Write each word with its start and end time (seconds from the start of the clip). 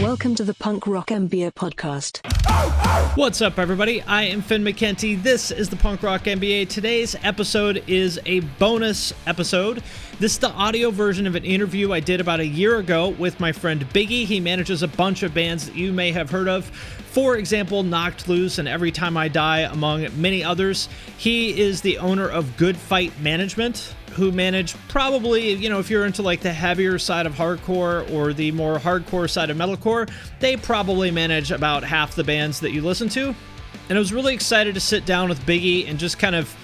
Welcome 0.00 0.34
to 0.36 0.44
the 0.44 0.54
Punk 0.54 0.86
Rock 0.86 1.08
MBA 1.08 1.52
podcast. 1.52 2.26
What's 3.14 3.42
up, 3.42 3.58
everybody? 3.58 4.00
I 4.00 4.22
am 4.22 4.40
Finn 4.40 4.64
McKenty. 4.64 5.22
This 5.22 5.50
is 5.50 5.68
the 5.68 5.76
Punk 5.76 6.02
Rock 6.02 6.22
MBA. 6.22 6.70
Today's 6.70 7.14
episode 7.22 7.84
is 7.86 8.18
a 8.24 8.40
bonus 8.40 9.12
episode. 9.26 9.82
This 10.18 10.32
is 10.32 10.38
the 10.38 10.50
audio 10.50 10.90
version 10.90 11.26
of 11.26 11.34
an 11.34 11.44
interview 11.44 11.92
I 11.92 12.00
did 12.00 12.22
about 12.22 12.40
a 12.40 12.46
year 12.46 12.78
ago 12.78 13.10
with 13.10 13.38
my 13.38 13.52
friend 13.52 13.86
Biggie. 13.90 14.24
He 14.24 14.40
manages 14.40 14.82
a 14.82 14.88
bunch 14.88 15.22
of 15.22 15.34
bands 15.34 15.66
that 15.66 15.76
you 15.76 15.92
may 15.92 16.10
have 16.10 16.30
heard 16.30 16.48
of. 16.48 16.64
For 16.64 17.36
example, 17.36 17.82
Knocked 17.82 18.28
Loose 18.28 18.56
and 18.56 18.66
Every 18.66 18.92
Time 18.92 19.18
I 19.18 19.28
Die, 19.28 19.60
among 19.60 20.08
many 20.18 20.42
others. 20.42 20.88
He 21.18 21.60
is 21.60 21.82
the 21.82 21.98
owner 21.98 22.30
of 22.30 22.56
Good 22.56 22.78
Fight 22.78 23.12
Management, 23.20 23.94
who 24.12 24.32
manage 24.32 24.74
probably, 24.88 25.52
you 25.52 25.68
know, 25.68 25.78
if 25.78 25.90
you're 25.90 26.06
into 26.06 26.22
like 26.22 26.40
the 26.40 26.52
heavier 26.52 26.98
side 26.98 27.26
of 27.26 27.34
hardcore 27.34 28.10
or 28.12 28.32
the 28.32 28.52
more 28.52 28.78
hardcore 28.78 29.28
side 29.28 29.50
of 29.50 29.56
metalcore, 29.56 30.10
they 30.40 30.56
probably 30.56 31.10
manage 31.10 31.50
about 31.50 31.82
half 31.82 32.14
the 32.14 32.24
bands 32.24 32.60
that 32.60 32.72
you 32.72 32.82
listen 32.82 33.08
to. 33.10 33.34
And 33.88 33.98
I 33.98 34.00
was 34.00 34.12
really 34.12 34.34
excited 34.34 34.74
to 34.74 34.80
sit 34.80 35.04
down 35.06 35.28
with 35.28 35.40
Biggie 35.40 35.88
and 35.88 35.98
just 35.98 36.18
kind 36.18 36.34
of 36.34 36.54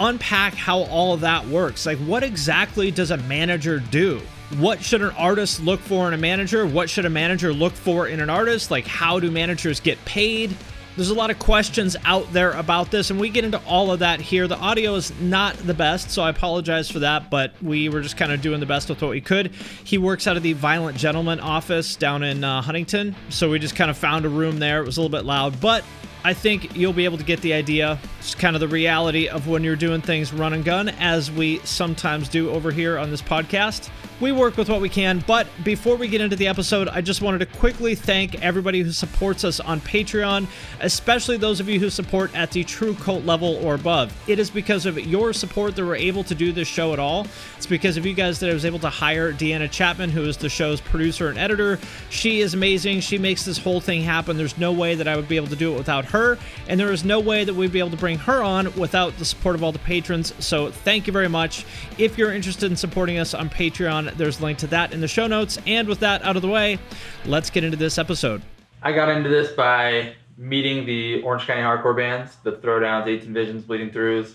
unpack 0.00 0.54
how 0.54 0.80
all 0.84 1.12
of 1.14 1.20
that 1.20 1.46
works. 1.46 1.86
Like, 1.86 1.98
what 1.98 2.22
exactly 2.22 2.90
does 2.90 3.10
a 3.10 3.16
manager 3.18 3.78
do? 3.78 4.20
What 4.58 4.82
should 4.82 5.02
an 5.02 5.10
artist 5.10 5.60
look 5.60 5.80
for 5.80 6.08
in 6.08 6.14
a 6.14 6.18
manager? 6.18 6.66
What 6.66 6.90
should 6.90 7.04
a 7.04 7.10
manager 7.10 7.52
look 7.52 7.72
for 7.72 8.08
in 8.08 8.20
an 8.20 8.30
artist? 8.30 8.70
Like, 8.70 8.86
how 8.86 9.20
do 9.20 9.30
managers 9.30 9.78
get 9.78 10.02
paid? 10.04 10.56
There's 11.00 11.08
a 11.08 11.14
lot 11.14 11.30
of 11.30 11.38
questions 11.38 11.96
out 12.04 12.30
there 12.30 12.52
about 12.52 12.90
this, 12.90 13.08
and 13.08 13.18
we 13.18 13.30
get 13.30 13.42
into 13.42 13.56
all 13.64 13.90
of 13.90 14.00
that 14.00 14.20
here. 14.20 14.46
The 14.46 14.58
audio 14.58 14.96
is 14.96 15.18
not 15.18 15.56
the 15.56 15.72
best, 15.72 16.10
so 16.10 16.20
I 16.20 16.28
apologize 16.28 16.90
for 16.90 16.98
that, 16.98 17.30
but 17.30 17.54
we 17.62 17.88
were 17.88 18.02
just 18.02 18.18
kind 18.18 18.30
of 18.30 18.42
doing 18.42 18.60
the 18.60 18.66
best 18.66 18.90
with 18.90 19.00
what 19.00 19.10
we 19.10 19.22
could. 19.22 19.50
He 19.82 19.96
works 19.96 20.26
out 20.26 20.36
of 20.36 20.42
the 20.42 20.52
Violent 20.52 20.98
Gentleman 20.98 21.40
office 21.40 21.96
down 21.96 22.22
in 22.22 22.44
uh, 22.44 22.60
Huntington, 22.60 23.16
so 23.30 23.48
we 23.48 23.58
just 23.58 23.76
kind 23.76 23.90
of 23.90 23.96
found 23.96 24.26
a 24.26 24.28
room 24.28 24.58
there. 24.58 24.82
It 24.82 24.84
was 24.84 24.98
a 24.98 25.00
little 25.00 25.16
bit 25.16 25.24
loud, 25.24 25.58
but 25.58 25.84
I 26.22 26.34
think 26.34 26.76
you'll 26.76 26.92
be 26.92 27.06
able 27.06 27.18
to 27.18 27.24
get 27.24 27.40
the 27.40 27.54
idea. 27.54 27.98
It's 28.18 28.34
kind 28.34 28.54
of 28.54 28.60
the 28.60 28.68
reality 28.68 29.28
of 29.28 29.48
when 29.48 29.64
you're 29.64 29.76
doing 29.76 30.02
things 30.02 30.32
run 30.32 30.52
and 30.52 30.64
gun, 30.64 30.90
as 30.90 31.30
we 31.30 31.58
sometimes 31.60 32.28
do 32.28 32.50
over 32.50 32.70
here 32.70 32.98
on 32.98 33.10
this 33.10 33.22
podcast. 33.22 33.88
We 34.20 34.32
work 34.32 34.58
with 34.58 34.68
what 34.68 34.82
we 34.82 34.90
can, 34.90 35.24
but 35.26 35.46
before 35.64 35.96
we 35.96 36.06
get 36.06 36.20
into 36.20 36.36
the 36.36 36.46
episode, 36.46 36.88
I 36.88 37.00
just 37.00 37.22
wanted 37.22 37.38
to 37.38 37.46
quickly 37.46 37.94
thank 37.94 38.42
everybody 38.42 38.82
who 38.82 38.92
supports 38.92 39.44
us 39.44 39.60
on 39.60 39.80
Patreon, 39.80 40.46
especially 40.80 41.38
those 41.38 41.58
of 41.58 41.70
you 41.70 41.80
who 41.80 41.88
support 41.88 42.34
at 42.36 42.50
the 42.50 42.62
True 42.62 42.92
Cult 42.96 43.24
level 43.24 43.56
or 43.64 43.74
above. 43.74 44.12
It 44.28 44.38
is 44.38 44.50
because 44.50 44.84
of 44.84 44.98
your 44.98 45.32
support 45.32 45.74
that 45.76 45.86
we're 45.86 45.96
able 45.96 46.22
to 46.24 46.34
do 46.34 46.52
this 46.52 46.68
show 46.68 46.92
at 46.92 46.98
all. 46.98 47.26
It's 47.56 47.64
because 47.64 47.96
of 47.96 48.04
you 48.04 48.12
guys 48.12 48.40
that 48.40 48.50
I 48.50 48.52
was 48.52 48.66
able 48.66 48.78
to 48.80 48.90
hire 48.90 49.32
Deanna 49.32 49.70
Chapman, 49.70 50.10
who 50.10 50.24
is 50.24 50.36
the 50.36 50.50
show's 50.50 50.82
producer 50.82 51.30
and 51.30 51.38
editor. 51.38 51.78
She 52.10 52.42
is 52.42 52.52
amazing. 52.52 53.00
She 53.00 53.16
makes 53.16 53.46
this 53.46 53.56
whole 53.56 53.80
thing 53.80 54.02
happen. 54.02 54.36
There's 54.36 54.58
no 54.58 54.70
way 54.70 54.96
that 54.96 55.08
I 55.08 55.16
would 55.16 55.28
be 55.28 55.36
able 55.36 55.48
to 55.48 55.56
do 55.56 55.72
it 55.72 55.78
without 55.78 56.04
her, 56.10 56.38
and 56.68 56.78
there 56.78 56.92
is 56.92 57.04
no 57.04 57.18
way 57.18 57.44
that 57.44 57.54
we'd 57.54 57.72
be 57.72 57.80
able 57.80 57.90
to 57.90 57.96
bring 57.96 58.18
her 58.18 58.42
on 58.42 58.72
without 58.76 59.16
the 59.18 59.24
support 59.24 59.54
of 59.54 59.64
all 59.64 59.72
the 59.72 59.78
patrons. 59.80 60.32
So 60.38 60.70
thank 60.70 61.06
you 61.06 61.12
very 61.12 61.28
much. 61.28 61.64
If 61.98 62.16
you're 62.18 62.32
interested 62.32 62.70
in 62.70 62.76
supporting 62.76 63.18
us 63.18 63.34
on 63.34 63.50
Patreon, 63.50 64.16
there's 64.16 64.40
a 64.40 64.42
link 64.44 64.58
to 64.58 64.66
that 64.68 64.92
in 64.92 65.00
the 65.00 65.08
show 65.08 65.26
notes. 65.26 65.58
And 65.66 65.88
with 65.88 66.00
that 66.00 66.22
out 66.22 66.36
of 66.36 66.42
the 66.42 66.48
way, 66.48 66.78
let's 67.24 67.50
get 67.50 67.64
into 67.64 67.76
this 67.76 67.98
episode. 67.98 68.42
I 68.82 68.92
got 68.92 69.08
into 69.08 69.28
this 69.28 69.52
by 69.52 70.14
meeting 70.36 70.86
the 70.86 71.22
Orange 71.22 71.46
County 71.46 71.60
hardcore 71.60 71.96
bands, 71.96 72.36
the 72.42 72.52
Throwdowns, 72.52 73.06
18 73.06 73.32
Visions, 73.34 73.64
Bleeding 73.64 73.90
Throughs, 73.90 74.34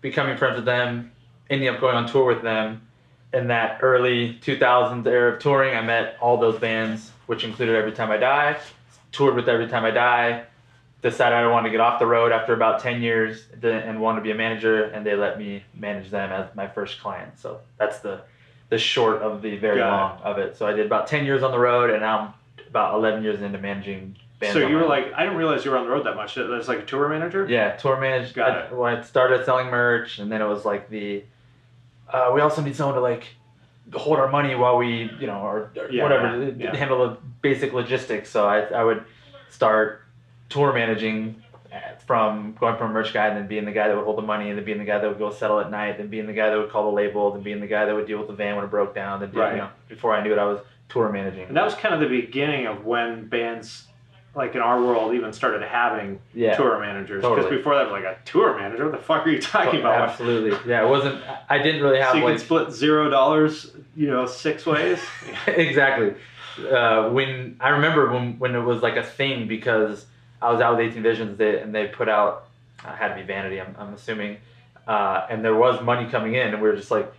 becoming 0.00 0.36
friends 0.36 0.56
with 0.56 0.64
them, 0.64 1.12
ending 1.50 1.68
up 1.68 1.80
going 1.80 1.94
on 1.94 2.08
tour 2.08 2.24
with 2.24 2.42
them. 2.42 2.82
In 3.32 3.48
that 3.48 3.80
early 3.82 4.38
2000s 4.42 5.06
era 5.06 5.34
of 5.34 5.40
touring, 5.40 5.76
I 5.76 5.82
met 5.82 6.16
all 6.20 6.36
those 6.36 6.58
bands, 6.58 7.10
which 7.26 7.44
included 7.44 7.76
Every 7.76 7.92
Time 7.92 8.10
I 8.10 8.16
Die, 8.16 8.56
toured 9.12 9.34
with 9.34 9.48
Every 9.48 9.68
Time 9.68 9.84
I 9.84 9.90
Die, 9.90 10.44
decided 11.10 11.36
I 11.36 11.46
wanted 11.46 11.68
to 11.68 11.70
get 11.70 11.80
off 11.80 11.98
the 11.98 12.06
road 12.06 12.32
after 12.32 12.52
about 12.52 12.80
10 12.80 13.00
years 13.00 13.46
and 13.62 14.00
wanted 14.00 14.20
to 14.20 14.22
be 14.24 14.32
a 14.32 14.34
manager, 14.34 14.84
and 14.84 15.06
they 15.06 15.14
let 15.14 15.38
me 15.38 15.62
manage 15.74 16.10
them 16.10 16.32
as 16.32 16.54
my 16.54 16.66
first 16.66 17.00
client. 17.00 17.38
So 17.38 17.60
that's 17.78 18.00
the 18.00 18.22
the 18.68 18.78
short 18.78 19.22
of 19.22 19.42
the 19.42 19.56
very 19.58 19.78
Got 19.78 19.86
it. 19.86 19.90
long 19.90 20.18
of 20.22 20.38
it. 20.38 20.56
So 20.56 20.66
I 20.66 20.72
did 20.72 20.86
about 20.86 21.06
10 21.06 21.24
years 21.24 21.44
on 21.44 21.52
the 21.52 21.58
road, 21.58 21.90
and 21.90 22.00
now 22.00 22.18
I'm 22.58 22.66
about 22.68 22.94
11 22.94 23.22
years 23.22 23.40
into 23.40 23.58
managing 23.58 24.16
bands. 24.40 24.54
So 24.54 24.66
you 24.66 24.74
were 24.74 24.82
own. 24.82 24.88
like, 24.88 25.12
I 25.14 25.22
didn't 25.22 25.38
realize 25.38 25.64
you 25.64 25.70
were 25.70 25.76
on 25.76 25.84
the 25.84 25.90
road 25.90 26.04
that 26.04 26.16
much. 26.16 26.34
That's 26.34 26.66
like 26.66 26.80
a 26.80 26.84
tour 26.84 27.08
manager. 27.08 27.46
Yeah, 27.48 27.76
tour 27.76 28.00
manager. 28.00 28.34
Got 28.34 28.50
I, 28.50 28.60
it. 28.62 28.72
When 28.76 28.96
I 28.96 29.02
started 29.02 29.44
selling 29.44 29.68
merch, 29.68 30.18
and 30.18 30.32
then 30.32 30.42
it 30.42 30.46
was 30.48 30.64
like 30.64 30.90
the. 30.90 31.22
Uh, 32.12 32.32
we 32.34 32.40
also 32.40 32.60
need 32.60 32.74
someone 32.74 32.96
to 32.96 33.00
like 33.00 33.28
hold 33.94 34.18
our 34.18 34.28
money 34.28 34.56
while 34.56 34.76
we, 34.78 35.12
you 35.20 35.28
know, 35.28 35.38
or, 35.42 35.70
or 35.76 35.88
Yeah, 35.88 36.02
whatever, 36.02 36.50
yeah. 36.58 36.74
handle 36.74 37.08
the 37.08 37.18
basic 37.42 37.72
logistics. 37.72 38.28
So 38.30 38.48
I, 38.48 38.62
I 38.62 38.82
would 38.82 39.04
start 39.48 40.02
tour 40.48 40.72
managing 40.72 41.42
uh, 41.72 41.78
from 42.06 42.54
going 42.60 42.76
from 42.76 42.90
a 42.90 42.94
merch 42.94 43.12
guy 43.12 43.26
and 43.28 43.36
then 43.36 43.46
being 43.46 43.64
the 43.64 43.72
guy 43.72 43.88
that 43.88 43.96
would 43.96 44.04
hold 44.04 44.18
the 44.18 44.22
money 44.22 44.48
and 44.48 44.56
then 44.58 44.64
being 44.64 44.78
the 44.78 44.84
guy 44.84 44.98
that 44.98 45.08
would 45.08 45.18
go 45.18 45.30
settle 45.30 45.58
at 45.60 45.70
night 45.70 45.98
then 45.98 46.08
being 46.08 46.26
the 46.26 46.32
guy 46.32 46.48
that 46.50 46.56
would 46.58 46.70
call 46.70 46.84
the 46.90 46.94
label 46.96 47.32
then 47.32 47.42
being 47.42 47.60
the 47.60 47.66
guy 47.66 47.84
that 47.84 47.94
would 47.94 48.06
deal 48.06 48.18
with 48.18 48.28
the 48.28 48.34
van 48.34 48.54
when 48.56 48.64
it 48.64 48.70
broke 48.70 48.94
down 48.94 49.20
then 49.20 49.32
Right. 49.32 49.52
you 49.52 49.58
know 49.58 49.68
before 49.88 50.14
I 50.14 50.22
knew 50.22 50.32
it 50.32 50.38
I 50.38 50.44
was 50.44 50.60
tour 50.88 51.10
managing 51.10 51.48
And 51.48 51.56
that 51.56 51.64
was 51.64 51.74
kind 51.74 51.92
of 51.94 52.00
the 52.00 52.08
beginning 52.08 52.66
of 52.66 52.84
when 52.84 53.26
bands, 53.26 53.88
like 54.36 54.54
in 54.54 54.60
our 54.60 54.80
world, 54.80 55.14
even 55.14 55.32
started 55.32 55.62
having 55.62 56.20
Yeah. 56.32 56.54
tour 56.56 56.78
managers. 56.78 57.22
Because 57.22 57.38
Totally. 57.38 57.56
before 57.56 57.74
that, 57.74 57.90
was 57.90 57.92
like 57.92 58.04
a 58.04 58.16
tour 58.24 58.56
manager. 58.56 58.84
What 58.88 58.92
the 58.92 59.04
fuck 59.04 59.26
are 59.26 59.30
you 59.30 59.40
talking 59.40 59.80
about? 59.80 60.10
absolutely 60.10 60.56
yeah 60.70 60.86
it 60.86 60.88
wasn't 60.88 61.20
I 61.48 61.58
didn't 61.58 61.82
really 61.82 61.98
have 61.98 62.12
So 62.12 62.18
you 62.18 62.24
like 62.24 62.34
can 62.36 62.44
split 62.44 62.70
zero 62.72 63.10
dollars, 63.10 63.72
you 63.96 64.08
know, 64.08 64.26
six 64.26 64.64
ways. 64.64 65.00
exactly. 65.48 66.14
Uh, 66.70 67.10
when 67.10 67.56
I 67.60 67.70
remember 67.70 68.12
when 68.12 68.38
when 68.38 68.54
it 68.54 68.60
was 68.60 68.80
like 68.80 68.96
a 68.96 69.02
thing 69.02 69.48
because 69.48 70.06
I 70.42 70.52
was 70.52 70.60
out 70.60 70.76
with 70.76 70.86
18 70.90 71.02
Visions 71.02 71.38
they, 71.38 71.60
and 71.60 71.74
they 71.74 71.86
put 71.88 72.08
out 72.08 72.46
uh, 72.84 72.94
had 72.94 73.08
to 73.08 73.14
be 73.14 73.22
Vanity 73.22 73.60
I'm, 73.60 73.74
I'm 73.78 73.94
assuming 73.94 74.38
uh, 74.86 75.26
and 75.30 75.44
there 75.44 75.54
was 75.56 75.82
money 75.82 76.08
coming 76.10 76.34
in 76.34 76.48
and 76.54 76.62
we 76.62 76.68
were 76.68 76.76
just 76.76 76.90
like 76.90 77.12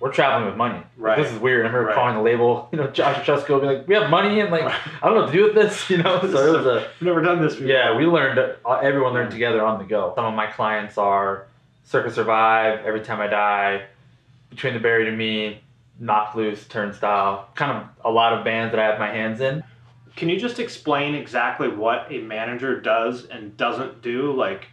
we're 0.00 0.12
traveling 0.12 0.46
with 0.46 0.56
money 0.56 0.82
Like, 0.98 1.16
this 1.18 1.30
is 1.32 1.38
weird 1.38 1.64
I 1.64 1.68
remember 1.68 1.88
Right. 1.88 1.94
calling 1.94 2.16
the 2.16 2.22
label 2.22 2.68
you 2.72 2.78
know 2.78 2.88
Josh 2.88 3.24
Chesko 3.26 3.60
be 3.60 3.66
like 3.66 3.88
we 3.88 3.94
have 3.94 4.10
money 4.10 4.40
and 4.40 4.50
like 4.50 4.64
I 5.02 5.06
don't 5.06 5.14
know 5.14 5.20
what 5.22 5.32
to 5.32 5.36
do 5.36 5.44
with 5.44 5.54
this 5.54 5.88
you 5.90 5.98
know 5.98 6.20
so 6.20 6.26
it 6.54 6.56
was 6.58 6.66
a 6.66 6.88
never 7.00 7.20
done 7.22 7.40
this 7.42 7.54
before. 7.54 7.68
yeah, 7.68 7.96
we 7.96 8.06
learned. 8.06 8.38
uh, 8.38 8.72
Everyone 8.82 9.12
learned 9.12 9.30
together 9.30 9.64
on 9.64 9.78
the 9.78 9.84
go. 9.84 10.12
Some 10.16 10.24
of 10.24 10.34
my 10.34 10.46
clients 10.46 10.98
are 10.98 11.46
Circa 11.84 12.10
Survive, 12.10 12.80
Every 12.86 13.00
Time 13.02 13.20
I 13.20 13.26
Die, 13.26 13.82
Between 14.50 14.72
the 14.74 14.80
Buried 14.80 15.06
and 15.06 15.18
Me, 15.18 15.60
Knocked 16.00 16.34
Loose, 16.34 16.66
Turnstile. 16.66 17.46
Kind 17.54 17.72
of 17.72 17.86
a 18.04 18.10
lot 18.10 18.32
of 18.32 18.42
bands 18.44 18.72
that 18.72 18.80
I 18.80 18.86
have 18.86 18.98
my 18.98 19.10
hands 19.12 19.40
in. 19.40 19.62
Can 20.16 20.28
you 20.28 20.38
just 20.38 20.58
explain 20.60 21.14
exactly 21.14 21.68
what 21.68 22.06
a 22.10 22.18
manager 22.18 22.80
does 22.80 23.26
and 23.26 23.56
doesn't 23.56 24.00
do? 24.02 24.32
Like, 24.32 24.66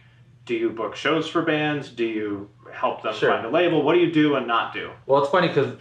do 0.46 0.54
you 0.54 0.70
book 0.70 0.94
shows 0.94 1.28
for 1.28 1.42
bands? 1.42 1.88
Do 1.88 2.04
you 2.04 2.48
help 2.72 3.02
them 3.02 3.14
Sure. 3.14 3.30
find 3.30 3.44
a 3.44 3.50
label? 3.50 3.82
What 3.82 3.94
do 3.94 4.00
you 4.00 4.12
do 4.12 4.36
and 4.36 4.46
not 4.46 4.72
do? 4.72 4.90
Well, 5.06 5.22
it's 5.22 5.30
funny 5.30 5.48
because 5.48 5.74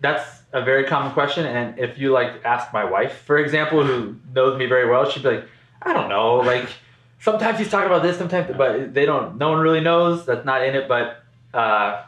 that's 0.00 0.42
a 0.52 0.62
very 0.62 0.84
common 0.84 1.12
question, 1.12 1.46
and 1.46 1.78
if 1.78 1.98
you 1.98 2.12
like 2.12 2.44
ask 2.44 2.72
my 2.72 2.84
wife, 2.84 3.22
for 3.26 3.38
example, 3.38 3.84
who 3.84 4.16
knows 4.34 4.58
me 4.58 4.66
very 4.66 4.88
well, 4.88 5.08
she'd 5.10 5.22
be 5.22 5.30
like, 5.30 5.48
I 5.82 5.92
don't 5.92 6.08
know, 6.08 6.36
like 6.36 6.68
sometimes 7.20 7.58
he's 7.58 7.68
talking 7.70 7.86
about 7.90 8.02
this, 8.02 8.16
sometimes, 8.18 8.54
but 8.56 8.94
they 8.94 9.04
don't. 9.04 9.36
No 9.36 9.50
one 9.50 9.58
really 9.60 9.80
knows. 9.80 10.26
That's 10.26 10.44
not 10.46 10.64
in 10.64 10.74
it. 10.74 10.88
But 10.88 11.22
uh, 11.52 12.02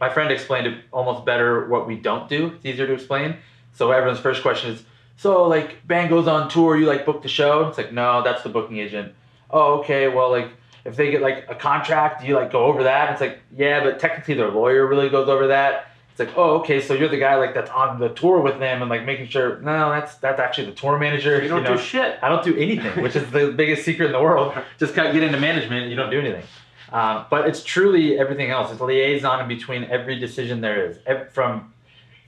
my 0.00 0.08
friend 0.08 0.30
explained 0.32 0.66
it 0.66 0.84
almost 0.92 1.24
better. 1.24 1.68
What 1.68 1.86
we 1.86 1.96
don't 1.96 2.28
do, 2.28 2.52
it's 2.56 2.66
easier 2.66 2.86
to 2.86 2.92
explain. 2.92 3.36
So 3.74 3.90
everyone's 3.92 4.20
first 4.20 4.42
question 4.42 4.72
is, 4.72 4.82
so 5.18 5.48
like 5.48 5.84
band 5.86 6.10
goes 6.10 6.28
on 6.28 6.48
tour, 6.48 6.76
you 6.76 6.86
like 6.86 7.04
book 7.04 7.22
the 7.22 7.28
show? 7.28 7.66
It's 7.66 7.76
like 7.76 7.92
no, 7.92 8.22
that's 8.22 8.44
the 8.44 8.48
booking 8.48 8.78
agent. 8.78 9.12
Oh, 9.50 9.80
okay. 9.80 10.06
Well, 10.06 10.30
like 10.30 10.52
if 10.84 10.94
they 10.94 11.10
get 11.10 11.20
like 11.20 11.44
a 11.48 11.56
contract, 11.56 12.22
do 12.22 12.28
you 12.28 12.36
like 12.36 12.52
go 12.52 12.64
over 12.66 12.84
that? 12.84 13.10
It's 13.10 13.20
like 13.20 13.40
yeah, 13.56 13.82
but 13.82 13.98
technically 13.98 14.34
their 14.34 14.50
lawyer 14.50 14.86
really 14.86 15.08
goes 15.08 15.28
over 15.28 15.48
that. 15.48 15.86
It's 16.12 16.20
like 16.20 16.38
oh, 16.38 16.60
okay, 16.60 16.80
so 16.80 16.94
you're 16.94 17.08
the 17.08 17.18
guy 17.18 17.34
like 17.34 17.52
that's 17.52 17.70
on 17.70 17.98
the 17.98 18.10
tour 18.10 18.40
with 18.40 18.60
them 18.60 18.80
and 18.80 18.88
like 18.88 19.04
making 19.04 19.26
sure. 19.26 19.58
No, 19.58 19.90
that's 19.90 20.14
that's 20.18 20.38
actually 20.38 20.66
the 20.66 20.76
tour 20.76 20.96
manager. 20.96 21.42
You 21.42 21.48
don't 21.48 21.64
know? 21.64 21.76
do 21.76 21.82
shit. 21.82 22.16
I 22.22 22.28
don't 22.28 22.44
do 22.44 22.56
anything, 22.56 23.02
which 23.02 23.16
is 23.16 23.28
the 23.32 23.50
biggest 23.50 23.84
secret 23.84 24.06
in 24.06 24.12
the 24.12 24.22
world. 24.22 24.56
Just 24.78 24.94
kind 24.94 25.08
of 25.08 25.14
get 25.14 25.24
into 25.24 25.40
management, 25.40 25.90
you 25.90 25.96
don't 25.96 26.10
do 26.10 26.20
anything. 26.20 26.44
Um, 26.92 27.26
but 27.28 27.48
it's 27.48 27.64
truly 27.64 28.18
everything 28.20 28.50
else. 28.50 28.70
It's 28.70 28.80
a 28.80 28.84
liaison 28.84 29.40
in 29.40 29.48
between 29.48 29.84
every 29.84 30.18
decision 30.20 30.60
there 30.60 30.88
is, 30.88 30.98
from 31.32 31.74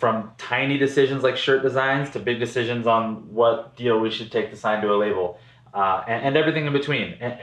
from 0.00 0.32
tiny 0.38 0.78
decisions 0.78 1.22
like 1.22 1.36
shirt 1.36 1.62
designs 1.62 2.10
to 2.10 2.18
big 2.18 2.40
decisions 2.40 2.86
on 2.86 3.32
what 3.34 3.76
deal 3.76 4.00
we 4.00 4.10
should 4.10 4.32
take 4.32 4.50
to 4.50 4.56
sign 4.56 4.80
to 4.82 4.92
a 4.92 4.96
label, 4.96 5.38
uh, 5.74 6.02
and, 6.08 6.24
and 6.28 6.36
everything 6.36 6.66
in 6.66 6.72
between. 6.72 7.14
And 7.20 7.38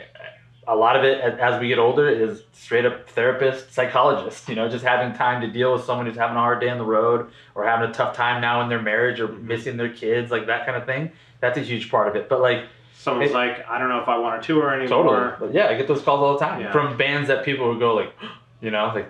a 0.68 0.76
lot 0.76 0.98
of 0.98 1.04
it, 1.06 1.22
as 1.22 1.62
we 1.62 1.70
get 1.70 1.80
older, 1.80 2.10
is 2.10 2.44
straight 2.52 2.86
up 2.86 3.08
therapist, 3.10 3.72
psychologist. 3.74 4.50
You 4.50 4.56
know, 4.56 4.68
just 4.68 4.84
having 4.84 5.16
time 5.16 5.40
to 5.42 5.48
deal 5.48 5.72
with 5.72 5.84
someone 5.86 6.08
who's 6.08 6.18
having 6.18 6.36
a 6.36 6.40
hard 6.40 6.60
day 6.60 6.70
on 6.70 6.78
the 6.80 6.84
road 6.86 7.30
or 7.56 7.64
having 7.66 7.90
a 7.90 7.94
tough 7.94 8.16
time 8.16 8.42
now 8.42 8.62
in 8.62 8.70
their 8.70 8.82
marriage 8.82 9.20
or 9.20 9.28
missing 9.30 9.78
their 9.78 9.94
kids, 9.94 10.32
like 10.32 10.48
that 10.48 10.66
kind 10.66 10.76
of 10.78 10.86
thing. 10.86 11.12
That's 11.40 11.58
a 11.58 11.62
huge 11.62 11.90
part 11.92 12.08
of 12.10 12.16
it. 12.16 12.28
But 12.28 12.42
like 12.42 12.66
Someone's 13.00 13.30
It- 13.30 13.36
like, 13.36 13.66
I 13.70 13.78
don't 13.78 13.90
know 13.90 14.02
if 14.02 14.08
I 14.10 14.18
want 14.18 14.42
to 14.42 14.46
tour 14.48 14.74
anymore. 14.74 15.04
Totally. 15.04 15.32
But 15.40 15.54
yeah, 15.54 15.68
I 15.68 15.76
get 15.76 15.88
those 15.88 16.02
calls 16.02 16.20
all 16.22 16.34
the 16.34 16.40
time 16.44 16.62
Yeah. 16.62 16.72
from 16.72 16.98
bands 16.98 17.28
that 17.30 17.46
people 17.46 17.70
would 17.70 17.80
go 17.80 17.94
like, 17.94 18.12
you 18.62 18.72
know, 18.72 18.92
like 18.94 19.10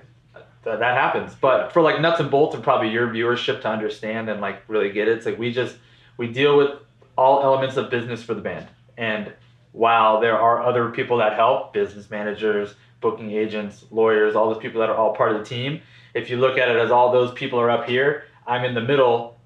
that, 0.63 0.80
that 0.80 0.95
happens. 0.95 1.36
But 1.36 1.71
for 1.71 1.81
like 1.81 2.01
nuts 2.01 2.19
and 2.19 2.30
bolts 2.31 2.56
and 2.56 2.63
probably 2.63 2.89
your 2.89 3.07
viewership 3.07 3.62
to 3.62 3.69
understand 3.69 4.30
and 4.30 4.42
like 4.42 4.63
really 4.68 4.92
get 4.92 5.07
it, 5.07 5.18
it's 5.18 5.25
like 5.25 5.38
we 5.38 5.51
just 5.51 5.77
we 6.18 6.27
deal 6.27 6.57
with 6.57 6.71
all 7.18 7.42
elements 7.44 7.77
of 7.77 7.89
business 7.89 8.24
for 8.24 8.33
the 8.33 8.42
band. 8.42 8.68
And 8.98 9.33
while 9.71 10.19
there 10.19 10.38
are 10.38 10.63
other 10.63 10.89
people 10.89 11.18
that 11.18 11.33
help, 11.33 11.74
business 11.74 12.09
managers, 12.09 12.74
booking 13.01 13.31
agents, 13.31 13.86
lawyers, 13.92 14.36
all 14.36 14.51
those 14.51 14.62
people 14.62 14.81
that 14.81 14.89
are 14.89 14.95
all 14.95 15.15
part 15.15 15.31
of 15.31 15.39
the 15.39 15.45
team, 15.45 15.81
if 16.13 16.30
you 16.30 16.38
look 16.38 16.57
at 16.57 16.69
it 16.69 16.77
as 16.77 16.89
all 16.89 17.12
those 17.12 17.31
people 17.33 17.59
are 17.59 17.69
up 17.69 17.88
here, 17.88 18.24
I'm 18.45 18.63
in 18.63 18.74
the 18.74 18.81
middle 18.81 19.38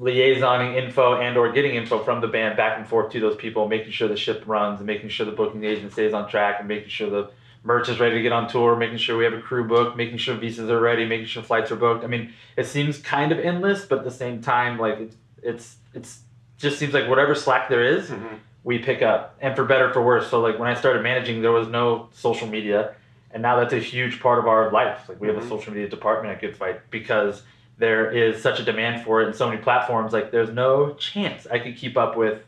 liaisoning 0.00 0.76
info 0.76 1.20
and 1.20 1.36
or 1.36 1.52
getting 1.52 1.74
info 1.74 2.02
from 2.04 2.20
the 2.20 2.28
band 2.28 2.56
back 2.56 2.78
and 2.78 2.86
forth 2.86 3.12
to 3.12 3.20
those 3.20 3.36
people, 3.36 3.68
making 3.68 3.92
sure 3.92 4.08
the 4.08 4.16
ship 4.16 4.44
runs 4.46 4.78
and 4.78 4.86
making 4.86 5.08
sure 5.08 5.26
the 5.26 5.32
booking 5.32 5.64
agent 5.64 5.92
stays 5.92 6.12
on 6.12 6.28
track 6.28 6.56
and 6.60 6.68
making 6.68 6.88
sure 6.88 7.10
the 7.10 7.30
merch 7.68 7.90
is 7.90 8.00
ready 8.00 8.16
to 8.16 8.22
get 8.22 8.32
on 8.32 8.48
tour, 8.48 8.74
making 8.76 8.96
sure 8.96 9.18
we 9.18 9.24
have 9.24 9.34
a 9.34 9.42
crew 9.42 9.68
booked, 9.68 9.94
making 9.94 10.16
sure 10.16 10.34
visas 10.34 10.70
are 10.70 10.80
ready, 10.80 11.04
making 11.04 11.26
sure 11.26 11.42
flights 11.42 11.70
are 11.70 11.76
booked. 11.76 12.02
I 12.02 12.06
mean, 12.06 12.32
it 12.56 12.64
seems 12.66 12.96
kind 12.96 13.30
of 13.30 13.38
endless, 13.38 13.84
but 13.84 13.98
at 13.98 14.04
the 14.04 14.10
same 14.10 14.40
time, 14.40 14.78
like 14.78 14.98
it's 14.98 15.16
it's 15.42 15.76
it's 15.92 16.20
just 16.56 16.78
seems 16.78 16.94
like 16.94 17.08
whatever 17.08 17.34
slack 17.34 17.68
there 17.68 17.84
is, 17.84 18.08
mm-hmm. 18.08 18.36
we 18.64 18.78
pick 18.78 19.02
up, 19.02 19.36
and 19.42 19.54
for 19.54 19.66
better 19.66 19.90
or 19.90 19.92
for 19.92 20.02
worse. 20.02 20.30
So 20.30 20.40
like 20.40 20.58
when 20.58 20.66
I 20.66 20.74
started 20.74 21.02
managing, 21.02 21.42
there 21.42 21.52
was 21.52 21.68
no 21.68 22.08
social 22.12 22.48
media, 22.48 22.94
and 23.32 23.42
now 23.42 23.60
that's 23.60 23.74
a 23.74 23.78
huge 23.78 24.18
part 24.18 24.38
of 24.38 24.48
our 24.48 24.72
life. 24.72 25.06
Like 25.06 25.20
we 25.20 25.28
have 25.28 25.36
a 25.36 25.40
mm-hmm. 25.40 25.50
social 25.50 25.74
media 25.74 25.90
department 25.90 26.34
at 26.34 26.40
Good 26.40 26.56
Fight 26.56 26.90
because 26.90 27.42
there 27.76 28.10
is 28.10 28.42
such 28.42 28.60
a 28.60 28.64
demand 28.64 29.04
for 29.04 29.20
it 29.20 29.26
and 29.26 29.36
so 29.36 29.46
many 29.46 29.60
platforms. 29.60 30.14
Like 30.14 30.30
there's 30.30 30.50
no 30.50 30.94
chance 30.94 31.46
I 31.46 31.58
could 31.58 31.76
keep 31.76 31.98
up 31.98 32.16
with 32.16 32.40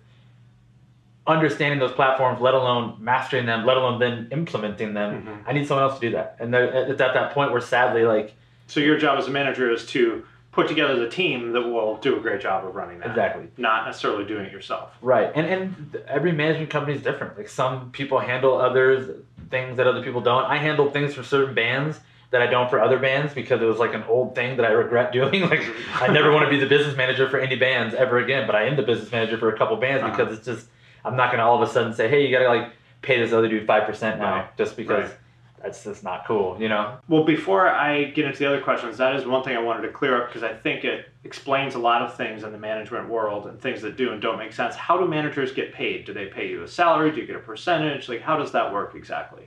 understanding 1.27 1.79
those 1.79 1.93
platforms, 1.93 2.41
let 2.41 2.55
alone 2.55 2.97
mastering 2.99 3.47
them, 3.47 3.65
let 3.67 3.77
alone 3.77 3.99
then 4.01 4.29
implementing 4.33 4.95
them. 4.95 5.45
I 5.47 5.53
need 5.53 5.67
someone 5.67 5.85
else 5.89 5.99
to 6.01 6.07
do 6.09 6.13
that, 6.17 6.37
and 6.41 6.55
it's 6.55 7.01
at 7.01 7.15
that 7.15 7.33
point 7.33 7.53
where 7.53 7.61
sadly, 7.61 8.05
like 8.05 8.35
So 8.67 8.81
your 8.81 8.99
job 8.99 9.19
as 9.19 9.27
a 9.29 9.31
manager 9.31 9.71
is 9.71 9.87
to 9.89 10.25
put 10.53 10.67
together 10.67 10.97
the 10.99 11.09
team 11.09 11.53
that 11.53 11.63
will 11.63 11.97
do 11.99 12.17
a 12.17 12.21
great 12.21 12.41
job 12.41 12.67
of 12.67 12.75
running 12.75 12.99
that. 12.99 13.11
Exactly. 13.11 13.47
Not 13.57 13.87
necessarily 13.87 14.25
doing 14.25 14.47
it 14.47 14.53
yourself. 14.53 14.91
Right, 15.03 15.31
and 15.35 15.47
and 15.47 15.97
every 16.09 16.33
management 16.33 16.71
company 16.71 16.97
is 16.97 17.03
different. 17.03 17.37
Like 17.37 17.49
some 17.49 17.91
people 17.93 18.19
handle 18.19 18.59
others 18.61 19.23
things 19.51 19.77
that 19.77 19.87
other 19.87 20.03
people 20.03 20.21
don't. 20.21 20.45
I 20.45 20.57
handle 20.59 20.91
things 20.91 21.15
for 21.15 21.23
certain 21.23 21.55
bands 21.55 21.99
that 22.31 22.41
I 22.41 22.47
don't 22.47 22.71
for 22.71 22.81
other 22.81 22.99
bands 23.01 23.35
because 23.35 23.61
it 23.61 23.65
was 23.65 23.79
like 23.79 23.93
an 23.95 24.05
old 24.05 24.37
thing 24.37 24.57
that 24.59 24.65
I 24.65 24.71
regret 24.71 25.13
doing. 25.21 25.43
Like 25.49 25.63
I 25.95 26.07
never 26.09 26.33
want 26.33 26.45
to 26.47 26.51
be 26.51 26.59
the 26.59 26.67
business 26.69 26.97
manager 26.97 27.29
for 27.29 27.39
any 27.39 27.57
bands 27.57 27.95
ever 27.95 28.19
again, 28.19 28.47
but 28.47 28.55
I 28.57 28.65
am 28.65 28.77
the 28.77 28.83
business 28.85 29.11
manager 29.13 29.37
for 29.39 29.53
a 29.53 29.59
couple 29.59 29.77
bands 29.77 30.03
Uh-huh. 30.05 30.17
because 30.17 30.37
it's 30.39 30.47
just 30.47 30.67
I'm 31.05 31.17
not 31.17 31.31
gonna 31.31 31.44
all 31.44 31.61
of 31.62 31.69
a 31.69 31.73
sudden 31.73 31.93
say, 31.94 32.08
hey, 32.08 32.26
you 32.26 32.31
gotta 32.37 32.49
like 32.49 32.73
pay 33.02 33.19
this 33.20 33.32
other 33.32 33.49
dude 33.49 33.67
five 33.67 33.87
percent 33.87 34.19
now 34.20 34.35
Right. 34.37 34.56
just 34.56 34.76
because 34.76 35.05
Right. 35.08 35.19
that's 35.62 35.85
just 35.85 36.05
not 36.05 36.26
cool, 36.26 36.56
you 36.61 36.69
know? 36.69 36.99
Well, 37.08 37.25
before 37.25 37.69
I 37.69 38.05
get 38.05 38.25
into 38.26 38.38
the 38.38 38.47
other 38.47 38.61
questions, 38.61 38.99
that 38.99 39.14
is 39.17 39.26
one 39.26 39.43
thing 39.43 39.56
I 39.56 39.61
wanted 39.61 39.82
to 39.82 39.88
clear 39.88 40.20
up 40.23 40.29
because 40.29 40.43
I 40.43 40.52
think 40.55 40.85
it 40.85 41.08
explains 41.25 41.75
a 41.75 41.79
lot 41.79 42.02
of 42.02 42.14
things 42.17 42.44
in 42.44 42.52
the 42.52 42.58
management 42.58 43.08
world 43.08 43.47
and 43.47 43.61
things 43.61 43.82
that 43.82 43.97
do 43.97 44.12
and 44.12 44.20
don't 44.23 44.38
make 44.38 44.52
sense. 44.52 44.75
How 44.75 44.99
do 44.99 45.06
managers 45.06 45.52
get 45.52 45.73
paid? 45.73 46.05
Do 46.05 46.12
they 46.12 46.26
pay 46.26 46.49
you 46.49 46.62
a 46.62 46.69
salary? 46.69 47.11
Do 47.11 47.20
you 47.20 47.26
get 47.26 47.37
a 47.37 47.41
percentage? 47.41 48.08
Like, 48.08 48.23
how 48.23 48.37
does 48.37 48.52
that 48.52 48.73
work 48.73 48.94
exactly? 48.94 49.44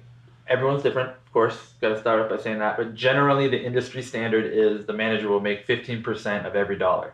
Everyone's 0.48 0.84
different, 0.84 1.10
of 1.10 1.32
course. 1.32 1.74
Got 1.80 1.90
to 1.90 2.00
start 2.00 2.20
off 2.20 2.30
by 2.30 2.38
saying 2.44 2.60
that. 2.60 2.76
But 2.78 2.94
generally, 2.96 3.48
the 3.48 3.60
industry 3.64 4.02
standard 4.02 4.46
is 4.46 4.86
the 4.86 4.94
manager 4.94 5.30
will 5.30 5.40
make 5.40 5.66
15% 5.66 6.46
of 6.46 6.56
every 6.56 6.78
dollar. 6.78 7.14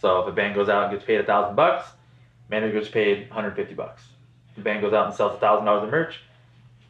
So 0.00 0.20
if 0.22 0.26
a 0.28 0.32
band 0.32 0.54
goes 0.54 0.68
out 0.68 0.84
and 0.84 0.92
gets 0.92 1.04
paid 1.04 1.20
a 1.20 1.24
thousand 1.24 1.54
bucks, 1.54 1.86
manager 2.52 2.78
gets 2.78 2.90
paid 2.90 3.28
150 3.30 3.74
bucks. 3.74 4.02
The 4.54 4.60
band 4.60 4.82
goes 4.82 4.92
out 4.92 5.06
and 5.06 5.14
sells 5.14 5.40
thousand 5.40 5.64
dollars 5.64 5.84
of 5.84 5.90
merch, 5.90 6.20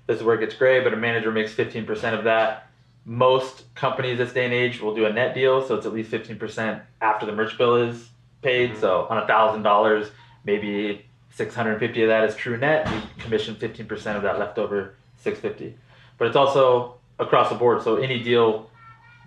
this 0.07 0.19
is 0.19 0.23
where 0.23 0.35
it 0.35 0.41
gets 0.41 0.55
gray. 0.55 0.83
But 0.83 0.93
a 0.93 0.97
manager 0.97 1.31
makes 1.31 1.55
15% 1.55 2.19
of 2.19 2.25
that. 2.25 2.67
Most 3.05 3.73
companies 3.75 4.19
this 4.19 4.33
day 4.33 4.45
and 4.45 4.55
age 4.55 4.81
will 4.81 4.95
do 4.95 5.07
a 5.07 5.13
net 5.13 5.35
deal, 5.35 5.67
so 5.67 5.75
it's 5.75 5.87
at 5.87 5.93
least 5.93 6.11
15% 6.11 6.83
after 7.01 7.27
the 7.27 7.33
merch 7.33 7.57
bill 7.59 7.77
is 7.77 8.11
paid. 8.43 8.73
Mm-hmm. 8.73 8.81
So 8.81 9.07
on 9.09 9.19
a 9.19 9.27
thousand 9.27 9.63
dollars, 9.63 10.09
maybe 10.45 11.07
650 11.31 12.03
of 12.03 12.09
that 12.09 12.25
is 12.29 12.37
true 12.37 12.57
net. 12.57 12.89
You 12.93 13.01
commission 13.19 13.55
15% 13.57 14.17
of 14.17 14.23
that 14.23 14.39
leftover 14.39 14.95
650. 15.17 15.77
But 16.19 16.29
it's 16.29 16.37
also 16.37 16.97
across 17.19 17.49
the 17.49 17.55
board. 17.55 17.83
So 17.83 17.97
any 17.97 18.23
deal, 18.23 18.71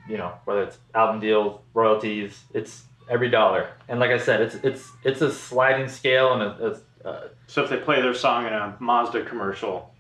you 0.08 0.18
know, 0.18 0.34
whether 0.46 0.64
it's 0.64 0.78
album 0.94 1.20
deals, 1.20 1.60
royalties, 1.74 2.44
it's 2.54 2.84
every 3.10 3.30
dollar. 3.30 3.70
And 3.88 4.00
like 4.00 4.12
I 4.12 4.18
said, 4.18 4.42
it's 4.42 4.56
it's 4.56 4.92
it's 5.04 5.22
a 5.22 5.32
sliding 5.32 5.88
scale 5.88 6.34
and 6.34 6.42
a, 6.42 6.82
a, 7.06 7.30
So 7.48 7.64
if 7.64 7.70
they 7.70 7.78
play 7.78 8.02
their 8.02 8.14
song 8.14 8.48
in 8.48 8.54
a 8.54 8.76
Mazda 8.80 9.26
commercial, 9.26 9.94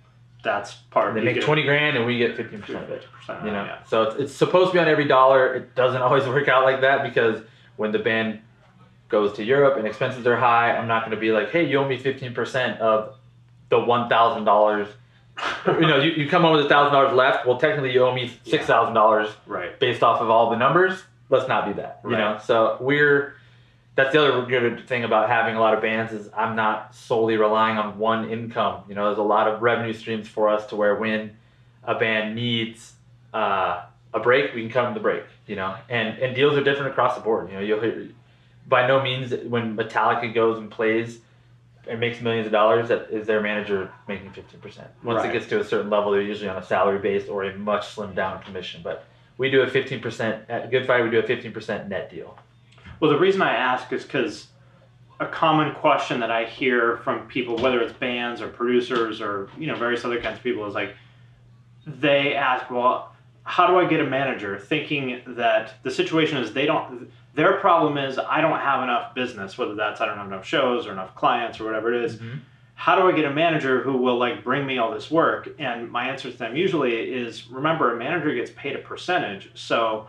that's 0.44 0.74
part 0.91 1.13
they 1.15 1.22
make 1.22 1.41
20 1.41 1.63
grand 1.63 1.98
and 1.98 2.06
we 2.06 2.18
get 2.18 2.38
15% 2.38 2.70
of 2.70 2.89
it. 2.89 3.03
You 3.27 3.51
know, 3.51 3.65
yeah. 3.65 3.84
so 3.84 4.03
it's, 4.03 4.15
it's 4.22 4.34
supposed 4.34 4.70
to 4.70 4.74
be 4.74 4.79
on 4.79 4.88
every 4.88 5.08
dollar. 5.08 5.56
It 5.56 5.75
doesn't 5.75 6.01
always 6.01 6.25
work 6.25 6.48
out 6.48 6.63
like 6.63 6.82
that 6.82 7.03
because 7.03 7.41
when 7.77 7.91
the 7.91 8.00
band 8.00 8.39
goes 9.10 9.34
to 9.34 9.44
Europe 9.44 9.77
and 9.77 9.88
expenses 9.88 10.25
are 10.25 10.38
high, 10.38 10.72
I'm 10.75 10.88
not 10.88 11.01
going 11.01 11.15
to 11.15 11.20
be 11.20 11.32
like, 11.32 11.51
hey, 11.51 11.68
you 11.68 11.77
owe 11.79 11.88
me 11.88 11.98
15% 11.98 12.79
of 12.79 13.15
the 13.70 13.77
$1,000. 13.77 14.88
you 15.79 15.88
know, 15.88 16.00
you, 16.00 16.12
you 16.12 16.29
come 16.29 16.44
home 16.44 16.56
with 16.56 16.65
a 16.65 16.70
$1,000 16.70 17.13
left. 17.13 17.46
Well, 17.46 17.58
technically, 17.58 17.91
you 17.91 18.03
owe 18.03 18.13
me 18.13 18.32
$6,000 18.46 19.32
Right. 19.46 19.79
based 19.79 20.01
off 20.03 20.22
of 20.22 20.29
all 20.29 20.50
the 20.50 20.56
numbers. 20.56 21.03
Let's 21.29 21.48
not 21.48 21.65
do 21.65 21.74
that. 21.75 22.01
You 22.03 22.12
know, 22.12 22.39
so 22.44 22.77
we're 22.79 23.36
that's 23.96 24.12
the 24.12 24.22
other 24.22 24.46
good 24.46 24.88
thing 24.88 25.03
about 25.05 25.29
having 25.29 25.55
a 25.55 25.60
lot 25.60 25.74
of 25.74 25.82
bands 25.82 26.12
is 26.12 26.29
I'm 26.36 26.55
not 26.55 26.94
solely 26.94 27.38
relying 27.38 27.77
on 27.77 27.98
one 27.98 28.29
income. 28.29 28.84
You 28.89 28.96
know, 28.96 29.05
there's 29.05 29.17
a 29.17 29.24
lot 29.24 29.48
of 29.48 29.62
revenue 29.62 29.94
streams 29.94 30.27
for 30.27 30.50
us 30.50 30.65
to 30.67 30.75
where 30.75 30.96
when 30.96 31.38
a 31.84 31.96
band 31.96 32.36
needs 32.36 32.94
uh, 33.34 33.86
a 34.13 34.20
break, 34.20 34.53
we 34.53 34.62
can 34.62 34.70
come 34.70 34.94
to 34.94 35.00
the 35.00 35.03
break. 35.03 35.24
You 35.48 35.55
know, 35.55 35.75
and 35.89 36.20
and 36.20 36.36
deals 36.36 36.58
are 36.58 36.63
different 36.63 36.91
across 36.91 37.15
the 37.15 37.22
board. 37.22 37.50
You 37.50 37.55
know, 37.55 37.62
you'll 37.62 37.82
hear 37.82 38.10
by 38.67 38.88
no 38.88 39.01
means 39.01 39.34
when 39.48 39.75
Metallica 39.75 40.34
goes 40.34 40.58
and 40.58 40.70
plays 40.70 41.20
and 41.88 42.00
makes 42.00 42.20
millions 42.22 42.48
of 42.48 42.51
dollars, 42.51 42.89
that 42.89 43.10
is 43.12 43.27
their 43.27 43.41
manager 43.41 43.91
making 44.08 44.32
15%. 44.32 44.88
Once 45.03 45.17
Right. 45.17 45.29
it 45.29 45.34
gets 45.34 45.46
to 45.48 45.60
a 45.60 45.63
certain 45.63 45.89
level, 45.89 46.12
they're 46.12 46.22
usually 46.22 46.50
on 46.50 46.58
a 46.58 46.63
salary 46.63 46.98
based 46.98 47.29
or 47.29 47.44
a 47.44 47.55
much 47.55 47.96
slimmed 47.96 48.15
down 48.15 48.41
commission. 48.41 48.82
But 48.84 49.05
we 49.38 49.50
do 49.50 49.62
a 49.62 49.68
15% 49.68 50.46
at 50.50 50.72
Good 50.72 50.86
Fight, 50.86 51.04
we 51.04 51.10
do 51.10 51.20
a 51.20 51.24
15% 51.24 51.88
net 51.88 52.10
deal. 52.10 52.38
Well, 53.00 53.12
the 53.12 53.20
reason 53.20 53.42
I 53.42 53.54
ask 53.54 53.92
is 53.92 54.04
because 54.04 54.48
a 55.20 55.27
common 55.27 55.74
question 55.75 56.20
that 56.20 56.32
I 56.32 56.46
hear 56.46 56.98
from 56.98 57.27
people, 57.27 57.58
whether 57.58 57.82
it's 57.82 57.94
bands 57.94 58.42
or 58.42 58.48
producers 58.48 59.22
or 59.22 59.50
you 59.58 59.68
know 59.68 59.75
various 59.75 60.04
other 60.04 60.20
kinds 60.22 60.38
of 60.38 60.44
people, 60.44 60.65
is 60.65 60.74
like 60.74 60.96
they 61.86 62.36
ask, 62.36 62.70
"Well, 62.70 63.13
how 63.44 63.68
do 63.68 63.77
I 63.77 63.86
get 63.86 64.01
a 64.01 64.06
manager?" 64.06 64.58
Thinking 64.58 65.22
that 65.27 65.74
the 65.84 65.92
situation 65.92 66.38
is 66.38 66.54
they 66.54 66.65
don't. 66.65 67.10
Their 67.34 67.54
problem 67.60 67.98
is 67.98 68.18
I 68.18 68.42
don't 68.42 68.60
have 68.60 68.84
enough 68.84 69.13
business, 69.13 69.58
whether 69.58 69.75
that's 69.75 70.01
I 70.01 70.06
don't 70.06 70.18
have 70.18 70.27
enough 70.27 70.46
shows 70.46 70.88
or 70.88 70.92
enough 70.92 71.15
clients 71.15 71.60
or 71.60 71.65
whatever 71.65 71.94
it 71.94 72.04
is. 72.04 72.15
Mm-hmm. 72.18 72.38
How 72.75 72.96
do 72.96 73.08
I 73.08 73.13
get 73.13 73.25
a 73.25 73.34
manager 73.34 73.82
who 73.82 73.98
will 73.98 74.17
like 74.17 74.44
bring 74.44 74.65
me 74.65 74.77
all 74.77 74.91
this 74.94 75.10
work? 75.10 75.50
And 75.60 75.89
my 75.89 76.10
answer 76.10 76.29
to 76.32 76.38
them 76.38 76.55
usually 76.55 76.94
is 76.94 77.48
remember 77.50 77.94
a 77.94 77.98
manager 77.98 78.34
gets 78.36 78.51
paid 78.51 78.75
a 78.75 78.79
percentage. 78.79 79.50
So 79.55 80.08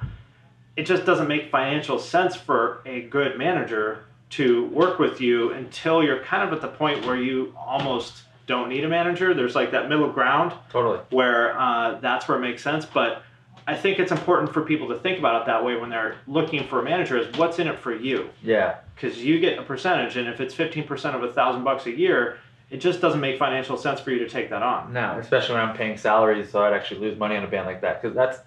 it 0.76 0.84
just 0.84 1.06
doesn't 1.06 1.28
make 1.28 1.50
financial 1.50 1.98
sense 1.98 2.34
for 2.36 2.82
a 2.84 3.02
good 3.02 3.38
manager 3.38 4.04
to 4.30 4.66
work 4.66 4.98
with 4.98 5.20
you 5.20 5.52
until 5.52 6.02
you're 6.02 6.18
kind 6.24 6.42
of 6.42 6.52
at 6.52 6.60
the 6.60 6.68
point 6.68 7.06
where 7.06 7.16
you 7.16 7.54
almost 7.56 8.24
don't 8.46 8.68
need 8.68 8.84
a 8.84 8.88
manager. 8.88 9.32
There's 9.32 9.54
like 9.54 9.70
that 9.70 9.88
middle 9.88 10.10
ground 10.10 10.52
Totally. 10.70 10.98
where 11.10 11.58
uh, 11.58 11.98
that's 12.00 12.26
where 12.28 12.36
it 12.36 12.40
makes 12.40 12.62
sense. 12.62 12.84
But 12.84 13.22
I 13.68 13.74
think 13.76 13.98
it's 14.00 14.12
important 14.12 14.52
for 14.52 14.60
people 14.62 14.88
to 14.88 14.96
think 14.98 15.18
about 15.18 15.42
it 15.42 15.46
that 15.46 15.64
way 15.64 15.76
when 15.76 15.88
they're 15.90 16.16
looking 16.26 16.66
for 16.66 16.80
a 16.80 16.84
manager 16.84 17.16
is 17.16 17.36
what's 17.38 17.58
in 17.60 17.68
it 17.68 17.78
for 17.78 17.94
you 17.94 18.28
Yeah. 18.42 18.76
because 18.94 19.18
you 19.24 19.40
get 19.40 19.58
a 19.58 19.62
percentage, 19.62 20.16
and 20.16 20.28
if 20.28 20.40
it's 20.40 20.54
15% 20.54 21.14
of 21.14 21.22
a 21.24 21.32
thousand 21.32 21.64
bucks 21.64 21.86
a 21.86 21.90
year, 21.96 22.38
it 22.70 22.78
just 22.78 23.00
doesn't 23.00 23.20
make 23.20 23.38
financial 23.38 23.76
sense 23.76 24.00
for 24.00 24.10
you 24.10 24.18
to 24.20 24.28
take 24.28 24.50
that 24.50 24.62
on. 24.62 24.92
No, 24.92 25.18
especially 25.20 25.54
when 25.54 25.64
I'm 25.64 25.76
paying 25.76 25.96
salaries, 25.96 26.50
so 26.50 26.62
I'd 26.64 26.72
actually 26.72 27.00
lose 27.00 27.18
money 27.18 27.36
on 27.36 27.44
a 27.44 27.46
band 27.46 27.66
like 27.66 27.80
that. 27.82 28.02
Because 28.02 28.14
that's, 28.16 28.38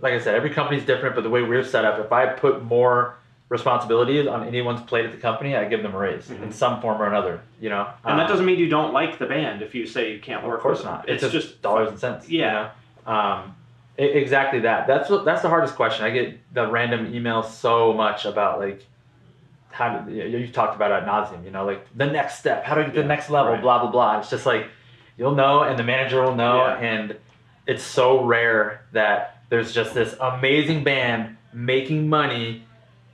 like 0.00 0.14
I 0.14 0.20
said, 0.20 0.34
every 0.34 0.50
company's 0.50 0.84
different, 0.86 1.14
but 1.14 1.22
the 1.22 1.30
way 1.30 1.42
we're 1.42 1.62
set 1.64 1.84
up, 1.84 1.98
if 2.04 2.10
I 2.12 2.26
put 2.26 2.64
more 2.64 3.16
responsibilities 3.50 4.26
on 4.26 4.46
anyone's 4.48 4.80
plate 4.80 5.04
at 5.04 5.12
the 5.12 5.18
company, 5.18 5.54
I 5.54 5.66
give 5.66 5.82
them 5.82 5.94
a 5.94 5.98
raise 5.98 6.30
in 6.30 6.50
some 6.52 6.80
form 6.80 7.02
or 7.02 7.06
another. 7.06 7.42
You 7.60 7.68
know, 7.68 7.84
Mm-hmm. 7.84 8.08
And 8.08 8.18
that 8.18 8.24
Um, 8.24 8.28
doesn't 8.30 8.46
mean 8.46 8.58
you 8.58 8.68
don't 8.70 8.94
like 8.94 9.18
the 9.18 9.26
band 9.26 9.60
if 9.60 9.74
you 9.74 9.86
say 9.86 10.10
you 10.12 10.18
can't 10.20 10.42
work 10.46 10.56
Of 10.56 10.62
course 10.62 10.82
not. 10.84 11.06
It's, 11.08 11.22
It's, 11.22 11.32
just, 11.32 11.60
dollars 11.60 11.90
and 11.90 11.98
cents. 11.98 12.28
you 12.30 12.40
Yeah. 12.40 12.70
know? 13.06 13.12
Um, 13.12 13.54
exactly 13.98 14.60
that. 14.60 14.86
That's 14.86 15.10
what, 15.10 15.26
that's 15.26 15.42
the 15.42 15.50
hardest 15.50 15.74
question. 15.76 16.06
I 16.06 16.10
get 16.10 16.38
the 16.54 16.66
random 16.66 17.12
emails 17.12 17.50
so 17.50 17.92
much 17.92 18.24
about 18.24 18.58
like 18.58 18.86
how 19.72 20.06
you 20.08 20.24
you've 20.24 20.52
talked 20.52 20.76
about 20.76 20.92
ad 20.92 21.04
nauseum. 21.08 21.44
You 21.44 21.50
know, 21.50 21.64
like 21.64 21.86
the 21.96 22.06
next 22.06 22.38
step, 22.38 22.64
how 22.64 22.74
to 22.74 22.84
get 22.84 22.94
to 22.94 23.02
the 23.02 23.08
next 23.08 23.30
level, 23.30 23.52
right. 23.52 23.62
blah 23.62 23.80
blah 23.80 23.90
blah. 23.90 24.18
It's 24.20 24.30
just 24.30 24.46
like 24.46 24.66
you'll 25.16 25.34
know, 25.34 25.62
and 25.62 25.78
the 25.78 25.84
manager 25.84 26.22
will 26.22 26.34
know, 26.34 26.58
Yeah. 26.66 26.76
and 26.78 27.16
it's 27.66 27.82
so 27.82 28.24
rare 28.24 28.84
that 28.92 29.42
there's 29.50 29.72
just 29.72 29.94
this 29.94 30.14
amazing 30.20 30.84
band 30.84 31.36
making 31.52 32.08
money 32.08 32.64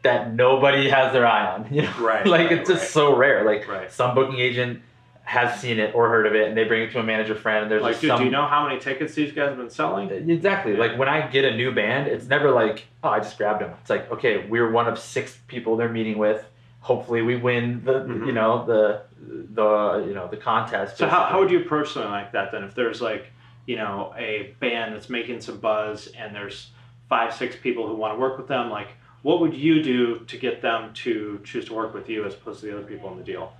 that 0.03 0.33
nobody 0.33 0.89
has 0.89 1.13
their 1.13 1.27
eye 1.27 1.47
on. 1.55 1.67
You 1.73 1.83
know, 1.83 1.93
Right, 1.99 2.25
like 2.27 2.51
right, 2.51 2.53
it's 2.59 2.71
just 2.71 2.93
so 2.93 3.17
rare. 3.17 3.45
Like 3.45 3.91
some 3.91 4.15
booking 4.15 4.39
agent 4.39 4.81
has 5.29 5.61
seen 5.61 5.79
it 5.79 5.95
or 5.95 6.09
heard 6.09 6.27
of 6.27 6.35
it, 6.35 6.49
and 6.49 6.57
they 6.57 6.65
bring 6.65 6.81
it 6.85 6.91
to 6.91 6.99
a 6.99 7.03
manager 7.03 7.35
friend, 7.35 7.65
and 7.65 7.71
there's 7.71 7.83
Like, 7.83 8.01
dude, 8.01 8.09
some 8.09 8.19
do 8.21 8.25
you 8.25 8.31
know 8.31 8.47
how 8.47 8.67
many 8.67 8.81
tickets 8.81 9.13
these 9.13 9.31
guys 9.31 9.51
have 9.51 9.59
been 9.59 9.69
selling? 9.69 10.09
Exactly. 10.11 10.75
Like 10.75 10.97
when 10.99 11.07
I 11.07 11.27
get 11.27 11.45
a 11.45 11.55
new 11.55 11.71
band, 11.71 12.09
it's 12.09 12.25
never 12.25 12.51
like, 12.51 12.85
oh, 13.05 13.11
I 13.11 13.19
just 13.19 13.37
grabbed 13.37 13.61
them. 13.61 13.73
It's 13.83 13.91
like, 13.91 14.11
okay, 14.11 14.47
we're 14.49 14.71
one 14.71 14.89
of 14.89 14.99
six 14.99 15.37
people 15.47 15.77
they're 15.77 15.91
meeting 15.91 16.17
with. 16.17 16.43
Hopefully, 16.81 17.21
we 17.21 17.37
win 17.37 17.83
the, 17.85 17.93
Mhm. 18.05 18.27
you 18.27 18.33
know, 18.33 18.65
the, 18.65 19.03
the, 19.21 20.05
you 20.09 20.15
know, 20.15 20.29
the 20.29 20.39
contest. 20.39 20.97
So 20.97 21.07
how, 21.07 21.25
how 21.25 21.41
would 21.41 21.51
you 21.51 21.61
approach 21.61 21.93
something 21.93 22.11
like 22.11 22.33
that 22.33 22.51
then? 22.51 22.65
If 22.65 22.75
there's 22.75 23.03
like, 23.03 23.27
you 23.67 23.77
know, 23.77 24.15
a 24.17 24.55
band 24.61 24.95
that's 24.95 25.11
making 25.11 25.43
some 25.43 25.59
buzz 25.59 26.07
and 26.19 26.35
there's 26.35 26.71
five, 27.11 27.35
six 27.35 27.55
people 27.55 27.87
who 27.87 27.97
want 27.97 28.15
to 28.15 28.19
work 28.19 28.39
with 28.39 28.49
them, 28.49 28.71
like, 28.71 28.89
what 29.21 29.41
would 29.41 29.53
you 29.53 29.83
do 29.83 30.21
to 30.21 30.39
get 30.39 30.63
them 30.63 30.95
to 30.95 31.39
choose 31.45 31.67
to 31.67 31.75
work 31.75 31.93
with 31.93 32.09
you 32.09 32.25
as 32.25 32.33
opposed 32.33 32.61
to 32.61 32.67
the 32.67 32.73
other 32.79 32.87
people 32.87 33.11
in 33.13 33.19
the 33.19 33.25
deal? 33.25 33.53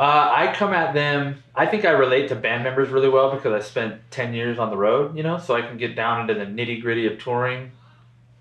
Uh, 0.00 0.32
I 0.34 0.54
come 0.54 0.72
at 0.72 0.94
them. 0.94 1.42
I 1.54 1.66
think 1.66 1.84
I 1.84 1.90
relate 1.90 2.30
to 2.30 2.34
band 2.34 2.64
members 2.64 2.88
really 2.88 3.10
well 3.10 3.34
because 3.34 3.52
I 3.52 3.62
spent 3.62 4.00
ten 4.10 4.32
years 4.32 4.58
on 4.58 4.70
the 4.70 4.76
road, 4.78 5.14
you 5.14 5.22
know, 5.22 5.36
so 5.36 5.54
I 5.54 5.60
can 5.60 5.76
get 5.76 5.94
down 5.94 6.22
into 6.22 6.32
the 6.32 6.46
nitty 6.46 6.80
gritty 6.80 7.06
of 7.06 7.18
touring 7.18 7.72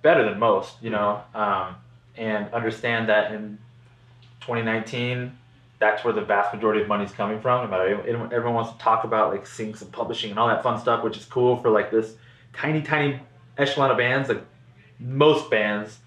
better 0.01 0.23
than 0.23 0.39
most, 0.39 0.81
you 0.81 0.89
know, 0.89 1.21
um, 1.35 1.75
and 2.15 2.49
understand 2.53 3.09
that 3.09 3.33
in 3.33 3.57
2019, 4.39 5.37
that's 5.79 6.05
where 6.05 6.13
the 6.13 6.21
vast 6.21 6.53
majority 6.53 6.81
of 6.81 6.87
money's 6.87 7.11
coming 7.11 7.41
from. 7.41 7.73
Everyone 7.73 8.53
wants 8.53 8.71
to 8.71 8.77
talk 8.77 9.03
about 9.03 9.33
like 9.33 9.43
syncs 9.43 9.81
and 9.81 9.91
publishing 9.91 10.29
and 10.29 10.39
all 10.39 10.47
that 10.47 10.63
fun 10.63 10.79
stuff, 10.79 11.03
which 11.03 11.17
is 11.17 11.25
cool 11.25 11.57
for 11.57 11.69
like 11.69 11.91
this 11.91 12.15
tiny, 12.53 12.81
tiny 12.81 13.19
echelon 13.57 13.91
of 13.91 13.97
bands. 13.97 14.29
Like 14.29 14.45
most 14.97 15.51
bands 15.51 15.97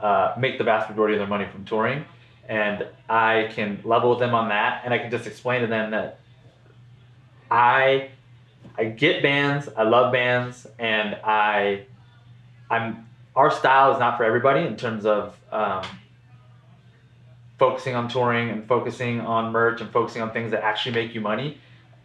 uh, 0.00 0.34
make 0.38 0.56
the 0.56 0.64
vast 0.64 0.88
majority 0.88 1.16
of 1.16 1.18
their 1.18 1.28
money 1.28 1.44
from 1.52 1.66
touring 1.66 2.06
and 2.48 2.86
I 3.08 3.50
can 3.52 3.80
level 3.84 4.10
with 4.10 4.18
them 4.18 4.34
on 4.34 4.48
that, 4.48 4.82
and 4.84 4.92
I 4.92 4.98
can 4.98 5.10
just 5.10 5.26
explain 5.26 5.62
to 5.62 5.66
them 5.66 5.90
that 5.92 6.18
I 7.50 8.10
I 8.76 8.84
get 8.84 9.22
bands, 9.22 9.68
I 9.76 9.82
love 9.82 10.12
bands, 10.12 10.66
and 10.78 11.14
I 11.24 11.86
I'm 12.70 13.06
our 13.34 13.50
style 13.50 13.92
is 13.92 13.98
not 13.98 14.16
for 14.16 14.24
everybody 14.24 14.66
in 14.66 14.76
terms 14.76 15.06
of 15.06 15.36
um, 15.50 15.82
focusing 17.58 17.94
on 17.94 18.08
touring 18.08 18.50
and 18.50 18.66
focusing 18.66 19.20
on 19.20 19.52
merch 19.52 19.80
and 19.80 19.90
focusing 19.90 20.20
on 20.22 20.32
things 20.32 20.50
that 20.50 20.62
actually 20.62 20.94
make 20.94 21.14
you 21.14 21.20
money. 21.20 21.58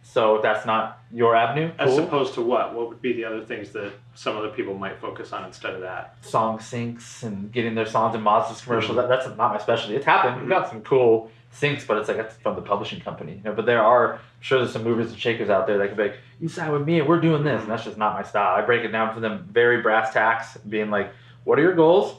So 0.03 0.37
if 0.37 0.41
that's 0.41 0.65
not 0.65 0.99
your 1.11 1.35
avenue, 1.35 1.71
As 1.77 1.97
opposed 1.97 2.33
to 2.35 2.41
what? 2.41 2.73
What 2.73 2.89
would 2.89 3.01
be 3.01 3.13
the 3.13 3.25
other 3.25 3.43
things 3.43 3.71
that 3.71 3.91
some 4.15 4.37
other 4.37 4.49
people 4.49 4.73
might 4.73 4.99
focus 4.99 5.33
on 5.33 5.43
instead 5.45 5.73
of 5.73 5.81
that? 5.81 6.15
song 6.21 6.59
syncs 6.59 7.23
and 7.23 7.51
getting 7.51 7.75
their 7.75 7.85
songs 7.85 8.15
in 8.15 8.21
Mazda's 8.21 8.61
commercials. 8.61 8.97
Mm-hmm. 8.97 9.09
That, 9.09 9.23
that's 9.23 9.37
not 9.37 9.53
my 9.53 9.57
specialty. 9.57 9.95
It's 9.95 10.05
happened. 10.05 10.39
We've 10.41 10.49
got 10.49 10.69
some 10.69 10.81
cool 10.81 11.29
syncs, 11.53 11.85
but 11.85 11.97
it's 11.97 12.07
like 12.07 12.17
that's 12.17 12.35
from 12.37 12.55
the 12.55 12.61
publishing 12.61 12.99
company. 13.01 13.33
You 13.33 13.41
know, 13.43 13.53
but 13.53 13.65
there 13.65 13.83
are 13.83 14.13
I'm 14.15 14.19
sure 14.39 14.59
there's 14.59 14.71
some 14.73 14.83
movers 14.83 15.11
and 15.11 15.19
shakers 15.19 15.49
out 15.49 15.67
there 15.67 15.77
that 15.77 15.87
can 15.87 15.97
be 15.97 16.03
like, 16.03 16.17
you 16.39 16.47
sign 16.47 16.71
with 16.71 16.85
me 16.85 16.99
and 16.99 17.07
we're 17.07 17.21
doing 17.21 17.43
this, 17.43 17.61
and 17.61 17.69
that's 17.71 17.83
just 17.83 17.97
not 17.97 18.13
my 18.13 18.23
style. 18.23 18.55
I 18.55 18.65
break 18.65 18.83
it 18.83 18.89
down 18.89 19.13
for 19.13 19.19
them 19.19 19.47
very 19.51 19.81
brass 19.81 20.13
tacks, 20.13 20.57
being 20.57 20.89
like, 20.89 21.11
what 21.43 21.59
are 21.59 21.61
your 21.61 21.75
goals? 21.75 22.17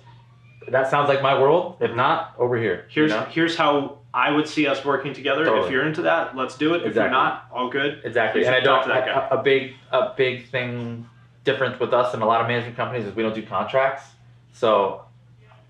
That 0.69 0.91
sounds 0.91 1.09
like 1.09 1.23
my 1.23 1.41
world. 1.41 1.77
If 1.81 1.95
not, 1.95 2.35
over 2.39 2.57
here. 2.59 2.87
you 2.91 3.03
Here's 3.03 3.11
know? 3.11 3.25
here's 3.31 3.57
how 3.57 3.98
I 4.13 4.31
would 4.31 4.49
see 4.49 4.67
us 4.67 4.85
working 4.85 5.13
together. 5.13 5.57
If 5.59 5.71
you're 5.71 5.87
into 5.87 6.03
that, 6.03 6.35
let's 6.37 6.57
do 6.57 6.75
it. 6.75 6.85
If 6.85 6.95
you're 6.95 7.11
not, 7.11 7.47
all 7.53 7.69
good. 7.69 8.01
Exactly, 8.05 8.45
and 8.45 8.55
I 8.55 8.61
don't. 8.61 8.83
to 8.83 8.89
that 8.89 9.07
guy. 9.07 9.29
A, 9.31 9.39
a 9.39 9.43
big, 9.43 9.75
a 9.93 10.15
big 10.17 10.49
thing 10.51 11.07
difference 11.45 11.79
with 11.81 11.95
us 11.95 12.13
and 12.15 12.23
a 12.23 12.27
lot 12.27 12.41
of 12.41 12.47
management 12.47 12.77
companies 12.77 13.07
is 13.07 13.15
we 13.15 13.23
don't 13.23 13.35
do 13.35 13.43
contracts. 13.43 14.05
So, 14.53 15.03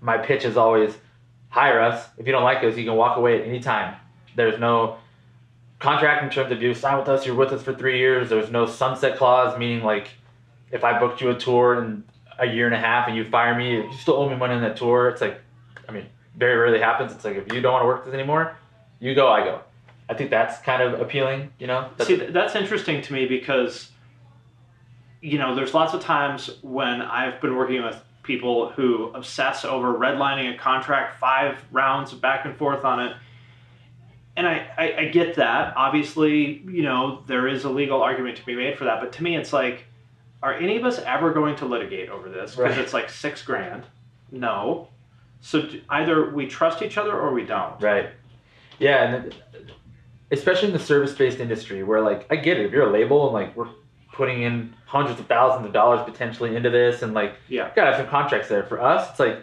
my 0.01 0.17
pitch 0.17 0.45
is 0.45 0.57
always 0.57 0.97
hire 1.49 1.81
us. 1.81 2.07
If 2.17 2.25
you 2.25 2.31
don't 2.31 2.43
like 2.43 2.63
us, 2.63 2.77
you 2.77 2.85
can 2.85 2.95
walk 2.95 3.17
away 3.17 3.41
at 3.41 3.47
any 3.47 3.59
time. 3.59 3.95
There's 4.35 4.59
no 4.59 4.97
contract 5.79 6.23
in 6.23 6.29
terms 6.29 6.51
of 6.51 6.61
you 6.61 6.73
sign 6.73 6.97
with 6.97 7.07
us, 7.07 7.25
you're 7.25 7.35
with 7.35 7.51
us 7.51 7.63
for 7.63 7.73
three 7.73 7.99
years. 7.99 8.29
There's 8.29 8.51
no 8.51 8.65
sunset 8.65 9.17
clause, 9.17 9.57
meaning 9.57 9.83
like 9.83 10.09
if 10.71 10.83
I 10.83 10.99
booked 10.99 11.21
you 11.21 11.29
a 11.29 11.35
tour 11.35 11.81
in 11.81 12.03
a 12.37 12.45
year 12.45 12.65
and 12.65 12.75
a 12.75 12.79
half 12.79 13.07
and 13.07 13.17
you 13.17 13.25
fire 13.29 13.55
me, 13.57 13.71
you 13.71 13.93
still 13.99 14.15
owe 14.15 14.29
me 14.29 14.35
money 14.35 14.53
on 14.53 14.61
that 14.61 14.77
tour. 14.77 15.09
It's 15.09 15.21
like, 15.21 15.41
I 15.87 15.91
mean, 15.91 16.05
very 16.39 16.55
rarely 16.57 16.79
happens. 16.79 17.11
It's 17.11 17.23
like 17.25 17.35
if 17.35 17.51
you 17.53 17.61
don't 17.61 17.73
want 17.73 17.83
to 17.83 17.87
work 17.87 18.05
this 18.05 18.13
anymore, 18.13 18.55
you 18.99 19.13
go, 19.13 19.27
I 19.27 19.43
go. 19.43 19.61
I 20.09 20.15
think 20.15 20.31
that's 20.31 20.59
kind 20.61 20.81
of 20.81 20.99
appealing, 20.99 21.51
you 21.59 21.67
know. 21.67 21.89
That's 21.97 22.07
See, 22.07 22.15
that's 22.15 22.55
interesting 22.55 23.01
to 23.03 23.13
me 23.13 23.27
because, 23.27 23.91
you 25.21 25.37
know, 25.37 25.53
there's 25.53 25.73
lots 25.73 25.93
of 25.93 26.01
times 26.01 26.49
when 26.63 27.01
I've 27.01 27.39
been 27.41 27.55
working 27.55 27.83
with 27.83 27.97
people 28.23 28.69
who 28.71 29.11
obsess 29.13 29.65
over 29.65 29.93
redlining 29.93 30.53
a 30.53 30.57
contract, 30.57 31.19
five 31.19 31.57
rounds 31.71 32.13
back 32.13 32.45
and 32.45 32.55
forth 32.57 32.85
on 32.85 32.99
it. 33.01 33.15
And 34.35 34.47
I, 34.47 34.67
I, 34.77 34.93
I 34.97 35.05
get 35.09 35.35
that. 35.35 35.73
Obviously, 35.75 36.59
you 36.65 36.81
know, 36.83 37.23
there 37.27 37.47
is 37.47 37.65
a 37.65 37.69
legal 37.69 38.01
argument 38.01 38.37
to 38.37 38.45
be 38.45 38.55
made 38.55 38.77
for 38.77 38.85
that. 38.85 39.01
But 39.01 39.11
to 39.13 39.23
me, 39.23 39.35
it's 39.35 39.51
like, 39.51 39.85
are 40.41 40.53
any 40.53 40.77
of 40.77 40.85
us 40.85 40.99
ever 40.99 41.33
going 41.33 41.55
to 41.57 41.65
litigate 41.65 42.09
over 42.09 42.29
this? 42.29 42.55
Because 42.55 42.71
Right. 42.71 42.77
it's 42.79 42.93
like 42.93 43.09
six 43.09 43.41
grand. 43.43 43.83
No. 44.31 44.87
So 45.41 45.67
either 45.89 46.29
we 46.31 46.47
trust 46.47 46.81
each 46.81 46.97
other 46.97 47.17
or 47.17 47.33
we 47.33 47.45
don't. 47.45 47.81
Right. 47.81 48.09
Yeah, 48.77 49.03
and 49.15 49.35
especially 50.31 50.67
in 50.67 50.73
the 50.73 50.79
service-based 50.79 51.39
industry, 51.39 51.83
where 51.83 52.01
like 52.01 52.25
I 52.29 52.35
get 52.35 52.57
it, 52.59 52.65
if 52.65 52.71
you're 52.71 52.87
a 52.87 52.91
label 52.91 53.25
and 53.25 53.33
like 53.33 53.55
we're 53.55 53.67
putting 54.13 54.41
in 54.43 54.73
hundreds 54.85 55.19
of 55.19 55.27
thousands 55.27 55.65
of 55.65 55.73
dollars 55.73 56.01
potentially 56.03 56.55
into 56.55 56.69
this, 56.69 57.01
and 57.01 57.13
like 57.13 57.33
Yeah. 57.47 57.69
gotta 57.75 57.91
have 57.91 57.99
some 58.01 58.07
contracts 58.07 58.47
there. 58.49 58.63
For 58.63 58.81
us, 58.81 59.09
it's 59.11 59.19
like 59.19 59.39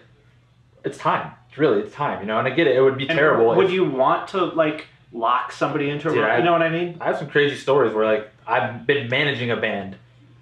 it's 0.85 0.99
time. 0.99 1.33
It's 1.49 1.59
really 1.59 1.81
it's 1.81 1.95
time, 1.95 2.21
you 2.21 2.27
know. 2.27 2.39
And 2.39 2.47
I 2.47 2.51
get 2.51 2.67
it; 2.67 2.77
it 2.77 2.81
would 2.81 2.99
be 2.99 3.09
And 3.09 3.19
terrible. 3.19 3.55
Would 3.57 3.67
if- 3.67 3.73
you 3.73 3.85
want 3.85 4.29
to 4.29 4.45
like 4.45 4.87
lock 5.13 5.51
somebody 5.53 5.89
into 5.91 6.09
a 6.11 6.13
Dude, 6.13 6.25
I- 6.25 6.39
you 6.39 6.45
know 6.45 6.53
what 6.53 6.63
I 6.63 6.69
mean? 6.69 6.99
I 7.01 7.07
have 7.07 7.17
some 7.19 7.29
crazy 7.31 7.57
stories 7.57 7.93
where 7.95 8.05
like 8.05 8.31
I've 8.47 8.87
been 8.87 9.09
managing 9.09 9.51
a 9.51 9.57
band. 9.57 9.97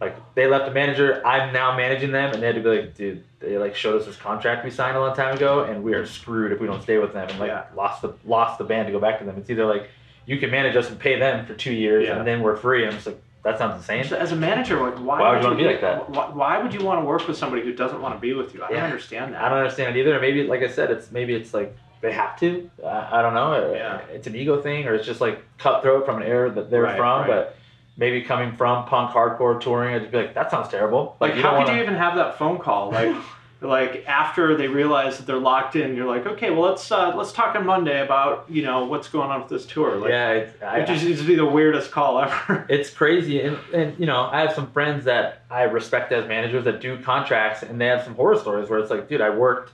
Like 0.05 0.35
they 0.35 0.47
left 0.47 0.69
a 0.69 0.73
manager, 0.73 1.27
I'm 1.27 1.53
now 1.53 1.77
managing 1.77 2.13
them, 2.13 2.33
and 2.33 2.43
they 2.43 2.47
had 2.47 2.55
to 2.57 2.61
be 2.63 2.69
like, 2.69 2.95
dude, 2.95 3.25
they 3.41 3.59
like 3.59 3.75
showed 3.77 4.01
us 4.01 4.07
this 4.07 4.17
contract 4.17 4.65
we 4.65 4.71
signed 4.71 4.97
a 4.97 5.01
long 5.01 5.15
time 5.15 5.37
ago, 5.37 5.65
and 5.65 5.83
we 5.83 5.95
are 5.95 6.07
screwed 6.07 6.53
if 6.53 6.61
we 6.61 6.67
don't 6.67 6.83
stay 6.83 6.99
with 6.99 7.13
them, 7.13 7.29
and 7.29 7.39
like 7.39 7.49
Yeah. 7.49 7.65
lost 7.75 8.03
the 8.03 8.15
lost 8.25 8.59
the 8.59 8.65
band 8.65 8.87
to 8.87 8.93
go 8.93 8.99
back 9.01 9.19
to 9.19 9.25
them. 9.25 9.37
It's 9.39 9.51
either 9.51 9.67
like 9.67 9.89
you 10.27 10.39
can 10.39 10.51
manage 10.51 10.75
us 10.77 10.89
and 10.89 10.99
pay 10.99 11.19
them 11.19 11.45
for 11.47 11.55
two 11.55 11.73
years, 11.73 12.07
Yeah. 12.07 12.17
and 12.19 12.27
then 12.27 12.41
we're 12.43 12.57
free. 12.57 12.83
And 12.83 12.91
I'm 12.91 12.95
just 12.95 13.07
like, 13.07 13.21
that 13.43 13.59
sounds 13.59 13.77
insane. 13.77 14.05
So 14.05 14.17
as 14.17 14.33
a 14.33 14.37
manager, 14.37 14.81
like 14.81 14.97
why, 14.97 15.21
Why 15.21 15.31
would 15.33 15.43
you 15.43 15.49
wanna 15.49 15.59
be 15.59 15.65
like 15.67 15.81
that? 15.83 16.09
Why, 16.09 16.27
why 16.31 16.63
would 16.63 16.73
you 16.73 16.83
want 16.83 17.01
to 17.03 17.05
work 17.05 17.29
with 17.29 17.37
somebody 17.37 17.63
who 17.63 17.75
doesn't 17.75 18.01
want 18.01 18.15
to 18.15 18.21
be 18.21 18.33
with 18.33 18.55
you? 18.55 18.63
I 18.65 18.71
don't 18.71 18.81
understand 18.85 19.35
that. 19.35 19.43
I 19.45 19.49
don't 19.51 19.59
understand 19.59 19.97
it 19.97 20.01
either. 20.01 20.19
Maybe 20.21 20.45
like 20.47 20.63
I 20.63 20.69
said, 20.69 20.91
it's 20.91 21.11
maybe 21.13 21.35
it's 21.35 21.53
like 21.53 21.77
they 22.01 22.13
have 22.13 22.39
to. 22.41 22.71
I, 22.85 23.19
I 23.19 23.23
don't 23.23 23.35
know. 23.35 23.73
Yeah. 23.75 24.01
It's 24.13 24.27
an 24.27 24.35
ego 24.35 24.61
thing, 24.63 24.87
or 24.89 24.95
it's 24.95 25.07
just 25.07 25.21
like 25.21 25.43
cutthroat 25.59 26.05
from 26.07 26.23
an 26.23 26.29
era 26.29 26.51
that 26.51 26.71
they're 26.71 26.83
Right, 26.83 26.97
from, 26.97 27.21
right. 27.23 27.27
but. 27.27 27.57
Maybe 27.97 28.23
coming 28.23 28.57
from 28.57 28.87
punk 28.87 29.13
hardcore 29.13 29.61
touring, 29.61 29.95
I'd 29.95 30.01
just 30.01 30.11
be 30.11 30.19
like, 30.19 30.35
that 30.35 30.51
sounds 30.51 30.69
terrible. 30.69 31.17
Like, 31.21 31.37
you 31.37 31.43
how 31.43 31.51
could 31.51 31.67
wanna- 31.67 31.77
you 31.77 31.83
even 31.83 31.95
have 31.95 32.17
that 32.17 32.39
phone 32.39 32.59
call? 32.59 32.91
Like, 32.91 33.15
like 33.61 34.05
after 34.07 34.57
they 34.57 34.69
realize 34.69 35.17
that 35.17 35.27
they're 35.27 35.39
locked 35.39 35.77
in, 35.77 35.95
you're 35.97 36.07
like, 36.07 36.27
okay, 36.27 36.51
well 36.51 36.69
let's 36.69 36.91
uh, 36.91 37.15
let's 37.17 37.33
talk 37.33 37.55
on 37.57 37.65
Monday 37.65 38.03
about 38.03 38.47
you 38.49 38.63
know 38.63 38.85
what's 38.85 39.09
going 39.09 39.31
on 39.31 39.41
with 39.41 39.49
this 39.49 39.65
tour. 39.65 39.97
Like, 39.97 40.11
yeah, 40.11 40.31
it's, 40.33 40.63
I, 40.63 40.81
it 40.81 40.87
just 40.87 41.03
seems 41.03 41.21
to 41.21 41.27
be 41.27 41.35
the 41.37 41.47
weirdest 41.47 41.91
call 41.91 42.21
ever. 42.21 42.67
it's 42.69 42.91
crazy 42.91 43.41
and, 43.41 43.57
and 43.73 43.99
you 43.99 44.07
know 44.07 44.29
i 44.31 44.41
have 44.41 44.53
some 44.53 44.71
friends 44.73 45.05
that 45.05 45.45
i 45.51 45.63
respect 45.63 46.13
as 46.13 46.27
managers 46.29 46.65
that 46.65 46.81
do 46.81 47.01
contracts 47.03 47.63
and 47.63 47.81
they 47.81 47.87
have 47.87 48.03
some 48.05 48.15
horror 48.15 48.39
stories 48.39 48.69
where 48.69 48.79
it's 48.81 48.91
like 48.91 49.09
dude 49.09 49.21
i 49.21 49.31
worked 49.31 49.73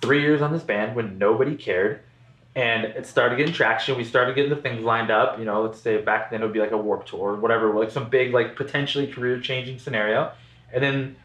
three 0.00 0.20
years 0.20 0.42
on 0.42 0.52
this 0.52 0.62
band 0.62 0.94
when 0.94 1.18
nobody 1.18 1.56
cared 1.56 2.00
and 2.54 2.84
it 2.84 3.06
started 3.06 3.36
getting 3.36 3.52
traction 3.52 3.96
we 3.96 4.04
started 4.04 4.34
getting 4.34 4.50
the 4.50 4.56
things 4.56 4.82
lined 4.82 5.10
up 5.10 5.38
you 5.38 5.44
know 5.44 5.62
let's 5.62 5.80
say 5.80 6.00
back 6.00 6.30
then 6.30 6.42
it 6.42 6.44
would 6.44 6.52
be 6.52 6.60
like 6.60 6.72
a 6.72 6.76
warp 6.76 7.06
tour 7.06 7.32
or 7.32 7.36
whatever 7.36 7.72
like 7.74 7.90
some 7.90 8.08
big 8.08 8.32
like 8.32 8.56
potentially 8.56 9.06
career 9.06 9.40
changing 9.40 9.78
scenario 9.78 10.30
and 10.72 10.82
then 10.82 11.16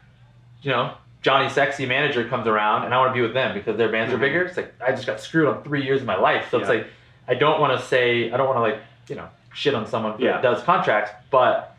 you 0.62 0.70
know 0.70 0.94
johnny 1.20 1.48
sexy 1.48 1.84
manager 1.84 2.26
comes 2.28 2.46
around 2.46 2.84
and 2.84 2.94
i 2.94 2.98
want 2.98 3.10
to 3.10 3.14
be 3.14 3.20
with 3.20 3.34
them 3.34 3.54
because 3.54 3.76
their 3.76 3.90
bands 3.90 4.12
are 4.12 4.16
mm-hmm. 4.16 4.24
bigger 4.24 4.42
it's 4.44 4.56
like 4.56 4.72
i 4.80 4.90
just 4.90 5.06
got 5.06 5.20
screwed 5.20 5.48
on 5.48 5.62
three 5.62 5.84
years 5.84 6.00
of 6.00 6.06
my 6.06 6.16
life 6.16 6.48
so 6.50 6.58
it's 6.58 6.68
like 6.68 6.86
i 7.26 7.34
don't 7.34 7.60
want 7.60 7.78
to 7.78 7.86
say 7.86 8.30
i 8.30 8.36
don't 8.36 8.46
want 8.46 8.56
to 8.56 8.62
like 8.62 8.80
you 9.08 9.14
know 9.14 9.28
shit 9.52 9.74
on 9.74 9.86
someone 9.86 10.18
Yeah. 10.18 10.32
that 10.32 10.42
does 10.42 10.62
contracts 10.62 11.10
but 11.30 11.74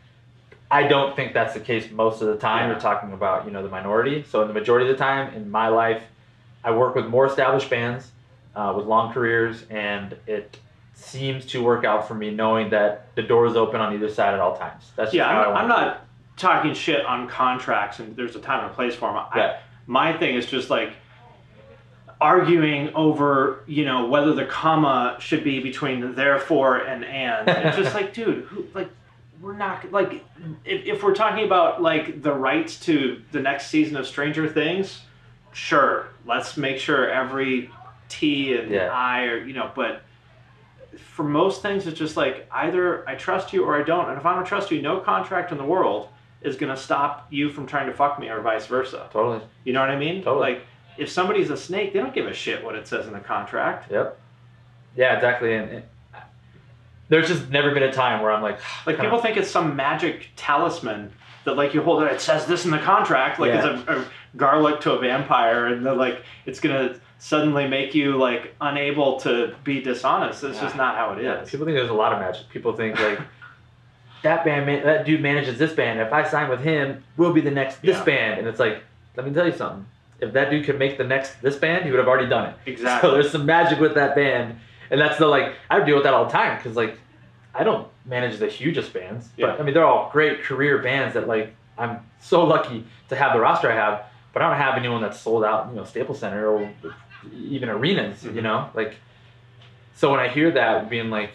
I 0.72 0.86
don't 0.86 1.16
think 1.16 1.34
that's 1.34 1.52
the 1.54 1.58
case 1.58 1.90
most 1.90 2.22
of 2.22 2.28
the 2.28 2.36
time. 2.36 2.66
Yeah. 2.68 2.74
You're 2.74 2.80
talking 2.80 3.12
about 3.12 3.44
you 3.44 3.50
know 3.50 3.60
the 3.60 3.68
minority. 3.68 4.24
So 4.30 4.42
in 4.42 4.46
the 4.46 4.54
majority 4.54 4.88
of 4.88 4.96
the 4.96 5.02
time 5.02 5.34
in 5.34 5.50
my 5.50 5.66
life, 5.66 6.00
I 6.62 6.70
work 6.70 6.94
with 6.94 7.06
more 7.06 7.26
established 7.26 7.68
bands 7.68 8.12
uh, 8.60 8.74
with 8.74 8.86
long 8.86 9.12
careers, 9.12 9.64
and 9.70 10.14
it 10.26 10.58
seems 10.92 11.46
to 11.46 11.62
work 11.62 11.84
out 11.84 12.06
for 12.06 12.14
me 12.14 12.30
knowing 12.30 12.68
that 12.70 13.14
the 13.14 13.22
door 13.22 13.46
is 13.46 13.56
open 13.56 13.80
on 13.80 13.94
either 13.94 14.10
side 14.10 14.34
at 14.34 14.40
all 14.40 14.54
times. 14.54 14.92
That's 14.96 15.08
just 15.08 15.14
yeah, 15.14 15.28
I'm, 15.28 15.56
I'm 15.56 15.68
to 15.68 15.74
do 15.74 15.80
it. 15.80 15.84
not 15.84 16.06
talking 16.36 16.74
shit 16.74 17.04
on 17.06 17.26
contracts 17.26 18.00
and 18.00 18.14
there's 18.16 18.36
a 18.36 18.40
time 18.40 18.62
and 18.62 18.70
a 18.70 18.74
place 18.74 18.94
for 18.94 19.08
them. 19.08 19.16
I, 19.16 19.30
Yeah. 19.34 19.58
My 19.86 20.12
thing 20.16 20.34
is 20.34 20.44
just 20.44 20.68
like 20.68 20.92
arguing 22.20 22.92
over, 22.94 23.64
you 23.66 23.86
know, 23.86 24.06
whether 24.06 24.34
the 24.34 24.44
comma 24.44 25.16
should 25.20 25.42
be 25.42 25.60
between 25.60 26.14
therefore 26.14 26.76
and 26.78 27.04
and. 27.04 27.48
It's 27.66 27.78
just 27.78 27.94
like, 27.94 28.12
dude, 28.12 28.44
who, 28.44 28.66
like, 28.74 28.90
we're 29.40 29.56
not 29.56 29.90
like 29.90 30.22
if, 30.66 30.84
if 30.84 31.02
we're 31.02 31.14
talking 31.14 31.46
about 31.46 31.80
like 31.80 32.20
the 32.20 32.32
rights 32.34 32.78
to 32.80 33.22
the 33.32 33.40
next 33.40 33.68
season 33.68 33.96
of 33.96 34.06
Stranger 34.06 34.46
Things, 34.46 35.00
sure, 35.52 36.08
let's 36.26 36.58
make 36.58 36.78
sure 36.78 37.10
every 37.10 37.70
T 38.10 38.54
and 38.54 38.70
Yeah. 38.70 38.88
I 38.92 39.22
are, 39.22 39.38
you 39.38 39.54
know, 39.54 39.70
but 39.74 40.02
for 40.98 41.24
most 41.24 41.62
things, 41.62 41.86
it's 41.86 41.98
just 41.98 42.16
like 42.16 42.46
either 42.52 43.08
I 43.08 43.14
trust 43.14 43.52
you 43.54 43.64
or 43.64 43.80
I 43.80 43.82
don't. 43.82 44.10
And 44.10 44.18
if 44.18 44.26
I 44.26 44.34
don't 44.34 44.44
trust 44.44 44.70
you, 44.70 44.82
no 44.82 45.00
contract 45.00 45.52
in 45.52 45.56
the 45.58 45.64
world 45.64 46.08
is 46.42 46.56
going 46.56 46.74
to 46.74 46.80
stop 46.80 47.26
you 47.30 47.50
from 47.50 47.66
trying 47.66 47.86
to 47.86 47.92
fuck 47.94 48.18
me 48.18 48.28
or 48.28 48.40
vice 48.40 48.66
versa. 48.66 49.08
Totally. 49.12 49.40
You 49.64 49.72
know 49.72 49.80
what 49.80 49.90
I 49.90 49.98
mean? 49.98 50.22
Totally. 50.22 50.54
Like, 50.54 50.62
if 50.98 51.08
somebody's 51.10 51.50
a 51.50 51.56
snake, 51.56 51.92
they 51.92 51.98
don't 52.00 52.12
give 52.14 52.26
a 52.26 52.34
shit 52.34 52.62
what 52.64 52.74
it 52.74 52.86
says 52.86 53.06
in 53.06 53.12
the 53.12 53.20
contract. 53.20 53.90
Yep. 53.90 54.18
Yeah, 54.96 55.14
exactly. 55.14 55.54
And, 55.54 55.70
and 55.70 55.84
there's 57.08 57.28
just 57.28 57.48
never 57.50 57.72
been 57.72 57.82
a 57.84 57.92
time 57.92 58.22
where 58.22 58.32
I'm 58.32 58.42
like, 58.42 58.58
Like, 58.86 58.98
people 58.98 59.20
think 59.20 59.36
it's 59.36 59.50
some 59.50 59.76
magic 59.76 60.28
talisman 60.36 61.12
that, 61.44 61.56
like, 61.56 61.74
you 61.74 61.82
hold 61.82 62.02
it, 62.02 62.12
it 62.12 62.20
says 62.20 62.46
this 62.46 62.64
in 62.64 62.70
the 62.70 62.78
contract, 62.78 63.38
like 63.38 63.48
Yeah. 63.52 63.78
it's 63.78 63.88
a, 63.88 64.00
a 64.00 64.04
garlic 64.36 64.80
to 64.80 64.92
a 64.92 64.98
vampire, 64.98 65.66
and 65.66 65.84
then, 65.86 65.96
like, 65.96 66.22
it's 66.46 66.60
going 66.60 66.74
to 66.88 67.00
suddenly 67.20 67.68
make 67.68 67.94
you, 67.94 68.16
like, 68.16 68.54
unable 68.60 69.20
to 69.20 69.54
be 69.62 69.80
dishonest. 69.80 70.42
It's 70.42 70.58
just 70.58 70.74
not 70.74 70.96
how 70.96 71.12
it 71.12 71.18
is. 71.18 71.24
Yeah, 71.24 71.44
people 71.44 71.66
think 71.66 71.76
there's 71.76 71.90
a 71.90 71.94
lot 71.94 72.12
of 72.12 72.18
magic. 72.18 72.48
People 72.48 72.72
think 72.74 72.98
like 72.98 73.20
that 74.22 74.44
band, 74.44 74.66
man, 74.66 74.84
that 74.84 75.04
dude 75.04 75.20
manages 75.20 75.58
this 75.58 75.72
band. 75.72 76.00
If 76.00 76.12
I 76.12 76.26
sign 76.28 76.48
with 76.50 76.60
him, 76.60 77.04
we'll 77.16 77.32
be 77.32 77.40
the 77.42 77.50
next 77.50 77.80
this 77.82 77.96
Yeah. 77.98 78.04
band. 78.04 78.38
And 78.40 78.48
it's 78.48 78.58
like, 78.58 78.82
let 79.16 79.26
me 79.26 79.32
tell 79.32 79.46
you 79.46 79.52
something. 79.52 79.86
If 80.18 80.32
that 80.34 80.50
dude 80.50 80.64
could 80.66 80.78
make 80.78 80.98
the 80.98 81.04
next 81.04 81.40
this 81.40 81.56
band, 81.56 81.84
he 81.84 81.90
would 81.90 81.98
have 81.98 82.08
already 82.08 82.28
done 82.28 82.50
it. 82.50 82.54
Exactly. 82.66 83.08
So 83.08 83.14
there's 83.14 83.30
some 83.30 83.46
magic 83.46 83.80
with 83.80 83.94
that 83.94 84.14
band, 84.14 84.58
and 84.90 85.00
that's 85.00 85.18
the 85.18 85.26
like 85.26 85.54
I 85.70 85.82
deal 85.84 85.94
with 85.96 86.04
that 86.04 86.12
all 86.14 86.24
the 86.26 86.30
time 86.32 86.56
because 86.58 86.76
like 86.76 86.98
I 87.54 87.64
don't 87.64 87.88
manage 88.04 88.38
the 88.38 88.46
hugest 88.46 88.92
bands, 88.92 89.28
Yeah. 89.38 89.46
but 89.46 89.60
I 89.60 89.62
mean 89.62 89.72
they're 89.74 89.84
all 89.86 90.10
great 90.12 90.42
career 90.42 90.78
bands 90.78 91.14
that 91.14 91.26
like 91.26 91.54
I'm 91.78 92.00
so 92.20 92.44
lucky 92.44 92.84
to 93.08 93.16
have 93.16 93.32
the 93.32 93.40
roster 93.40 93.70
I 93.70 93.74
have. 93.74 94.04
But 94.32 94.42
I 94.42 94.48
don't 94.50 94.58
have 94.58 94.76
anyone 94.76 95.00
that's 95.02 95.18
sold 95.18 95.42
out, 95.42 95.68
you 95.70 95.76
know, 95.76 95.84
Staples 95.84 96.20
Center 96.20 96.46
or 96.46 96.70
even 97.34 97.68
arenas, 97.68 98.22
Mm-hmm. 98.22 98.36
you 98.36 98.42
know, 98.42 98.70
like. 98.74 98.96
So 99.94 100.10
when 100.10 100.20
I 100.20 100.28
hear 100.28 100.50
that 100.52 100.88
being 100.88 101.10
like 101.10 101.32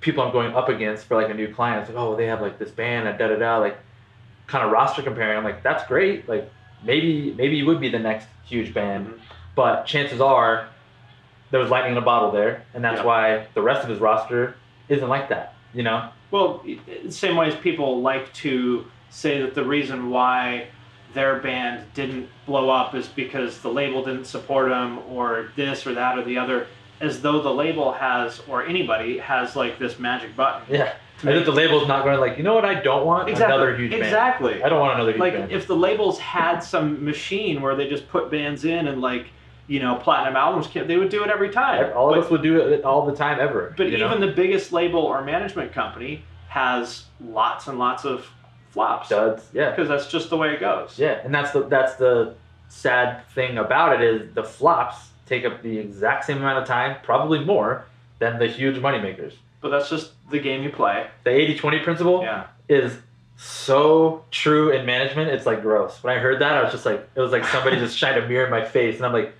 people 0.00 0.22
I'm 0.22 0.32
going 0.32 0.54
up 0.54 0.68
against 0.68 1.06
for 1.06 1.14
like 1.20 1.30
a 1.30 1.34
new 1.34 1.52
client, 1.54 1.80
it's 1.82 1.88
like, 1.90 1.98
oh, 1.98 2.14
they 2.16 2.26
have 2.26 2.40
like 2.42 2.58
this 2.58 2.70
band 2.70 3.08
and 3.08 3.18
da 3.18 3.28
da 3.28 3.36
da, 3.36 3.56
like 3.58 3.78
kind 4.46 4.64
of 4.64 4.70
roster 4.70 5.02
comparing. 5.02 5.38
I'm 5.38 5.44
like, 5.44 5.62
that's 5.62 5.86
great. 5.86 6.28
Like 6.28 6.50
maybe 6.84 7.32
maybe 7.36 7.56
you 7.56 7.64
would 7.66 7.80
be 7.80 7.88
the 7.88 7.98
next 7.98 8.26
huge 8.44 8.74
band, 8.74 9.06
Mhm. 9.06 9.18
but 9.54 9.86
chances 9.86 10.20
are 10.20 10.68
there 11.50 11.60
was 11.60 11.70
lightning 11.70 11.92
in 11.92 11.98
a 11.98 12.02
bottle 12.04 12.30
there, 12.32 12.62
and 12.74 12.84
that's 12.84 13.00
Yeah. 13.00 13.06
why 13.06 13.46
the 13.54 13.62
rest 13.62 13.82
of 13.82 13.88
his 13.88 13.98
roster 14.00 14.54
isn't 14.88 15.08
like 15.08 15.28
that. 15.30 15.54
You 15.72 15.82
know? 15.84 16.08
Well, 16.30 16.62
same 17.08 17.36
way 17.36 17.46
as 17.48 17.54
people 17.56 18.02
like 18.02 18.32
to 18.34 18.86
say 19.10 19.40
that 19.42 19.54
the 19.54 19.64
reason 19.64 20.10
why 20.10 20.66
their 21.14 21.40
band 21.40 21.84
didn't 21.94 22.28
blow 22.46 22.70
up 22.70 22.94
is 22.94 23.08
because 23.08 23.58
the 23.60 23.68
label 23.70 24.04
didn't 24.04 24.24
support 24.26 24.68
them 24.70 24.98
or 25.08 25.50
this 25.56 25.86
or 25.86 25.94
that 25.94 26.18
or 26.18 26.24
the 26.24 26.38
other, 26.38 26.66
as 27.00 27.20
though 27.20 27.42
the 27.42 27.52
label 27.52 27.92
has 27.92 28.40
or 28.48 28.64
anybody 28.66 29.18
has 29.18 29.56
like 29.56 29.78
this 29.78 29.98
magic 29.98 30.34
button. 30.36 30.62
Yeah. 30.68 30.94
As 31.24 31.36
if 31.38 31.44
the 31.44 31.52
label's 31.52 31.86
not 31.86 32.02
going 32.04 32.16
to 32.16 32.20
like, 32.20 32.36
you 32.36 32.42
know 32.42 32.54
what? 32.54 32.64
I 32.64 32.74
don't 32.74 33.06
want 33.06 33.28
Exactly. 33.28 33.54
another 33.54 33.76
huge 33.76 33.90
band. 33.92 34.02
Exactly. 34.02 34.62
I 34.62 34.68
don't 34.68 34.80
want 34.80 34.94
another 34.94 35.12
huge 35.12 35.20
Like 35.20 35.34
band. 35.34 35.52
if 35.52 35.66
the 35.68 35.76
labels 35.76 36.18
had 36.18 36.58
some 36.60 37.04
machine 37.04 37.60
where 37.62 37.76
they 37.76 37.88
just 37.88 38.08
put 38.08 38.30
bands 38.30 38.64
in 38.64 38.88
and 38.88 39.00
like 39.00 39.26
you 39.68 39.78
know 39.78 39.94
platinum 39.94 40.34
albums, 40.34 40.68
they 40.72 40.96
would 40.96 41.10
do 41.10 41.22
it 41.22 41.30
every 41.30 41.50
time. 41.50 41.92
all 41.94 42.08
But- 42.10 42.18
of 42.18 42.24
us 42.24 42.30
would 42.30 42.42
do 42.42 42.58
it 42.60 42.84
all 42.84 43.06
the 43.06 43.14
time 43.14 43.38
ever. 43.40 43.72
But 43.76 43.86
even 43.86 44.00
know? 44.00 44.18
the 44.18 44.32
biggest 44.32 44.72
label 44.72 45.00
or 45.00 45.22
management 45.22 45.72
company 45.72 46.24
has 46.48 47.04
lots 47.24 47.68
and 47.68 47.78
lots 47.78 48.04
of 48.04 48.26
flops. 48.72 49.06
studs, 49.06 49.44
yeah. 49.52 49.70
Because 49.70 49.88
that's 49.88 50.08
just 50.08 50.28
the 50.30 50.36
way 50.36 50.52
it 50.54 50.60
goes. 50.60 50.98
Yeah, 50.98 51.20
and 51.24 51.32
that's 51.34 51.52
the 51.52 51.62
that's 51.68 51.94
the 51.96 52.34
sad 52.68 53.24
thing 53.34 53.58
about 53.58 53.94
it 53.94 54.02
is 54.02 54.34
the 54.34 54.42
flops 54.44 54.96
take 55.26 55.44
up 55.44 55.62
the 55.62 55.78
exact 55.78 56.24
same 56.24 56.38
amount 56.38 56.58
of 56.58 56.66
time, 56.66 56.96
probably 57.02 57.44
more, 57.44 57.84
than 58.18 58.38
the 58.38 58.46
huge 58.46 58.76
moneymakers. 58.76 59.34
But 59.60 59.68
that's 59.70 59.88
just 59.88 60.10
the 60.30 60.38
game 60.40 60.62
you 60.62 60.70
play. 60.70 61.06
The 61.24 61.30
80-20 61.30 61.84
principle 61.84 62.22
Yeah. 62.22 62.46
is 62.68 62.96
so 63.36 64.24
true 64.30 64.70
in 64.70 64.84
management. 64.86 65.30
It's 65.30 65.46
like 65.46 65.62
gross. 65.62 66.02
When 66.02 66.16
I 66.16 66.18
heard 66.18 66.40
that, 66.40 66.52
I 66.56 66.62
was 66.64 66.72
just 66.72 66.84
like, 66.86 67.08
it 67.14 67.20
was 67.20 67.30
like 67.32 67.44
somebody 67.44 67.76
just 67.78 67.96
shined 67.96 68.18
a 68.22 68.26
mirror 68.28 68.44
in 68.46 68.50
my 68.50 68.64
face, 68.64 68.96
and 68.96 69.06
I'm 69.06 69.12
like, 69.12 69.32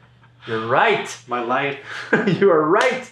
you're 0.47 0.66
right. 0.66 1.09
My 1.27 1.40
life. 1.40 1.79
you 2.40 2.51
are 2.51 2.62
right. 2.68 3.11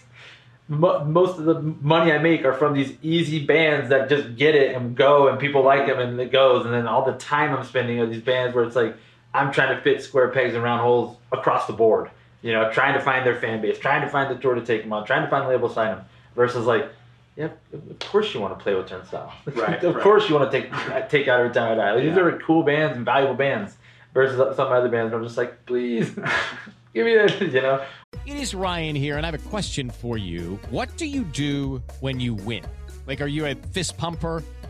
Mo- 0.71 1.05
most 1.05 1.39
of 1.39 1.45
the 1.45 1.61
money 1.61 2.13
I 2.13 2.19
make 2.19 2.45
are 2.45 2.55
from 2.55 2.75
these 2.75 2.93
easy 3.03 3.45
bands 3.45 3.91
that 3.91 4.09
just 4.09 4.37
get 4.37 4.55
it 4.55 4.75
and 4.75 4.97
go, 4.97 5.29
and 5.29 5.39
people 5.39 5.63
like 5.63 5.87
them, 5.87 5.99
and 5.99 6.19
it 6.21 6.31
goes. 6.33 6.65
And 6.65 6.73
then 6.73 6.87
all 6.87 7.05
the 7.05 7.15
time 7.19 7.53
I'm 7.55 7.65
spending 7.65 8.01
on 8.01 8.09
these 8.09 8.23
bands 8.23 8.55
where 8.55 8.65
it's 8.65 8.77
like 8.77 8.97
I'm 9.35 9.53
trying 9.53 9.77
to 9.77 9.83
fit 9.83 10.03
square 10.03 10.29
pegs 10.29 10.55
in 10.55 10.63
round 10.63 10.81
holes 10.81 11.17
across 11.33 11.67
the 11.67 11.73
board. 11.73 12.11
You 12.43 12.53
know, 12.53 12.71
trying 12.73 12.95
to 12.95 13.01
find 13.01 13.27
their 13.27 13.35
fan 13.39 13.61
base, 13.61 13.79
trying 13.79 14.01
to 14.03 14.09
find 14.09 14.35
the 14.35 14.41
tour 14.41 14.55
to 14.55 14.65
take 14.65 14.83
them 14.83 14.93
on, 14.93 15.05
trying 15.05 15.23
to 15.25 15.29
find 15.29 15.45
the 15.45 15.49
label 15.51 15.69
to 15.69 15.75
sign 15.75 15.97
them. 15.97 16.05
Versus 16.37 16.65
like, 16.65 16.89
yeah, 17.37 17.49
of 17.73 17.99
course 17.99 18.33
you 18.33 18.41
want 18.41 18.57
to 18.57 18.63
play 18.63 18.75
with 18.75 18.87
Turnstile. 18.87 19.33
Right, 19.55 19.83
of 19.83 19.95
right. 19.97 20.03
course 20.03 20.29
you 20.29 20.37
want 20.37 20.51
to 20.51 20.61
take 20.61 20.73
uh, 20.73 21.03
take 21.09 21.27
out 21.29 21.41
every 21.41 21.53
time 21.53 21.73
I 21.73 21.75
die. 21.75 21.93
Like, 21.95 22.05
These 22.05 22.17
are 22.17 22.39
cool 22.39 22.63
bands 22.63 22.97
and 22.97 23.05
valuable 23.05 23.35
bands. 23.35 23.77
Versus 24.15 24.57
some 24.57 24.73
other 24.73 24.89
bands, 24.89 25.13
where 25.13 25.21
I'm 25.21 25.27
just 25.27 25.37
like, 25.37 25.67
please, 25.67 26.11
give 26.95 27.07
me. 27.07 27.13
You 27.47 27.63
know. 27.63 27.85
It 28.27 28.37
is 28.37 28.55
Ryan 28.55 28.97
here, 28.97 29.17
and 29.17 29.27
I 29.27 29.31
have 29.31 29.47
a 29.47 29.49
question 29.49 29.91
for 29.91 30.19
you. 30.19 30.59
What 30.71 30.97
do 30.97 31.07
you 31.07 31.25
do 31.25 31.83
when 32.01 32.21
you 32.21 32.35
win? 32.35 32.65
Like, 33.07 33.21
are 33.21 33.27
you 33.27 33.47
a 33.47 33.55
fist 33.55 33.97
pumper? 33.97 34.43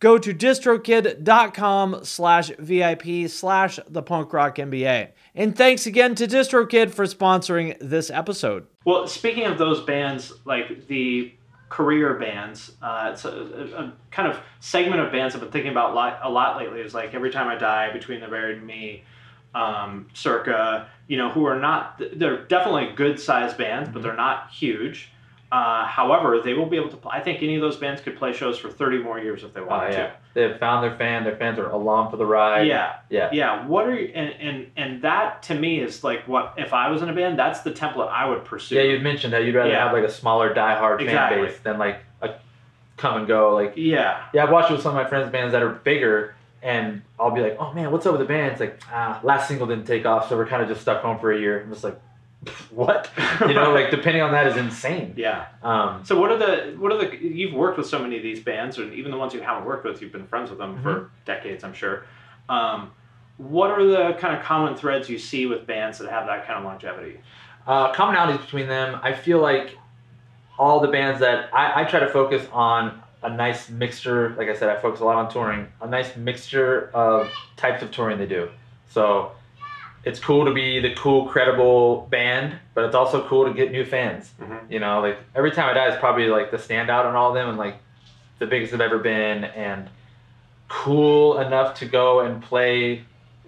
go 0.00 0.18
to 0.18 0.34
distrokid.com 0.34 2.00
slash 2.02 2.50
VIP 2.58 3.30
slash 3.30 3.78
the 3.88 4.02
punk 4.02 4.32
rock 4.32 4.56
MBA. 4.56 5.10
And 5.34 5.56
thanks 5.56 5.86
again 5.86 6.14
to 6.16 6.26
DistroKid 6.26 6.90
for 6.90 7.04
sponsoring 7.04 7.76
this 7.80 8.10
episode. 8.10 8.66
Well, 8.84 9.06
speaking 9.06 9.44
of 9.44 9.58
those 9.58 9.80
bands, 9.82 10.32
like 10.44 10.88
the 10.88 11.32
career 11.68 12.14
bands, 12.14 12.72
uh, 12.82 13.10
it's 13.12 13.24
a, 13.24 13.30
a, 13.30 13.92
kind 14.10 14.26
of 14.26 14.40
segment 14.58 15.00
of 15.00 15.12
bands 15.12 15.34
I've 15.34 15.40
been 15.40 15.52
thinking 15.52 15.70
about 15.70 15.92
a 15.92 15.94
lot, 15.94 16.20
a 16.22 16.30
lot 16.30 16.56
lately. 16.56 16.80
Is 16.80 16.94
like 16.94 17.14
Every 17.14 17.30
Time 17.30 17.46
I 17.46 17.56
Die, 17.56 17.92
Between 17.92 18.20
the 18.20 18.26
Buried 18.26 18.58
and 18.58 18.66
Me, 18.66 19.04
um, 19.54 20.08
Circa, 20.14 20.88
you 21.06 21.16
know, 21.16 21.28
who 21.28 21.44
are 21.44 21.58
not, 21.58 22.00
they're 22.14 22.44
definitely 22.46 22.92
good 22.96 23.20
sized 23.20 23.56
bands, 23.56 23.90
but 23.92 24.02
they're 24.02 24.16
not 24.16 24.50
huge. 24.50 25.10
Uh, 25.52 25.84
however, 25.84 26.40
they 26.40 26.54
will 26.54 26.66
be 26.66 26.76
able 26.76 26.88
to. 26.90 26.96
Play, 26.96 27.10
I 27.14 27.20
think 27.20 27.42
any 27.42 27.56
of 27.56 27.60
those 27.60 27.76
bands 27.76 28.00
could 28.00 28.16
play 28.16 28.32
shows 28.32 28.56
for 28.56 28.70
30 28.70 28.98
more 28.98 29.18
years 29.18 29.42
if 29.42 29.52
they 29.52 29.60
wanted 29.60 29.88
Oh, 29.94 29.98
yeah. 29.98 30.06
to. 30.06 30.12
They've 30.34 30.56
found 30.58 30.84
their 30.84 30.96
fan. 30.96 31.24
Their 31.24 31.34
fans 31.36 31.58
are 31.58 31.68
along 31.68 32.10
for 32.12 32.16
the 32.16 32.24
ride. 32.24 32.68
Yeah, 32.68 32.94
Yeah. 33.08 33.30
yeah. 33.32 33.66
What 33.66 33.86
are 33.86 33.94
you? 33.94 34.12
And 34.14 34.32
and 34.40 34.70
and 34.76 35.02
that 35.02 35.42
to 35.44 35.54
me 35.56 35.80
is 35.80 36.04
like 36.04 36.28
what 36.28 36.54
if 36.56 36.72
I 36.72 36.88
was 36.90 37.02
in 37.02 37.08
a 37.08 37.12
band, 37.12 37.36
that's 37.36 37.62
the 37.62 37.72
template 37.72 38.08
I 38.08 38.28
would 38.28 38.44
pursue. 38.44 38.76
Yeah, 38.76 38.82
you'd 38.82 39.02
mentioned 39.02 39.32
that 39.32 39.42
you'd 39.44 39.56
rather 39.56 39.70
Yeah. 39.70 39.82
have 39.84 39.92
like 39.92 40.04
a 40.04 40.10
smaller 40.12 40.54
diehard 40.54 41.00
Exactly. 41.00 41.38
fan 41.38 41.46
base 41.48 41.58
than 41.64 41.78
like 41.78 41.98
a 42.22 42.34
come 42.96 43.16
and 43.16 43.26
go. 43.26 43.52
Like 43.54 43.72
Yeah. 43.74 44.18
yeah, 44.32 44.44
I've 44.44 44.50
watched 44.50 44.70
it 44.70 44.74
with 44.74 44.82
some 44.82 44.96
of 44.96 45.02
my 45.02 45.08
friends' 45.08 45.32
bands 45.32 45.50
that 45.50 45.62
are 45.64 45.70
bigger, 45.70 46.36
and 46.62 47.02
I'll 47.18 47.32
be 47.32 47.40
like, 47.40 47.56
oh 47.58 47.72
man, 47.72 47.90
what's 47.90 48.06
up 48.06 48.12
with 48.12 48.20
the 48.20 48.32
band? 48.32 48.52
It's 48.52 48.60
like 48.60 48.78
ah, 48.92 49.18
last 49.24 49.48
single 49.48 49.66
didn't 49.66 49.86
take 49.86 50.06
off, 50.06 50.28
so 50.28 50.36
we're 50.36 50.46
kind 50.46 50.62
of 50.62 50.68
just 50.68 50.82
stuck 50.82 51.02
home 51.02 51.18
for 51.18 51.32
a 51.32 51.38
year. 51.40 51.62
I'm 51.62 51.72
just 51.72 51.82
like, 51.82 52.00
what? 52.70 53.10
You 53.40 53.52
know, 53.54 53.72
like 53.72 53.90
depending 53.90 54.22
on 54.22 54.32
that 54.32 54.46
is 54.46 54.56
insane. 54.56 55.12
Yeah. 55.16 55.46
Um, 55.62 56.04
So 56.04 56.18
what 56.18 56.30
are 56.30 56.38
the 56.38 56.74
what 56.78 56.90
are 56.92 56.98
the 56.98 57.16
you've 57.22 57.52
worked 57.54 57.76
with 57.78 57.86
so 57.86 57.98
many 57.98 58.16
of 58.16 58.22
these 58.22 58.40
bands, 58.40 58.78
and 58.78 58.92
even 58.94 59.10
the 59.10 59.18
ones 59.18 59.34
you 59.34 59.40
haven't 59.42 59.64
worked 59.66 59.84
with, 59.84 60.00
you've 60.00 60.12
been 60.12 60.26
friends 60.26 60.48
with 60.50 60.58
them 60.58 60.74
Mm-hmm. 60.74 60.82
for 60.82 61.10
decades, 61.26 61.64
I'm 61.64 61.74
sure. 61.74 62.04
Um, 62.48 62.90
what 63.36 63.70
are 63.70 63.84
the 63.84 64.14
kind 64.18 64.36
of 64.36 64.42
common 64.42 64.74
threads 64.74 65.08
you 65.08 65.18
see 65.18 65.46
with 65.46 65.66
bands 65.66 65.98
that 65.98 66.10
have 66.10 66.26
that 66.26 66.46
kind 66.46 66.58
of 66.58 66.64
longevity? 66.64 67.20
uh, 67.66 67.92
commonalities 67.92 68.40
between 68.40 68.66
them. 68.68 68.98
I 69.02 69.12
feel 69.12 69.38
like 69.40 69.76
all 70.58 70.80
the 70.80 70.88
bands 70.88 71.20
that 71.20 71.50
I, 71.54 71.82
I 71.82 71.84
try 71.84 72.00
to 72.00 72.08
focus 72.08 72.46
on 72.52 73.00
a 73.22 73.28
nice 73.28 73.68
mixture. 73.68 74.34
Like 74.38 74.48
I 74.48 74.54
said, 74.54 74.70
I 74.70 74.80
focus 74.80 75.00
a 75.00 75.04
lot 75.04 75.16
on 75.16 75.30
touring. 75.30 75.68
A 75.82 75.86
nice 75.86 76.16
mixture 76.16 76.90
of 76.94 77.30
types 77.56 77.82
of 77.82 77.90
touring 77.90 78.18
they 78.18 78.26
do. 78.26 78.48
So 78.88 79.32
it's 80.04 80.18
cool 80.18 80.44
to 80.46 80.52
be 80.52 80.80
the 80.80 80.94
cool, 80.94 81.26
credible 81.26 82.06
band, 82.10 82.58
but 82.74 82.84
it's 82.84 82.94
also 82.94 83.26
cool 83.28 83.44
to 83.46 83.52
get 83.52 83.70
new 83.70 83.84
fans. 83.84 84.30
Mm-hmm. 84.40 84.72
You 84.72 84.80
know, 84.80 85.00
like 85.00 85.18
every 85.34 85.50
time 85.50 85.68
I 85.68 85.74
die 85.74 85.88
is 85.88 85.98
probably 85.98 86.28
like 86.28 86.50
the 86.50 86.56
standout 86.56 87.04
on 87.04 87.14
all 87.14 87.30
of 87.30 87.34
them, 87.34 87.48
and 87.48 87.58
like 87.58 87.76
the 88.38 88.46
biggest 88.46 88.72
they've 88.72 88.80
ever 88.80 88.98
been, 88.98 89.44
and 89.44 89.88
cool 90.68 91.38
enough 91.38 91.78
to 91.80 91.86
go 91.86 92.20
and 92.20 92.42
play. 92.42 93.04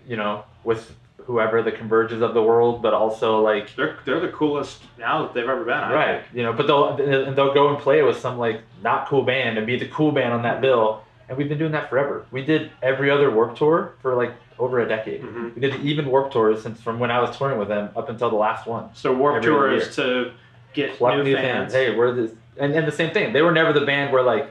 You 0.06 0.16
know, 0.16 0.44
with 0.64 0.94
whoever 1.26 1.62
the 1.62 1.72
converges 1.72 2.20
of 2.20 2.34
the 2.34 2.42
world, 2.42 2.82
but 2.82 2.94
also 2.94 3.40
like 3.40 3.74
They're 3.76 3.98
they're 4.04 4.20
the 4.20 4.28
coolest 4.28 4.82
now 4.98 5.22
that 5.22 5.34
they've 5.34 5.48
ever 5.48 5.64
been. 5.64 5.74
I 5.74 5.92
right 5.92 6.22
think. 6.22 6.36
you 6.36 6.42
know 6.42 6.52
but 6.52 6.66
they'll 6.66 6.88
and 6.88 7.36
they'll 7.36 7.54
go 7.54 7.68
and 7.68 7.78
play 7.78 8.02
with 8.02 8.18
some 8.18 8.38
like 8.38 8.62
not 8.82 9.08
cool 9.08 9.22
band 9.22 9.58
and 9.58 9.66
be 9.66 9.78
the 9.78 9.88
cool 9.88 10.12
band 10.12 10.32
on 10.32 10.42
that 10.42 10.54
mm-hmm. 10.54 10.62
bill 10.62 11.04
and 11.28 11.38
we've 11.38 11.48
been 11.48 11.58
doing 11.58 11.72
that 11.72 11.88
forever. 11.90 12.26
We 12.30 12.44
did 12.44 12.70
every 12.82 13.10
other 13.10 13.30
warp 13.30 13.56
tour 13.56 13.94
for 14.02 14.14
like 14.14 14.32
over 14.58 14.80
a 14.80 14.88
decade. 14.88 15.22
Mm-hmm. 15.22 15.48
we 15.54 15.60
did 15.60 15.80
even 15.80 16.06
warp 16.06 16.32
tours 16.32 16.62
since 16.62 16.80
from 16.80 16.98
when 16.98 17.10
i 17.10 17.20
was 17.20 17.36
touring 17.36 17.58
with 17.58 17.68
them 17.68 17.90
up 17.96 18.08
until 18.08 18.30
the 18.30 18.36
last 18.36 18.66
one. 18.66 18.90
So 18.94 19.14
Warp 19.14 19.36
Every 19.36 19.50
Tour 19.50 19.72
is 19.72 19.94
to 19.96 20.32
get 20.74 20.94
Pluck 20.96 21.22
new, 21.24 21.34
fans. 21.34 21.72
hey 21.72 21.94
we're 21.96 22.12
this 22.14 22.32
and, 22.58 22.72
and 22.74 22.86
the 22.86 22.92
same 22.92 23.12
thing. 23.12 23.32
They 23.32 23.42
were 23.42 23.52
never 23.52 23.72
the 23.72 23.86
band 23.86 24.12
where 24.12 24.22
like 24.22 24.50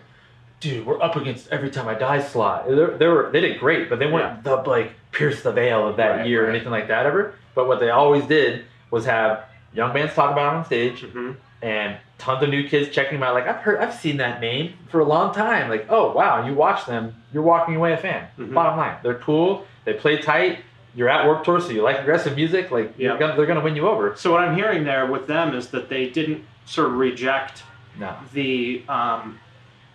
dude 0.59 0.85
we're 0.85 1.01
up 1.01 1.15
against 1.15 1.49
every 1.49 1.69
time 1.69 1.87
i 1.87 1.93
die 1.95 2.21
slot. 2.21 2.67
They 2.67 2.73
they 2.75 3.07
were 3.07 3.29
they 3.31 3.41
did 3.41 3.59
great 3.59 3.89
but 3.89 3.99
they 3.99 4.07
weren't 4.07 4.43
the 4.43 4.55
like 4.57 4.91
pierce 5.11 5.41
the 5.43 5.51
veil 5.51 5.87
of 5.87 5.97
that 5.97 6.17
Right, 6.17 6.27
year 6.27 6.45
or 6.45 6.49
anything 6.49 6.71
like 6.71 6.87
that 6.89 7.05
ever. 7.05 7.35
But 7.55 7.67
what 7.67 7.79
they 7.79 7.89
always 7.89 8.25
did 8.25 8.65
was 8.91 9.05
have 9.05 9.45
young 9.73 9.93
bands 9.93 10.13
talk 10.13 10.31
about 10.31 10.53
it 10.53 10.57
on 10.57 10.65
stage 10.65 11.01
Mm-hmm. 11.03 11.31
and 11.61 11.97
tons 12.21 12.43
of 12.43 12.49
new 12.49 12.67
kids 12.67 12.89
checking 12.89 13.19
them 13.19 13.23
out. 13.23 13.33
Like 13.33 13.47
I've 13.47 13.57
heard, 13.57 13.79
I've 13.79 13.93
seen 13.93 14.17
that 14.17 14.39
name 14.39 14.73
for 14.89 14.99
a 14.99 15.05
long 15.05 15.33
time. 15.33 15.69
Like, 15.69 15.87
oh 15.89 16.11
wow, 16.13 16.45
you 16.47 16.53
watch 16.53 16.85
them, 16.85 17.15
you're 17.33 17.43
walking 17.43 17.75
away 17.75 17.93
a 17.93 17.97
fan. 17.97 18.27
Mhm. 18.37 18.53
Bottom 18.53 18.77
line, 18.77 18.97
they're 19.03 19.15
cool. 19.15 19.65
They 19.85 19.93
play 19.93 20.17
tight. 20.21 20.59
You're 20.93 21.09
at 21.09 21.25
Warp 21.25 21.43
Tour, 21.43 21.59
so 21.61 21.69
you 21.69 21.81
like 21.81 21.99
aggressive 21.99 22.35
music. 22.35 22.69
Like, 22.69 22.93
you're 22.97 23.13
Yeah. 23.13 23.19
gonna, 23.19 23.35
they're 23.35 23.45
gonna 23.45 23.61
win 23.61 23.75
you 23.75 23.87
over. 23.87 24.15
So 24.15 24.31
what 24.31 24.41
I'm 24.41 24.55
hearing 24.55 24.83
there 24.83 25.05
with 25.07 25.25
them 25.27 25.55
is 25.55 25.69
that 25.69 25.89
they 25.89 26.09
didn't 26.09 26.43
sort 26.65 26.87
of 26.89 26.95
reject 26.97 27.63
No, 27.99 28.13
the 28.33 28.83
um, 28.87 29.39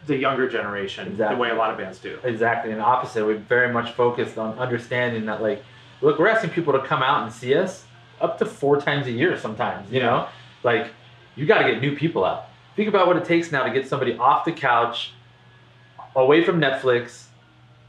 the 0.06 0.16
younger 0.16 0.48
generation 0.48 1.08
Exactly. 1.08 1.34
the 1.36 1.40
way 1.42 1.50
a 1.50 1.54
lot 1.54 1.70
of 1.70 1.78
bands 1.78 1.98
do. 1.98 2.18
exactly. 2.22 2.70
And 2.72 2.80
the 2.80 2.84
opposite. 2.84 3.24
We 3.26 3.34
very 3.34 3.72
much 3.72 3.92
focused 3.92 4.38
on 4.38 4.58
understanding 4.58 5.26
that, 5.26 5.42
like, 5.42 5.62
look, 6.00 6.18
we're 6.18 6.28
asking 6.28 6.50
people 6.50 6.72
to 6.74 6.80
come 6.80 7.02
out 7.02 7.22
and 7.24 7.32
see 7.32 7.54
us 7.54 7.84
up 8.20 8.38
to 8.38 8.46
four 8.46 8.80
times 8.80 9.06
a 9.06 9.10
year 9.12 9.36
sometimes. 9.36 9.90
You 9.92 10.00
know, 10.00 10.28
like, 10.62 10.88
you 11.36 11.46
got 11.46 11.62
to 11.62 11.70
get 11.72 11.80
new 11.80 11.94
people 11.96 12.24
out. 12.24 12.46
Think 12.74 12.88
about 12.88 13.06
what 13.06 13.16
it 13.16 13.24
takes 13.24 13.52
now 13.52 13.62
to 13.64 13.70
get 13.72 13.88
somebody 13.88 14.16
off 14.16 14.44
the 14.44 14.52
couch, 14.52 15.12
away 16.14 16.44
from 16.44 16.60
Netflix, 16.60 17.24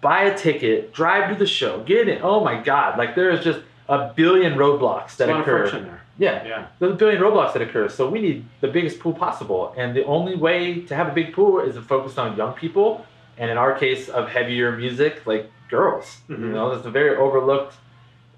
buy 0.02 0.24
a 0.24 0.38
ticket, 0.38 0.94
drive 0.94 1.30
to 1.32 1.36
the 1.40 1.48
show, 1.48 1.84
get 1.84 2.08
in. 2.08 2.20
Oh 2.22 2.44
my 2.44 2.62
God! 2.62 2.98
Like 2.98 3.16
there 3.16 3.30
is 3.32 3.44
just 3.44 3.60
a 3.90 4.14
billion 4.16 4.54
roadblocks 4.54 5.16
that 5.18 5.30
a 5.30 5.32
lot 5.32 5.42
of 5.42 5.48
occur. 5.48 5.80
there. 5.80 6.02
Yeah, 6.20 6.46
Yeah. 6.46 6.68
There's 6.80 6.94
a 6.94 6.96
billion 6.96 7.22
roadblocks 7.22 7.54
that 7.54 7.62
occur. 7.62 7.90
So 7.90 8.10
we 8.10 8.20
need 8.20 8.46
the 8.62 8.68
biggest 8.68 9.00
pool 9.00 9.14
possible, 9.14 9.74
and 9.78 9.96
the 9.96 10.04
only 10.06 10.36
way 10.36 10.82
to 10.82 10.96
have 10.96 11.08
a 11.08 11.12
big 11.14 11.32
pool 11.34 11.60
is 11.60 11.76
to 11.76 11.82
focus 11.82 12.18
on 12.18 12.36
young 12.38 12.54
people, 12.54 13.06
and 13.38 13.52
in 13.52 13.58
our 13.58 13.78
case 13.78 14.10
of 14.10 14.28
heavier 14.30 14.72
music, 14.76 15.26
like 15.26 15.50
girls. 15.70 16.18
You 16.28 16.36
Mhm. 16.38 16.54
know, 16.54 16.72
it's 16.72 16.86
a 16.86 16.90
very 16.92 17.16
overlooked 17.18 17.76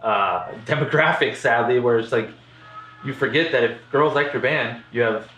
uh, 0.01 0.47
demographic, 0.65 1.35
sadly, 1.35 1.79
where 1.79 1.99
it's 1.99 2.11
like 2.11 2.29
you 3.05 3.13
forget 3.13 3.51
that 3.51 3.63
if 3.63 3.77
girls 3.91 4.13
like 4.15 4.33
your 4.33 4.41
band, 4.41 4.83
you 4.91 5.01
have 5.01 5.29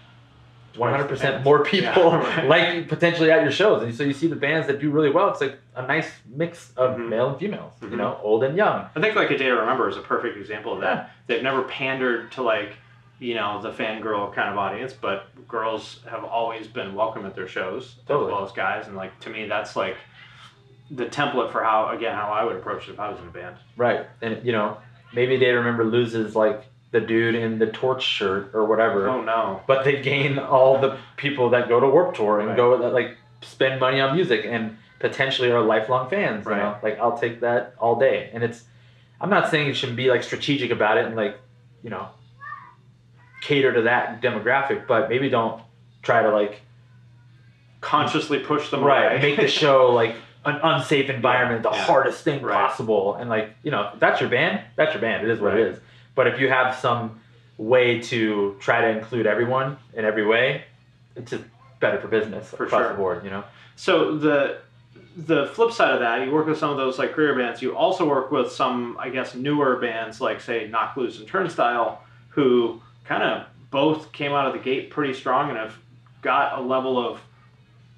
100% 0.76 1.44
more 1.44 1.64
people 1.66 1.92
Yeah, 2.12 2.18
right. 2.38 2.48
like 2.78 2.88
potentially 2.88 3.30
at 3.30 3.42
your 3.44 3.52
shows. 3.52 3.84
And 3.84 3.94
so 3.94 4.04
you 4.04 4.14
see 4.14 4.28
the 4.28 4.36
bands 4.38 4.68
that 4.68 4.80
do 4.80 4.90
really 4.90 5.10
well, 5.10 5.30
it's 5.30 5.42
like 5.42 5.58
a 5.76 5.86
nice 5.86 6.10
mix 6.26 6.72
of 6.78 6.92
Mm-hmm. 6.98 7.10
male 7.10 7.30
and 7.32 7.40
females, 7.40 7.74
you 7.82 7.98
know, 7.98 8.20
old 8.24 8.44
and 8.44 8.56
young. 8.56 8.88
I 8.96 9.02
think 9.02 9.16
like 9.16 9.32
a 9.32 9.38
day 9.38 9.46
to 9.46 9.52
remember 9.54 9.90
is 9.90 9.98
a 9.98 10.02
perfect 10.02 10.38
example 10.38 10.74
of 10.74 10.82
that. 10.82 11.12
They've 11.28 11.44
never 11.44 11.64
pandered 11.64 12.32
to 12.34 12.42
like 12.44 12.74
you 13.20 13.36
know 13.36 13.62
the 13.62 13.72
fangirl 13.72 14.34
kind 14.34 14.50
of 14.50 14.58
audience, 14.58 14.94
but 14.94 15.26
girls 15.48 16.00
have 16.10 16.24
always 16.24 16.68
been 16.68 16.96
welcome 16.96 17.24
at 17.26 17.36
their 17.36 17.48
shows 17.48 17.98
Totally. 18.08 18.28
as 18.30 18.32
well 18.34 18.46
as 18.46 18.52
guys. 18.54 18.88
And 18.88 18.96
like 18.96 19.20
to 19.20 19.30
me, 19.30 19.46
that's 19.48 19.76
like 19.76 19.96
the 20.90 21.06
template 21.06 21.52
for 21.52 21.64
how 21.64 21.90
again 21.90 22.16
how 22.16 22.30
I 22.32 22.44
would 22.44 22.56
approach 22.56 22.88
it 22.88 22.94
if 22.94 23.00
I 23.00 23.10
was 23.10 23.20
in 23.20 23.28
a 23.28 23.32
band. 23.32 23.58
Right. 23.78 24.08
And, 24.24 24.44
you 24.44 24.52
know, 24.54 24.78
maybe 25.14 25.38
they 25.38 25.52
remember 25.52 25.86
loses 25.86 26.36
like 26.36 26.64
the 26.92 27.00
dude 27.02 27.36
in 27.36 27.58
the 27.58 27.68
torch 27.68 28.04
shirt 28.04 28.52
or 28.54 28.66
whatever. 28.66 29.08
Oh 29.10 29.22
no. 29.22 29.62
But 29.68 29.86
they 29.86 30.02
gain 30.02 30.38
all 30.40 30.80
the 30.80 30.98
people 31.18 31.50
that 31.52 31.70
go 31.70 31.80
to 31.80 31.88
Warp 31.88 32.16
Tour 32.16 32.40
and 32.40 32.50
Right. 32.50 32.58
go 32.58 32.78
that 32.80 32.94
like 32.94 33.16
spend 33.42 33.80
money 33.80 34.00
on 34.02 34.16
music 34.16 34.46
and 34.46 34.78
potentially 35.00 35.50
are 35.52 35.62
lifelong 35.62 36.10
fans. 36.10 36.46
You 36.46 36.52
know? 36.56 36.58
Right. 36.74 36.84
Like 36.84 37.00
I'll 37.00 37.18
take 37.18 37.40
that 37.42 37.74
all 37.80 37.96
day. 38.00 38.30
And 38.34 38.44
it's 38.44 38.64
I'm 39.22 39.30
not 39.30 39.50
saying 39.50 39.68
you 39.68 39.74
should 39.74 39.96
be 39.96 40.10
like 40.10 40.24
strategic 40.24 40.72
about 40.72 40.98
it 40.98 41.06
and 41.06 41.16
like, 41.16 41.38
you 41.84 41.90
know, 41.90 42.08
cater 43.42 43.72
to 43.74 43.84
that 43.84 44.22
demographic, 44.22 44.86
but 44.88 45.10
maybe 45.10 45.30
don't 45.30 45.62
try 46.02 46.22
to 46.24 46.30
like 46.32 46.62
Consciously 47.80 48.38
push 48.40 48.70
them 48.70 48.84
right 48.84 49.14
away. 49.14 49.22
make 49.22 49.38
the 49.40 49.48
show 49.64 49.92
like 49.92 50.16
an 50.46 50.60
unsafe 50.62 51.10
environment 51.10 51.64
the 51.64 51.72
Yeah. 51.72 51.84
hardest 51.84 52.24
thing 52.24 52.42
Right. 52.44 52.54
possible 52.54 53.16
and 53.16 53.28
like 53.30 53.50
you 53.64 53.72
know 53.72 53.92
that's 54.00 54.22
your 54.22 54.30
band 54.30 54.62
that's 54.76 54.94
your 54.94 55.02
band 55.02 55.24
it 55.28 55.32
is 55.32 55.40
what 55.40 55.56
it 55.58 55.64
Right. 55.64 55.72
is 55.74 55.80
but 56.16 56.28
if 56.28 56.40
you 56.40 56.50
have 56.50 56.76
some 56.76 57.20
way 57.58 58.00
to 58.02 58.56
try 58.60 58.82
to 58.82 58.88
include 58.90 59.26
everyone 59.28 59.78
in 59.94 60.04
every 60.06 60.26
way 60.26 60.64
it's 61.16 61.32
just 61.32 61.44
better 61.80 62.00
for 62.00 62.08
business 62.08 62.50
For 62.50 62.66
across 62.66 62.82
sure. 62.82 62.90
the 62.90 62.96
board 62.96 63.24
you 63.24 63.30
know 63.30 63.44
So 63.76 64.18
the 64.18 64.60
the 65.18 65.48
flip 65.48 65.74
side 65.74 65.94
of 65.94 66.00
that, 66.00 66.26
you 66.26 66.32
work 66.32 66.48
with 66.48 66.58
some 66.58 66.70
of 66.70 66.78
those 66.78 66.98
like 66.98 67.12
career 67.12 67.36
bands. 67.36 67.62
You 67.62 67.76
also 67.76 68.08
work 68.08 68.32
with 68.32 68.50
some, 68.50 68.96
I 68.98 69.10
guess, 69.10 69.36
newer 69.36 69.76
bands 69.76 70.22
like 70.22 70.40
say 70.40 70.68
Knocked 70.70 70.98
Loose 70.98 71.20
and 71.20 71.28
Turnstile, 71.28 72.02
who 72.30 72.82
kind 73.04 73.22
of 73.22 73.46
both 73.72 74.14
came 74.14 74.32
out 74.32 74.48
of 74.48 74.54
the 74.54 74.60
gate 74.60 74.90
pretty 74.90 75.14
strong 75.14 75.50
and 75.50 75.58
have 75.58 75.78
got 76.22 76.58
a 76.58 76.62
level 76.62 76.98
of, 76.98 77.20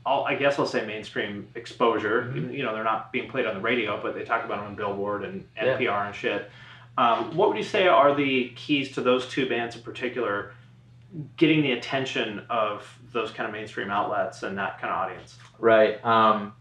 I 0.08 0.34
guess 0.34 0.58
I'll 0.58 0.65
say 0.65 0.88
mainstream 0.88 1.47
exposure. 1.54 2.23
Mm-hmm. 2.34 2.52
You 2.52 2.63
know, 2.63 2.73
they're 2.73 2.84
not 2.84 3.12
being 3.12 3.30
played 3.30 3.45
on 3.45 3.54
the 3.54 3.62
radio, 3.62 4.02
but 4.02 4.15
they 4.15 4.23
talk 4.23 4.43
about 4.43 4.58
them 4.58 4.67
on 4.69 4.76
Billboard 4.76 5.23
and 5.23 5.45
Yeah. 5.56 5.78
NPR 5.78 6.08
and 6.08 6.15
shit. 6.15 6.49
Um, 6.98 7.36
what 7.36 7.50
would 7.50 7.58
you 7.58 7.64
say 7.64 7.88
are 7.88 8.14
the 8.16 8.50
keys 8.56 8.92
to 8.94 9.02
those 9.02 9.28
two 9.28 9.48
bands 9.50 9.76
in 9.76 9.82
particular? 9.82 10.54
Getting 11.38 11.62
the 11.62 11.74
attention 11.74 12.44
of 12.50 12.88
those 13.12 13.32
kind 13.32 13.48
of 13.48 13.54
mainstream 13.54 13.90
outlets 13.92 14.44
and 14.44 14.58
that 14.58 14.80
kind 14.82 14.92
of 14.92 14.98
audience. 15.00 15.38
right 15.60 16.04
um 16.04 16.54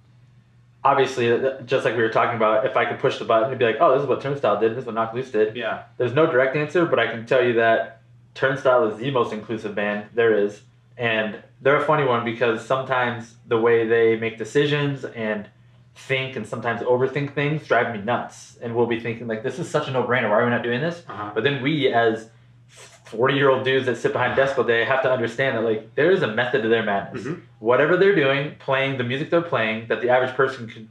obviously 0.84 1.28
th- 1.28 1.64
just 1.64 1.84
like 1.86 1.96
we 1.96 2.02
were 2.02 2.10
talking 2.10 2.36
about 2.36 2.66
if 2.66 2.76
i 2.76 2.84
could 2.84 2.98
push 2.98 3.18
the 3.18 3.24
button 3.24 3.46
it'd 3.48 3.58
be 3.58 3.64
like 3.64 3.76
oh 3.80 3.92
this 3.94 4.02
is 4.02 4.06
what 4.08 4.20
turnstile 4.20 4.60
did 4.60 4.72
this 4.72 4.80
is 4.80 4.84
what 4.84 4.94
knocked 4.94 5.14
loose 5.14 5.30
did 5.30 5.56
Yeah. 5.56 5.84
There's 5.96 6.12
no 6.12 6.26
direct 6.26 6.54
answer, 6.56 6.84
but 6.84 6.98
I 6.98 7.06
can 7.06 7.24
tell 7.24 7.42
you 7.44 7.54
that 7.54 8.02
Turnstile 8.34 8.88
is 8.88 8.98
the 8.98 9.10
most 9.10 9.32
inclusive 9.32 9.74
band 9.74 10.06
there 10.14 10.36
is. 10.36 10.62
And 10.96 11.42
they're 11.60 11.76
a 11.76 11.84
funny 11.84 12.04
one 12.04 12.24
because 12.24 12.64
sometimes 12.66 13.34
the 13.46 13.58
way 13.58 13.86
they 13.86 14.16
make 14.16 14.36
decisions 14.38 15.04
and 15.04 15.48
think 15.94 16.36
and 16.36 16.46
sometimes 16.46 16.80
overthink 16.82 17.34
things 17.34 17.66
drive 17.66 17.94
me 17.94 18.02
nuts. 18.02 18.58
And 18.62 18.74
we'll 18.74 18.86
be 18.86 19.00
thinking, 19.00 19.26
like, 19.26 19.42
this 19.42 19.58
is 19.58 19.68
such 19.68 19.88
a 19.88 19.90
no 19.90 20.02
brainer. 20.04 20.30
Why 20.30 20.40
are 20.40 20.44
we 20.44 20.50
not 20.50 20.62
doing 20.62 20.80
this? 20.80 21.02
Uh-huh. 21.08 21.30
But 21.34 21.44
then 21.44 21.62
we, 21.62 21.92
as 21.92 22.28
40 22.68 23.34
year 23.34 23.50
old 23.50 23.64
dudes 23.64 23.86
that 23.86 23.96
sit 23.96 24.12
behind 24.12 24.36
desk 24.36 24.56
all 24.56 24.64
day, 24.64 24.84
have 24.84 25.02
to 25.02 25.10
understand 25.12 25.56
that, 25.56 25.62
like, 25.62 25.94
there 25.94 26.10
is 26.10 26.22
a 26.22 26.28
method 26.28 26.62
to 26.62 26.68
their 26.68 26.82
madness. 26.82 27.24
Mhm. 27.24 27.42
Whatever 27.58 27.96
they're 27.96 28.14
doing, 28.14 28.54
playing 28.58 28.96
the 28.98 29.04
music 29.04 29.30
they're 29.30 29.42
playing, 29.42 29.88
that 29.88 30.00
the 30.00 30.08
average 30.08 30.34
person 30.34 30.66
could, 30.66 30.88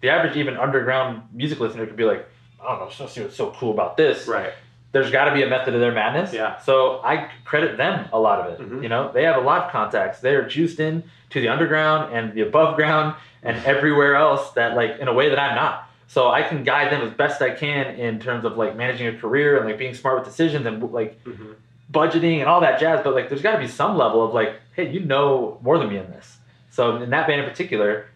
the 0.00 0.08
average 0.10 0.36
even 0.36 0.56
underground 0.56 1.22
music 1.32 1.58
listener 1.58 1.84
could 1.86 1.96
be 1.96 2.04
like, 2.04 2.28
I 2.62 2.68
don't 2.68 2.80
know, 2.80 2.90
so 2.90 3.06
see 3.06 3.22
what's 3.22 3.36
so 3.36 3.50
cool 3.50 3.72
about 3.72 3.96
this 3.96 4.26
Right. 4.28 4.52
There's 4.92 5.10
got 5.10 5.26
to 5.26 5.34
be 5.34 5.42
a 5.42 5.46
method 5.48 5.72
to 5.72 5.78
their 5.78 5.92
madness. 5.92 6.32
Yeah. 6.32 6.58
So 6.60 7.00
I 7.04 7.28
credit 7.44 7.76
them 7.76 8.08
a 8.12 8.18
lot 8.18 8.40
of 8.40 8.52
it. 8.52 8.60
Mhm. 8.70 8.82
You 8.82 8.88
know, 8.88 9.10
they 9.12 9.24
have 9.24 9.36
a 9.36 9.40
lot 9.40 9.64
of 9.66 9.70
contacts. 9.72 10.20
They 10.20 10.34
are 10.34 10.46
juiced 10.48 10.80
in 10.80 11.04
to 11.30 11.40
the 11.40 11.48
underground 11.48 12.14
and 12.14 12.32
the 12.32 12.40
above 12.42 12.76
ground 12.76 13.14
and 13.42 13.62
everywhere 13.66 14.16
else 14.16 14.50
that 14.52 14.76
like 14.76 14.98
in 14.98 15.08
a 15.08 15.12
way 15.12 15.28
that 15.28 15.38
I'm 15.38 15.54
not. 15.54 15.84
So 16.06 16.30
I 16.30 16.42
can 16.42 16.64
guide 16.64 16.90
them 16.90 17.02
as 17.02 17.12
best 17.12 17.42
I 17.42 17.50
can 17.50 17.96
in 17.96 18.18
terms 18.18 18.44
of 18.46 18.56
like 18.56 18.76
managing 18.76 19.08
a 19.08 19.12
career 19.18 19.58
and 19.58 19.66
like 19.66 19.76
being 19.78 19.92
smart 19.94 20.18
with 20.20 20.24
decisions 20.26 20.64
and 20.64 20.82
like 20.90 21.22
Mhm. 21.24 21.54
budgeting 21.92 22.38
and 22.40 22.48
all 22.48 22.60
that 22.62 22.80
jazz. 22.80 23.00
But 23.04 23.14
like, 23.14 23.28
there's 23.28 23.42
got 23.42 23.52
to 23.52 23.58
be 23.58 23.66
some 23.68 23.96
level 23.98 24.24
of 24.24 24.32
like, 24.32 24.54
hey, 24.74 24.88
you 24.88 25.00
know 25.00 25.58
more 25.62 25.78
than 25.78 25.90
me 25.90 25.98
in 25.98 26.10
this. 26.10 26.38
So 26.70 26.96
in 26.96 27.10
that 27.10 27.26
band 27.26 27.42
in 27.42 27.48
particular, 27.48 28.06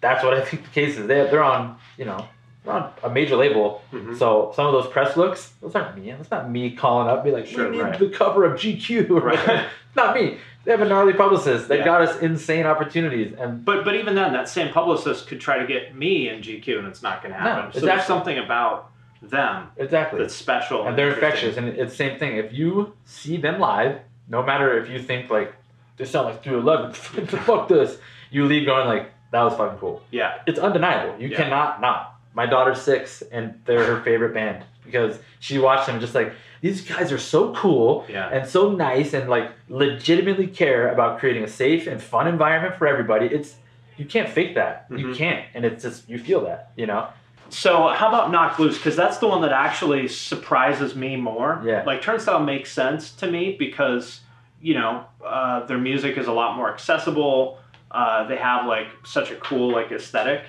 that's 0.00 0.22
what 0.22 0.32
I 0.34 0.40
think 0.42 0.62
the 0.62 0.70
case 0.70 0.96
is. 0.96 1.06
They 1.08 1.24
they're 1.28 1.42
on 1.42 1.76
you 1.98 2.04
know 2.04 2.24
on 2.66 2.90
a 3.02 3.08
major 3.10 3.36
label. 3.36 3.82
Mhm. 3.92 4.16
So 4.18 4.52
some 4.54 4.66
of 4.66 4.72
those 4.72 4.86
press 4.88 5.16
looks, 5.16 5.54
those 5.62 5.74
aren't 5.74 5.96
me. 5.96 6.10
That's 6.12 6.30
not 6.30 6.50
me 6.50 6.72
calling 6.76 7.08
up, 7.08 7.24
be 7.24 7.30
like, 7.30 7.46
Sure, 7.46 7.70
we 7.70 7.76
need 7.76 7.82
right. 7.82 7.98
the 7.98 8.08
cover 8.10 8.44
of 8.44 8.58
GQ. 8.60 9.08
Right. 9.20 9.64
not 9.96 10.14
me. 10.14 10.38
They 10.64 10.72
have 10.72 10.82
a 10.82 10.84
gnarly 10.88 11.14
publicist. 11.14 11.68
They 11.68 11.78
Yeah. 11.78 11.84
got 11.86 12.02
us 12.02 12.18
insane 12.20 12.66
opportunities, 12.66 13.32
and 13.38 13.64
But 13.64 13.82
but 13.84 13.94
even 13.94 14.14
then, 14.14 14.32
that 14.34 14.48
same 14.48 14.72
publicist 14.72 15.26
could 15.26 15.40
try 15.40 15.58
to 15.58 15.66
get 15.66 15.96
me 15.96 16.28
in 16.28 16.42
GQ, 16.42 16.78
and 16.78 16.86
it's 16.86 17.02
not 17.02 17.22
going 17.22 17.32
to 17.32 17.40
happen. 17.40 17.70
No, 17.74 17.80
so 17.80 17.86
there's 17.86 18.04
something 18.04 18.36
about 18.38 18.88
them 19.22 19.68
exactly. 19.76 20.18
that's 20.18 20.34
special 20.34 20.86
and 20.86 20.96
they're 20.96 21.12
infectious. 21.12 21.56
And 21.58 21.68
it's 21.68 21.92
the 21.92 21.96
same 21.96 22.18
thing. 22.18 22.36
If 22.36 22.52
you 22.54 22.94
see 23.04 23.36
them 23.36 23.58
live, 23.58 23.98
no 24.28 24.42
matter 24.42 24.78
if 24.78 24.88
you 24.88 24.98
think 24.98 25.30
like 25.30 25.54
they 25.98 26.04
sound 26.06 26.26
like 26.28 26.42
311, 26.42 26.92
fuck 27.44 27.68
this, 27.68 27.98
you 28.30 28.44
leave 28.46 28.64
going 28.66 28.86
like 28.86 29.10
that 29.32 29.42
was 29.42 29.54
fucking 29.54 29.78
cool. 29.78 30.02
Yeah. 30.10 30.38
It's 30.46 30.58
undeniable. 30.58 31.20
You 31.20 31.28
Yeah. 31.28 31.36
cannot 31.36 31.80
not. 31.82 32.14
My 32.34 32.46
daughter's 32.46 32.80
six, 32.80 33.22
and 33.32 33.60
they're 33.64 33.84
her 33.84 34.02
favorite 34.02 34.32
band 34.34 34.64
because 34.84 35.18
she 35.40 35.58
watched 35.58 35.86
them 35.86 36.00
just 36.00 36.14
like 36.14 36.32
these 36.60 36.80
guys 36.82 37.10
are 37.12 37.18
so 37.18 37.52
cool 37.54 38.04
Yeah. 38.08 38.28
and 38.28 38.46
so 38.46 38.70
nice 38.72 39.14
and 39.14 39.28
like 39.28 39.50
legitimately 39.68 40.46
care 40.48 40.88
about 40.92 41.18
creating 41.18 41.42
a 41.44 41.48
safe 41.48 41.86
and 41.86 42.00
fun 42.02 42.26
environment 42.28 42.76
for 42.76 42.86
everybody. 42.86 43.26
It's 43.26 43.56
you 43.96 44.04
can't 44.06 44.28
fake 44.28 44.54
that. 44.54 44.86
You 44.90 45.08
Mhm. 45.08 45.16
can't, 45.16 45.44
and 45.54 45.64
it's 45.64 45.82
just 45.82 46.08
you 46.08 46.18
feel 46.18 46.40
that. 46.44 46.70
You 46.76 46.86
know. 46.86 47.08
So 47.48 47.88
how 47.88 48.08
about 48.08 48.30
Knocked 48.30 48.60
Loose? 48.60 48.76
Because 48.78 48.94
that's 48.94 49.18
the 49.18 49.26
one 49.26 49.42
that 49.42 49.52
actually 49.52 50.06
surprises 50.06 50.94
me 50.94 51.16
more. 51.16 51.60
Yeah. 51.64 51.82
Like 51.84 52.00
Turnstile 52.00 52.40
makes 52.40 52.70
sense 52.72 53.10
to 53.16 53.26
me 53.26 53.56
because 53.58 54.20
you 54.62 54.74
know 54.74 55.04
uh, 55.26 55.66
their 55.66 55.78
music 55.78 56.16
is 56.16 56.26
a 56.28 56.32
lot 56.32 56.56
more 56.56 56.72
accessible. 56.72 57.58
Uh, 57.90 58.24
they 58.28 58.36
have 58.36 58.66
like 58.66 58.86
such 59.04 59.30
a 59.32 59.36
cool 59.36 59.72
like 59.72 59.90
aesthetic. 59.90 60.42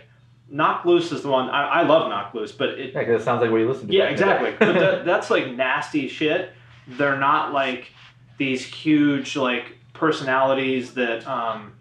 Knocked 0.51 0.85
Loose 0.85 1.11
is 1.13 1.21
the 1.21 1.29
one 1.29 1.49
I, 1.49 1.65
I 1.67 1.81
love. 1.83 2.09
Knocked 2.09 2.35
Loose, 2.35 2.51
but 2.51 2.69
it 2.71 2.93
Yeah, 2.93 2.99
because 2.99 3.21
it 3.21 3.23
sounds 3.23 3.41
like 3.41 3.49
what 3.51 3.57
you 3.57 3.67
listen 3.69 3.87
to. 3.87 3.93
Yeah, 3.93 4.09
back 4.09 4.11
in 4.11 4.17
the 4.17 4.25
day. 4.25 4.31
exactly. 4.49 4.67
but 4.67 4.79
that, 4.79 5.05
that's 5.11 5.29
like 5.29 5.55
nasty 5.55 6.07
shit. 6.07 6.51
They're 6.87 7.17
not 7.17 7.53
like 7.53 7.91
these 8.37 8.65
huge 8.65 9.35
like 9.37 9.77
personalities 9.93 10.93
that 10.95 11.25
um, 11.27 11.73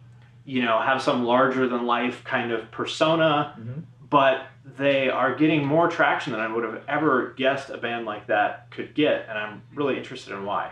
you 0.45 0.63
know 0.63 0.79
have 0.81 1.03
some 1.03 1.25
larger 1.25 1.67
than 1.69 1.85
life 1.87 2.23
kind 2.25 2.53
of 2.53 2.71
persona, 2.71 3.55
Mhm. 3.59 3.83
but 4.09 4.47
they 4.79 5.09
are 5.11 5.35
getting 5.35 5.65
more 5.67 5.89
traction 5.89 6.33
than 6.33 6.41
I 6.41 6.47
would 6.53 6.63
have 6.65 6.83
ever 6.87 7.35
guessed 7.37 7.71
a 7.71 7.77
band 7.77 8.07
like 8.07 8.29
that 8.29 8.71
could 8.71 8.95
get, 8.95 9.27
and 9.29 9.37
I'm 9.37 9.63
really 9.75 9.97
interested 9.99 10.33
in 10.33 10.45
why. 10.45 10.71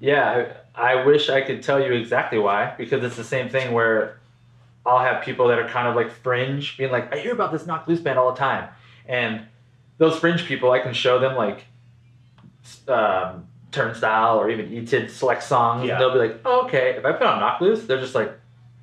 Yeah, 0.00 0.48
I, 0.76 0.92
I 1.00 1.04
wish 1.06 1.28
I 1.30 1.40
could 1.40 1.62
tell 1.62 1.80
you 1.84 1.92
exactly 1.92 2.38
why, 2.38 2.74
because 2.76 3.02
it's 3.02 3.16
the 3.16 3.24
same 3.24 3.48
thing 3.48 3.72
where 3.72 4.17
I'll 4.86 5.04
have 5.04 5.22
people 5.22 5.48
that 5.48 5.58
are 5.58 5.68
kind 5.68 5.88
of 5.88 5.96
like 5.96 6.10
fringe, 6.10 6.76
being 6.76 6.90
like, 6.90 7.12
I 7.12 7.18
hear 7.18 7.32
about 7.32 7.52
this 7.52 7.66
Knocked 7.66 7.88
Loose 7.88 8.00
band 8.00 8.18
all 8.18 8.32
the 8.32 8.38
time. 8.38 8.68
And 9.06 9.42
those 9.98 10.18
fringe 10.18 10.44
people, 10.44 10.70
I 10.70 10.78
can 10.78 10.94
show 10.94 11.18
them 11.18 11.36
like 11.36 11.64
um, 12.86 13.46
Turnstile 13.72 14.38
or 14.38 14.50
even 14.50 14.70
ETID 14.70 15.10
select 15.10 15.42
songs. 15.42 15.86
Yeah. 15.86 15.92
And 15.94 16.00
they'll 16.00 16.12
be 16.12 16.18
like, 16.18 16.40
oh, 16.44 16.64
okay. 16.66 16.90
If 16.96 17.04
I 17.04 17.12
put 17.12 17.26
on 17.26 17.40
Knocked 17.40 17.62
Loose, 17.62 17.84
they're 17.84 18.00
just 18.00 18.14
like, 18.14 18.32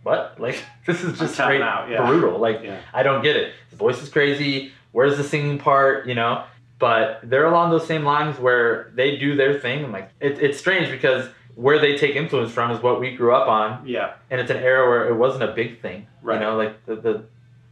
what? 0.04 0.36
Like, 0.40 0.62
this 0.86 1.04
is 1.04 1.18
just 1.18 1.34
straight 1.34 1.62
out, 1.62 1.90
yeah. 1.90 2.06
brutal. 2.06 2.38
Like, 2.40 2.62
Yeah. 2.64 2.80
I 2.94 3.02
don't 3.04 3.24
get 3.24 3.36
it. 3.36 3.54
His 3.70 3.80
voice 3.80 4.02
is 4.02 4.10
crazy. 4.10 4.72
Where's 4.92 5.18
the 5.18 5.24
singing 5.24 5.58
part? 5.58 6.08
You 6.08 6.16
know? 6.16 6.44
But 6.78 7.22
they're 7.24 7.46
along 7.46 7.72
those 7.72 7.88
same 7.88 8.04
lines 8.04 8.38
where 8.38 8.92
they 8.94 9.18
do 9.18 9.36
their 9.36 9.60
thing. 9.60 9.86
And 9.86 9.94
like, 9.94 10.12
it, 10.20 10.40
it's 10.40 10.60
strange 10.60 10.92
because 10.92 11.30
where 11.56 11.80
they 11.80 11.98
take 11.98 12.16
influence 12.16 12.52
from 12.52 12.72
is 12.72 12.82
what 12.82 13.00
we 13.00 13.16
grew 13.16 13.34
up 13.34 13.48
on. 13.48 13.88
Yeah. 13.88 14.14
And 14.30 14.40
it's 14.42 14.52
an 14.52 14.58
era 14.58 14.88
where 14.90 15.08
it 15.10 15.16
wasn't 15.16 15.44
a 15.44 15.54
big 15.54 15.82
thing. 15.82 16.08
Right. 16.22 16.36
You 16.36 16.40
know, 16.42 16.58
like 16.58 16.86
the, 16.86 16.96
the 16.96 17.24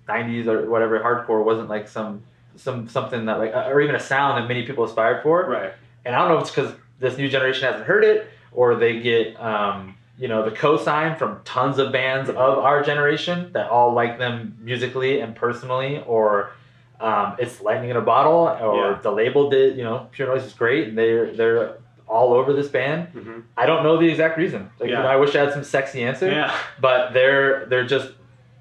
90s 0.07 0.47
or 0.47 0.69
whatever, 0.69 0.99
hardcore 0.99 1.43
wasn't 1.43 1.69
like 1.69 1.87
some 1.87 2.23
some 2.55 2.87
something 2.87 3.25
that 3.25 3.39
like 3.39 3.53
or 3.53 3.81
even 3.81 3.95
a 3.95 3.99
sound 3.99 4.41
that 4.41 4.47
many 4.47 4.65
people 4.65 4.83
aspired 4.83 5.23
for. 5.23 5.45
Right. 5.45 5.73
And 6.05 6.15
I 6.15 6.19
don't 6.19 6.29
know 6.29 6.37
if 6.37 6.41
it's 6.43 6.51
because 6.55 6.73
this 6.99 7.17
new 7.17 7.27
generation 7.27 7.63
hasn't 7.63 7.85
heard 7.85 8.03
it 8.03 8.27
or 8.51 8.75
they 8.75 8.99
get 8.99 9.39
um, 9.41 9.95
you 10.19 10.27
know 10.27 10.47
the 10.47 10.55
cosign 10.55 11.17
from 11.17 11.41
tons 11.43 11.79
of 11.79 11.91
bands 11.91 12.29
of 12.29 12.37
our 12.37 12.83
generation 12.83 13.51
that 13.53 13.69
all 13.69 13.93
like 13.93 14.19
them 14.19 14.55
musically 14.61 15.19
and 15.19 15.35
personally 15.35 16.03
or 16.05 16.51
um, 17.01 17.35
it's 17.39 17.59
lightning 17.61 17.89
in 17.89 17.97
a 17.97 18.01
bottle 18.01 18.47
or 18.47 18.91
Yeah. 18.91 18.99
the 19.01 19.11
label 19.11 19.49
did 19.49 19.75
you 19.75 19.83
know 19.83 20.07
pure 20.11 20.27
noise 20.27 20.43
is 20.45 20.53
great 20.53 20.89
and 20.89 20.97
they're 20.97 21.33
they're 21.33 21.77
all 22.07 22.33
over 22.33 22.53
this 22.53 22.67
band. 22.67 23.07
Mm-hmm. 23.13 23.39
I 23.57 23.65
don't 23.65 23.83
know 23.83 23.97
the 23.97 24.07
exact 24.07 24.37
reason. 24.37 24.69
Like 24.79 24.89
you 24.89 24.95
know, 24.95 25.05
i 25.05 25.15
wish 25.15 25.35
i 25.35 25.39
had 25.39 25.53
some 25.53 25.63
sexy 25.63 26.03
answer 26.03 26.29
Yeah. 26.29 26.55
but 26.79 27.13
they're 27.13 27.65
they're 27.67 27.85
just 27.85 28.11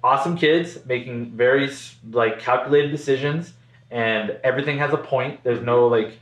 awesome 0.03 0.37
kids 0.37 0.79
making 0.87 1.33
very 1.33 1.71
like 2.11 2.41
calculated 2.41 2.91
decisions 2.91 3.53
and 3.91 4.31
everything 4.43 4.79
has 4.79 4.93
a 4.93 4.97
point. 4.97 5.43
There's 5.45 5.63
no 5.63 5.91
mm-hmm. 5.91 6.05
like 6.05 6.19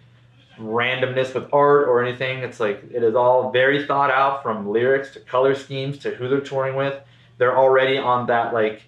randomness 0.59 1.35
with 1.35 1.53
art 1.53 1.89
or 1.89 2.05
anything. 2.05 2.41
It's 2.41 2.61
like 2.61 2.83
it 2.93 3.03
is 3.03 3.15
all 3.15 3.51
very 3.51 3.87
thought 3.87 4.11
out 4.11 4.43
from 4.43 4.69
lyrics 4.69 5.13
to 5.15 5.21
color 5.21 5.55
schemes 5.55 5.99
to 5.99 6.11
who 6.11 6.29
they're 6.29 6.41
touring 6.41 6.77
with. 6.77 7.01
They're 7.39 7.57
already 7.57 7.97
on 7.97 8.27
that 8.27 8.53
like 8.53 8.83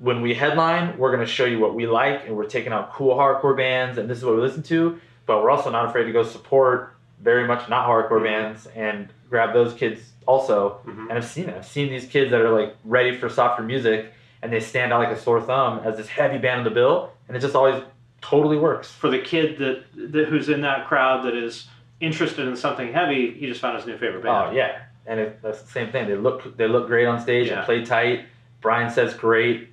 when 0.00 0.22
we 0.22 0.34
headline 0.34 0.96
we're 0.98 1.14
going 1.14 1.24
to 1.24 1.30
show 1.30 1.44
you 1.44 1.60
what 1.60 1.74
we 1.74 1.86
like 1.86 2.26
and 2.26 2.34
we're 2.34 2.46
taking 2.46 2.72
out 2.72 2.92
cool 2.92 3.14
hardcore 3.14 3.56
bands 3.56 3.98
and 3.98 4.08
this 4.08 4.18
is 4.18 4.24
what 4.24 4.34
we 4.34 4.40
listen 4.40 4.62
to 4.62 4.98
but 5.26 5.42
we're 5.42 5.50
also 5.50 5.70
not 5.70 5.86
afraid 5.86 6.04
to 6.04 6.12
go 6.12 6.24
support 6.24 6.96
very 7.22 7.46
much 7.46 7.68
not 7.68 7.86
hardcore 7.86 8.12
mm-hmm. 8.12 8.24
bands 8.24 8.66
and 8.74 9.08
grab 9.28 9.52
those 9.52 9.74
kids 9.74 10.00
also 10.26 10.80
mm-hmm. 10.86 11.08
and 11.08 11.12
i've 11.12 11.24
seen 11.24 11.48
it 11.48 11.56
i've 11.56 11.66
seen 11.66 11.88
these 11.88 12.06
kids 12.06 12.30
that 12.30 12.40
are 12.40 12.50
like 12.50 12.74
ready 12.84 13.16
for 13.16 13.28
softer 13.28 13.62
music 13.62 14.12
and 14.42 14.52
they 14.52 14.60
stand 14.60 14.92
out 14.92 15.00
like 15.00 15.16
a 15.16 15.20
sore 15.20 15.40
thumb 15.40 15.80
as 15.84 15.96
this 15.96 16.08
heavy 16.08 16.38
band 16.38 16.58
on 16.58 16.64
the 16.64 16.70
bill 16.70 17.10
and 17.28 17.36
it 17.36 17.40
just 17.40 17.54
always 17.54 17.82
totally 18.20 18.56
works 18.56 18.90
For 18.90 19.10
the 19.10 19.18
kid 19.18 19.58
that, 19.58 20.12
that 20.12 20.28
who's 20.28 20.48
in 20.48 20.62
that 20.62 20.86
crowd 20.86 21.24
that 21.26 21.34
is 21.34 21.66
interested 22.00 22.48
in 22.48 22.56
something 22.56 22.92
heavy, 22.92 23.32
he 23.32 23.46
just 23.46 23.60
found 23.60 23.76
his 23.76 23.86
new 23.86 23.96
favorite 23.98 24.22
band. 24.22 24.50
Oh 24.50 24.52
yeah, 24.52 24.82
and 25.06 25.20
it, 25.20 25.42
that's 25.42 25.62
the 25.62 25.70
same 25.70 25.92
thing. 25.92 26.08
They 26.08 26.16
look 26.16 26.56
they 26.56 26.66
look 26.66 26.86
great 26.86 27.06
on 27.06 27.20
stage 27.20 27.48
Yeah. 27.48 27.58
and 27.58 27.66
play 27.66 27.84
tight. 27.84 28.26
Brian 28.60 28.90
says 28.90 29.14
great, 29.14 29.68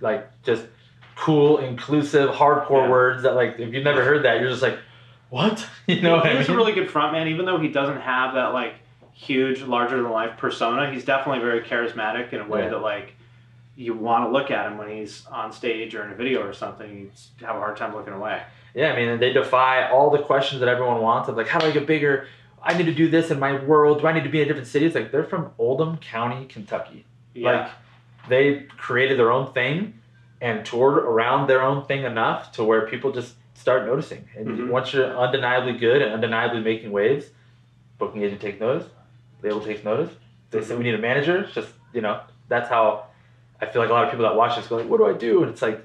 like 0.00 0.28
just 0.42 0.64
cool, 1.16 1.58
inclusive, 1.58 2.30
hardcore 2.30 2.88
words 2.88 3.22
that 3.22 3.34
like 3.34 3.58
if 3.58 3.72
you've 3.72 3.84
never 3.84 4.04
heard 4.04 4.24
that, 4.24 4.40
you're 4.40 4.50
just 4.50 4.62
like, 4.62 4.78
what? 5.30 5.66
You 5.86 6.00
know? 6.02 6.16
what 6.16 6.26
I 6.26 6.36
he's 6.38 6.48
a 6.48 6.56
really 6.56 6.72
good 6.72 6.88
frontman, 6.88 7.28
even 7.28 7.44
though 7.46 7.58
he 7.58 7.68
doesn't 7.68 8.00
have 8.00 8.34
that 8.34 8.52
like 8.52 8.74
huge, 9.12 9.62
larger 9.62 9.96
than 10.02 10.10
life 10.10 10.38
persona. 10.38 10.90
He's 10.92 11.04
definitely 11.04 11.40
very 11.40 11.60
charismatic 11.62 12.32
in 12.32 12.40
a 12.40 12.48
way 12.48 12.62
Yeah. 12.64 12.70
that 12.70 12.78
like 12.82 13.14
you 13.76 13.94
want 13.94 14.24
to 14.24 14.30
look 14.30 14.50
at 14.50 14.66
him 14.70 14.78
when 14.78 14.88
he's 14.88 15.26
on 15.26 15.52
stage 15.52 15.94
or 15.94 16.04
in 16.04 16.12
a 16.12 16.14
video 16.14 16.46
or 16.46 16.52
something. 16.52 16.90
You 16.96 17.10
have 17.46 17.56
a 17.56 17.58
hard 17.58 17.76
time 17.76 17.94
looking 17.94 18.12
away. 18.12 18.42
Yeah, 18.74 18.92
I 18.92 18.96
mean, 18.96 19.18
they 19.20 19.32
defy 19.32 19.88
all 19.88 20.10
the 20.10 20.18
questions 20.22 20.60
that 20.60 20.68
everyone 20.68 21.00
wants 21.00 21.28
of 21.28 21.36
like, 21.36 21.46
how 21.48 21.58
do 21.60 21.66
I 21.66 21.70
get 21.70 21.86
bigger? 21.86 22.26
I 22.62 22.76
need 22.76 22.86
to 22.86 22.94
do 22.94 23.08
this 23.08 23.30
in 23.30 23.38
my 23.38 23.62
world. 23.64 24.00
Do 24.00 24.06
I 24.06 24.12
need 24.12 24.24
to 24.24 24.30
be 24.30 24.38
in 24.40 24.44
a 24.44 24.48
different 24.48 24.66
city? 24.68 24.86
It's 24.86 24.94
like 24.94 25.12
they're 25.12 25.24
from 25.24 25.50
Oldham 25.58 25.98
County, 25.98 26.46
Kentucky. 26.46 27.04
Yeah. 27.34 27.50
Like 27.50 27.70
they 28.28 28.66
created 28.78 29.18
their 29.18 29.30
own 29.30 29.52
thing 29.52 29.94
and 30.40 30.64
toured 30.64 30.98
around 30.98 31.48
their 31.48 31.62
own 31.62 31.84
thing 31.84 32.04
enough 32.04 32.52
to 32.52 32.64
where 32.64 32.86
people 32.86 33.12
just 33.12 33.34
start 33.54 33.86
noticing. 33.86 34.28
And 34.36 34.46
Mhm. 34.48 34.68
once 34.68 34.92
you're 34.92 35.06
undeniably 35.16 35.72
good 35.74 36.02
and 36.02 36.12
undeniably 36.12 36.60
making 36.60 36.90
waves, 36.92 37.30
booking 37.98 38.22
agent 38.22 38.40
takes 38.40 38.60
notice, 38.60 38.86
label 39.42 39.60
takes 39.60 39.84
notice. 39.84 40.10
They 40.50 40.60
say 40.62 40.76
we 40.76 40.84
need 40.84 40.94
a 40.94 40.98
manager. 40.98 41.38
It's 41.38 41.54
just 41.54 41.72
you 41.92 42.00
know 42.00 42.20
that's 42.48 42.68
how 42.68 43.04
I 43.60 43.66
feel 43.66 43.80
like 43.80 43.90
a 43.90 43.92
lot 43.92 44.04
of 44.04 44.10
people 44.10 44.24
that 44.24 44.36
watch 44.36 44.56
this 44.56 44.66
go 44.66 44.76
like, 44.76 44.88
what 44.88 44.98
do 44.98 45.06
I 45.06 45.12
do? 45.14 45.42
And 45.42 45.50
it's 45.52 45.62
like 45.62 45.80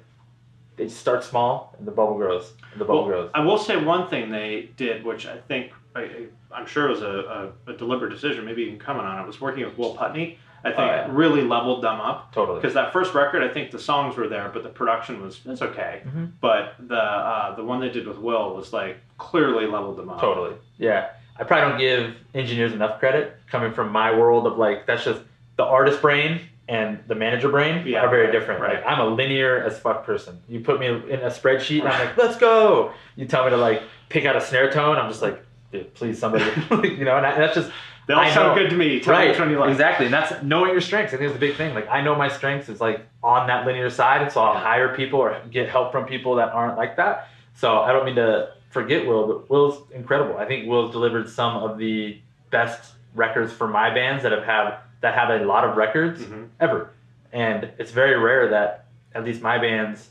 they 0.75 0.87
start 0.87 1.23
small 1.23 1.75
and 1.77 1.87
the 1.87 1.91
bubble 1.91 2.15
grows 2.17 2.53
and 2.71 2.81
the 2.81 2.85
bubble 2.85 3.01
Well, 3.01 3.07
grows. 3.09 3.31
I 3.33 3.41
will 3.41 3.57
say 3.57 3.77
one 3.83 4.07
thing 4.07 4.31
they 4.31 4.69
did, 4.77 5.03
which 5.05 5.25
I 5.27 5.37
think 5.37 5.71
I, 5.95 6.27
I'm 6.51 6.65
sure 6.65 6.87
was 6.87 7.01
a, 7.01 7.51
a, 7.67 7.71
a 7.71 7.73
deliberate 7.77 8.09
decision, 8.11 8.45
maybe 8.45 8.63
even 8.63 8.79
coming 8.79 9.05
on 9.05 9.19
it, 9.23 9.27
was 9.27 9.41
working 9.41 9.65
with 9.65 9.77
Will 9.77 9.93
Putney. 9.95 10.37
I 10.63 10.69
think 10.69 10.79
Oh, 10.79 10.85
yeah. 10.85 11.07
really 11.11 11.41
leveled 11.41 11.83
them 11.83 11.99
up. 12.01 12.33
Totally. 12.33 12.59
Because 12.59 12.73
that 12.73 12.91
first 12.93 13.13
record, 13.13 13.43
I 13.43 13.47
think 13.47 13.71
the 13.71 13.79
songs 13.79 14.17
were 14.17 14.27
there, 14.27 14.49
but 14.53 14.63
the 14.63 14.69
production 14.69 15.21
was 15.21 15.39
it's 15.45 15.61
okay. 15.61 16.01
Mhm. 16.07 16.31
But 16.41 16.75
the 16.79 16.95
uh, 17.01 17.55
the 17.55 17.63
one 17.63 17.79
they 17.79 17.89
did 17.89 18.07
with 18.07 18.17
Will 18.17 18.55
was 18.55 18.73
like 18.73 18.97
clearly 19.17 19.65
leveled 19.67 19.97
them 19.97 20.09
up. 20.09 20.19
Totally. 20.19 20.53
Yeah. 20.77 21.09
I 21.37 21.43
probably 21.45 21.69
don't 21.69 21.79
give 21.79 22.15
engineers 22.35 22.73
enough 22.73 22.99
credit 22.99 23.37
coming 23.49 23.71
from 23.73 23.91
my 23.91 24.11
world 24.15 24.45
of 24.45 24.57
like 24.57 24.85
that's 24.85 25.05
just 25.05 25.21
the 25.55 25.63
artist 25.63 26.01
brain 26.01 26.41
and 26.67 26.99
the 27.07 27.15
manager 27.15 27.49
brain 27.49 27.87
Yeah, 27.87 28.01
are 28.01 28.09
very 28.09 28.25
right, 28.25 28.31
different. 28.31 28.61
right. 28.61 28.75
Like 28.75 28.85
I'm 28.85 28.99
a 28.99 29.07
linear 29.07 29.63
as 29.63 29.79
fuck 29.79 30.05
person. 30.05 30.39
You 30.49 30.59
put 30.59 30.79
me 30.79 30.87
in 30.87 31.19
a 31.21 31.29
spreadsheet 31.29 31.79
and 31.79 31.87
I'm 31.87 32.07
like, 32.07 32.17
let's 32.23 32.37
go. 32.37 32.91
You 33.15 33.25
tell 33.25 33.45
me 33.45 33.51
to 33.51 33.57
like 33.57 33.81
pick 34.09 34.25
out 34.25 34.35
a 34.35 34.41
snare 34.41 34.69
tone, 34.71 34.97
I'm 34.97 35.09
just 35.09 35.21
like, 35.21 35.41
dude, 35.71 35.93
please 35.93 36.19
somebody 36.19 36.43
you 36.97 37.05
know, 37.05 37.15
and, 37.17 37.25
I, 37.25 37.31
and 37.31 37.41
that's 37.43 37.55
just 37.55 37.71
They 38.09 38.15
all 38.15 38.21
I 38.21 38.33
sound 38.33 38.55
know. 38.55 38.63
good 38.63 38.71
to 38.71 38.75
me. 38.75 38.99
Tell 38.99 39.13
me 39.13 39.19
right. 39.19 39.29
which 39.29 39.39
one 39.39 39.51
you 39.51 39.59
like. 39.59 39.69
Exactly. 39.69 40.07
And 40.07 40.13
that's 40.13 40.41
knowing 40.41 40.71
your 40.71 40.81
strengths. 40.81 41.13
I 41.13 41.17
think 41.17 41.27
it's 41.29 41.33
the 41.39 41.45
big 41.47 41.55
thing. 41.55 41.75
Like 41.75 41.87
I 41.89 42.01
know 42.01 42.15
my 42.15 42.27
strengths 42.27 42.67
is 42.67 42.81
like 42.81 43.05
on 43.23 43.45
that 43.47 43.67
linear 43.67 43.91
side, 43.91 44.23
and 44.23 44.31
so 44.31 44.41
I'll 44.41 44.57
hire 44.57 44.95
people 44.95 45.19
or 45.19 45.39
get 45.51 45.69
help 45.69 45.91
from 45.91 46.05
people 46.07 46.35
that 46.37 46.49
aren't 46.49 46.75
like 46.75 46.95
that. 46.97 47.27
So 47.53 47.77
I 47.81 47.91
don't 47.93 48.05
mean 48.05 48.15
to 48.15 48.51
forget 48.71 49.05
Will, 49.05 49.27
but 49.27 49.49
Will's 49.49 49.83
incredible. 49.91 50.37
I 50.39 50.45
think 50.47 50.67
Will's 50.67 50.91
delivered 50.91 51.29
some 51.29 51.57
of 51.57 51.77
the 51.77 52.19
best 52.49 52.93
records 53.13 53.53
for 53.53 53.67
my 53.67 53.93
bands 53.93 54.23
that 54.23 54.31
have 54.31 54.43
had 54.43 54.77
that 55.01 55.13
have 55.13 55.29
a 55.29 55.45
lot 55.45 55.63
of 55.63 55.77
records 55.77 56.21
Mm-hmm. 56.21 56.45
ever. 56.59 56.89
And 57.31 57.69
it's 57.77 57.91
very 57.91 58.17
rare 58.17 58.49
that 58.49 58.85
at 59.13 59.23
least 59.23 59.41
my 59.43 59.59
bands 59.59 60.09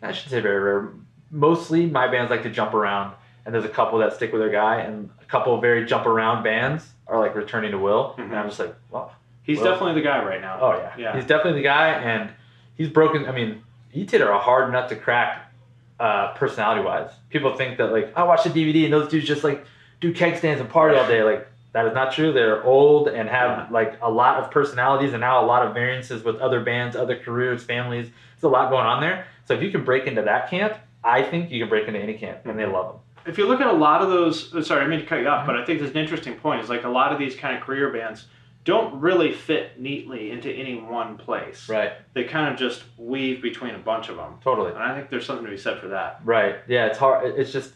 I 0.00 0.12
should 0.12 0.30
say 0.30 0.40
very 0.40 0.58
rare. 0.60 0.88
Mostly 1.30 1.84
my 1.86 2.08
bands 2.08 2.30
like 2.30 2.42
to 2.44 2.50
jump 2.50 2.72
around 2.72 3.14
and 3.44 3.54
there's 3.54 3.64
a 3.66 3.68
couple 3.80 3.98
that 3.98 4.14
stick 4.14 4.32
with 4.32 4.40
their 4.40 4.50
guy 4.50 4.80
and 4.80 5.10
a 5.20 5.24
couple 5.26 5.54
of 5.54 5.60
very 5.60 5.84
jump 5.84 6.06
around 6.06 6.42
bands 6.42 6.86
are 7.06 7.18
like 7.18 7.34
returning 7.34 7.72
to 7.72 7.78
Will. 7.78 8.14
And 8.18 8.34
I'm 8.34 8.48
just 8.48 8.60
like, 8.60 8.74
well 8.90 9.02
Mm-hmm. 9.04 9.52
He's 9.52 9.58
Will- 9.58 9.72
definitely 9.72 10.00
the 10.00 10.08
guy 10.08 10.24
right 10.24 10.40
now. 10.40 10.58
Oh 10.60 10.72
yeah. 10.72 10.94
Yeah. 10.96 11.16
He's 11.16 11.26
definitely 11.26 11.60
the 11.60 11.64
guy 11.64 11.88
and 11.90 12.30
he's 12.76 12.88
broken 12.88 13.26
I 13.26 13.32
mean, 13.32 13.62
ETID 13.94 14.20
are 14.24 14.32
a 14.32 14.38
hard 14.38 14.72
nut 14.72 14.88
to 14.88 14.96
crack 14.96 15.52
uh, 16.00 16.32
personality 16.34 16.82
wise. 16.82 17.10
People 17.30 17.54
think 17.56 17.78
that 17.78 17.92
like 17.92 18.12
I 18.16 18.24
watch 18.24 18.44
the 18.44 18.50
DVD 18.50 18.84
and 18.84 18.92
those 18.92 19.08
dudes 19.10 19.26
just 19.26 19.44
like 19.44 19.64
do 20.00 20.12
keg 20.14 20.36
stands 20.38 20.60
and 20.60 20.70
party 20.70 20.96
all 20.96 21.06
day. 21.06 21.22
Like 21.22 21.46
that 21.72 21.86
is 21.86 21.92
not 21.92 22.12
true. 22.12 22.32
They're 22.32 22.64
old 22.64 23.08
and 23.08 23.28
have 23.28 23.70
like 23.70 23.98
a 24.00 24.10
lot 24.10 24.42
of 24.42 24.50
personalities 24.50 25.12
and 25.12 25.20
now 25.20 25.44
a 25.44 25.46
lot 25.46 25.66
of 25.66 25.74
variances 25.74 26.22
with 26.24 26.36
other 26.36 26.60
bands, 26.60 26.96
other 26.96 27.18
careers, 27.18 27.62
families. 27.64 28.06
There's 28.36 28.44
a 28.44 28.48
lot 28.48 28.70
going 28.70 28.86
on 28.86 29.00
there. 29.00 29.26
So 29.46 29.54
if 29.54 29.62
you 29.62 29.70
can 29.70 29.84
break 29.84 30.06
into 30.06 30.22
that 30.22 30.48
camp, 30.48 30.74
I 31.02 31.22
think 31.22 31.50
you 31.50 31.60
can 31.60 31.68
break 31.68 31.86
into 31.86 32.00
any 32.00 32.14
camp 32.14 32.46
and 32.46 32.58
they 32.58 32.64
love 32.66 32.92
them. 32.94 33.00
If 33.26 33.38
you 33.38 33.46
look 33.46 33.60
at 33.60 33.66
a 33.66 33.72
lot 33.72 34.02
of 34.02 34.08
those, 34.08 34.54
uh, 34.54 34.62
sorry, 34.62 34.84
I 34.84 34.88
mean 34.88 35.00
to 35.00 35.06
cut 35.06 35.20
you 35.20 35.28
off, 35.28 35.46
but 35.46 35.56
I 35.56 35.64
think 35.64 35.78
there's 35.78 35.92
an 35.92 35.96
interesting 35.98 36.34
point. 36.34 36.62
Is 36.62 36.68
like 36.68 36.84
a 36.84 36.88
lot 36.88 37.12
of 37.12 37.18
these 37.18 37.34
kind 37.34 37.56
of 37.56 37.62
career 37.62 37.92
bands 37.92 38.26
don't 38.64 38.98
really 39.00 39.32
fit 39.32 39.78
neatly 39.78 40.30
into 40.30 40.50
any 40.50 40.80
one 40.80 41.18
place. 41.18 41.68
Right. 41.68 41.92
They 42.14 42.24
kind 42.24 42.52
of 42.52 42.58
just 42.58 42.82
weave 42.96 43.42
between 43.42 43.74
a 43.74 43.78
bunch 43.78 44.08
of 44.08 44.16
them. 44.16 44.38
Totally. 44.42 44.72
And 44.72 44.82
I 44.82 44.94
think 44.96 45.10
there's 45.10 45.26
something 45.26 45.44
to 45.44 45.50
be 45.50 45.58
said 45.58 45.78
for 45.78 45.88
that. 45.88 46.20
Right. 46.24 46.56
Yeah, 46.66 46.86
it's 46.86 46.98
hard. 46.98 47.38
It's 47.38 47.52
just 47.52 47.74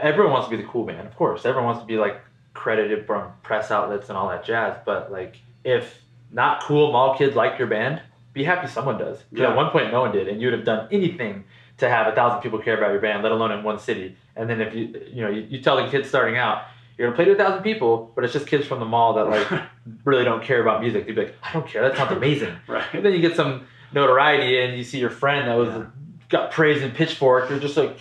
everyone 0.00 0.32
wants 0.32 0.48
to 0.48 0.56
be 0.56 0.62
the 0.62 0.68
cool 0.68 0.84
band, 0.84 1.06
of 1.06 1.14
course. 1.16 1.46
Everyone 1.46 1.66
wants 1.66 1.80
to 1.82 1.86
be 1.86 1.96
like 1.96 2.20
credited 2.52 3.06
from 3.06 3.30
press 3.42 3.70
outlets 3.70 4.08
and 4.08 4.18
all 4.18 4.28
that 4.28 4.44
jazz. 4.44 4.76
But 4.84 5.12
like, 5.12 5.36
if 5.62 6.02
not 6.32 6.62
cool 6.64 6.90
mall 6.90 7.16
kids 7.16 7.36
like 7.36 7.58
your 7.58 7.68
band, 7.68 8.02
be 8.32 8.42
happy 8.42 8.66
someone 8.66 8.98
does. 8.98 9.22
Yeah. 9.30 9.50
At 9.50 9.56
one 9.56 9.70
point, 9.70 9.92
no 9.92 10.00
one 10.00 10.10
did, 10.10 10.26
and 10.26 10.40
you 10.40 10.48
would 10.48 10.54
have 10.54 10.66
done 10.66 10.88
anything 10.90 11.44
to 11.78 11.88
have 11.88 12.06
a 12.06 12.14
thousand 12.14 12.40
people 12.42 12.58
care 12.58 12.76
about 12.76 12.90
your 12.92 13.00
band, 13.00 13.22
let 13.22 13.32
alone 13.32 13.50
in 13.52 13.62
one 13.64 13.78
city. 13.78 14.16
And 14.36 14.48
then 14.48 14.60
if 14.60 14.74
you, 14.74 15.00
you 15.12 15.22
know, 15.22 15.30
you, 15.30 15.42
you 15.42 15.60
tell 15.60 15.76
the 15.82 15.90
kids 15.90 16.08
starting 16.08 16.36
out, 16.36 16.62
you're 16.96 17.08
gonna 17.08 17.16
play 17.16 17.24
to 17.24 17.32
a 17.32 17.36
thousand 17.36 17.62
people, 17.64 18.12
but 18.14 18.22
it's 18.24 18.32
just 18.32 18.46
kids 18.46 18.66
from 18.66 18.78
the 18.78 18.84
mall 18.86 19.14
that 19.14 19.24
like 19.24 19.62
really 20.04 20.24
don't 20.24 20.42
care 20.44 20.60
about 20.62 20.80
music. 20.80 21.06
They'd 21.06 21.14
be 21.16 21.22
like, 21.22 21.34
I 21.42 21.52
don't 21.52 21.66
care. 21.66 21.82
That 21.82 21.96
sounds 21.96 22.12
amazing. 22.16 22.54
Right. 22.68 22.84
And 22.92 23.04
then 23.04 23.12
you 23.12 23.20
get 23.20 23.34
some 23.36 23.66
notoriety, 23.92 24.60
and 24.60 24.76
you 24.76 24.84
see 24.84 24.98
your 24.98 25.10
friend 25.10 25.48
that 25.48 25.54
was 25.56 25.86
got 26.28 26.50
praise 26.52 26.82
and 26.82 26.94
pitchfork. 26.94 27.50
You're 27.50 27.58
just 27.60 27.76
like, 27.76 27.96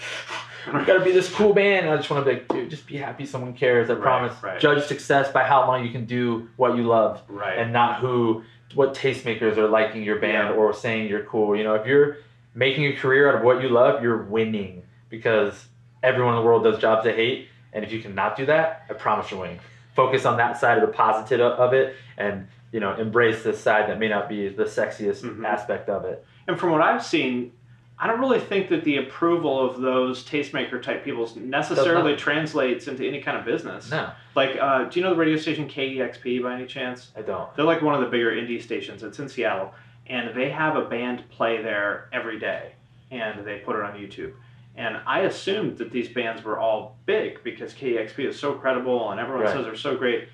we 0.68 0.84
gotta 0.86 1.04
be 1.04 1.12
this 1.12 1.32
cool 1.34 1.54
band. 1.54 1.86
And 1.88 1.94
I 1.94 1.98
just 1.98 2.10
want 2.10 2.24
to 2.26 2.32
be 2.32 2.38
like, 2.38 2.48
dude, 2.48 2.70
just 2.70 2.86
be 2.88 2.98
happy 2.98 3.26
someone 3.26 3.54
cares. 3.54 3.90
I 3.90 3.96
promise. 3.96 4.34
right. 4.44 4.60
Judge 4.60 4.86
success 4.86 5.32
by 5.32 5.44
how 5.44 5.68
long 5.68 5.84
you 5.86 5.92
can 5.92 6.06
do 6.06 6.48
what 6.58 6.76
you 6.78 6.84
love, 6.84 7.22
Right. 7.28 7.58
and 7.58 7.74
not 7.74 8.00
who, 8.00 8.44
what 8.76 8.94
tastemakers 8.96 9.58
are 9.58 9.68
liking 9.68 10.04
your 10.04 10.20
band 10.20 10.50
Yeah. 10.50 10.56
or 10.56 10.74
saying 10.74 11.10
you're 11.10 11.24
cool. 11.26 11.56
You 11.56 11.64
know, 11.64 11.76
if 11.76 11.86
you're 11.86 12.18
making 12.56 12.86
a 12.86 12.94
career 12.96 13.30
out 13.30 13.36
of 13.36 13.42
what 13.44 13.62
you 13.62 13.70
love, 13.70 14.04
you're 14.04 14.24
winning 14.24 14.84
because 15.10 15.66
everyone 16.02 16.36
in 16.36 16.40
the 16.42 16.46
world 16.46 16.64
does 16.64 16.80
jobs 16.80 17.04
they 17.04 17.14
hate, 17.16 17.48
and 17.72 17.84
if 17.84 17.92
you 17.92 18.02
cannot 18.02 18.36
do 18.36 18.46
that, 18.48 18.84
I 18.90 18.94
promise 18.94 19.32
you're 19.32 19.40
winning. 19.40 19.60
Focus 19.96 20.26
on 20.26 20.38
that 20.38 20.60
side 20.60 20.78
of 20.78 20.88
the 20.88 20.94
positive 20.94 21.40
of 21.42 21.74
it, 21.74 21.96
and 22.18 22.48
you 22.72 22.80
know, 22.80 22.96
embrace 22.96 23.44
this 23.44 23.60
side 23.62 23.88
that 23.90 24.00
may 24.00 24.08
not 24.10 24.28
be 24.28 24.50
the 24.50 24.64
sexiest 24.64 25.22
Mm-hmm. 25.24 25.46
aspect 25.46 25.90
of 25.90 26.06
it. 26.06 26.26
And 26.48 26.60
from 26.60 26.72
what 26.72 26.82
I've 26.82 27.06
seen, 27.06 27.52
I 28.00 28.08
don't 28.08 28.20
really 28.20 28.40
think 28.40 28.70
that 28.70 28.84
the 28.84 28.98
approval 28.98 29.64
of 29.64 29.80
those 29.80 30.26
tastemaker 30.26 30.82
type 30.82 31.06
people 31.06 31.30
necessarily 31.36 32.16
translates 32.16 32.88
into 32.88 33.08
any 33.08 33.22
kind 33.22 33.38
of 33.38 33.46
business. 33.46 33.92
No. 33.92 34.10
Like, 34.36 34.58
uh, 34.60 34.86
do 34.86 35.00
you 35.00 35.06
know 35.06 35.12
the 35.12 35.16
radio 35.20 35.38
station 35.38 35.70
KEXP 35.70 36.42
by 36.42 36.56
any 36.56 36.66
chance? 36.66 37.12
I 37.16 37.22
don't. 37.22 37.56
They're 37.56 37.64
like 37.64 37.84
one 37.84 37.94
of 37.94 38.02
the 38.02 38.08
bigger 38.08 38.32
indie 38.32 38.62
stations. 38.62 39.04
It's 39.04 39.20
in 39.20 39.30
Seattle, 39.30 39.72
and 40.08 40.36
they 40.36 40.50
have 40.50 40.76
a 40.76 40.86
band 40.86 41.24
play 41.30 41.62
there 41.62 42.10
every 42.12 42.40
day, 42.40 42.74
and 43.12 43.46
they 43.46 43.60
put 43.60 43.76
it 43.76 43.82
on 43.84 43.94
YouTube. 43.94 44.34
And 44.76 44.98
I 45.06 45.20
assumed 45.22 45.78
that 45.78 45.92
these 45.92 46.10
bands 46.10 46.44
were 46.44 46.58
all 46.60 46.98
big 47.06 47.44
because 47.44 47.74
KEXP 47.74 48.28
is 48.28 48.40
so 48.40 48.54
credible 48.54 49.12
and 49.12 49.20
everyone 49.20 49.44
Right. 49.44 49.54
says 49.54 49.66
they're 49.66 49.76
so 49.76 49.96
great. 49.96 50.28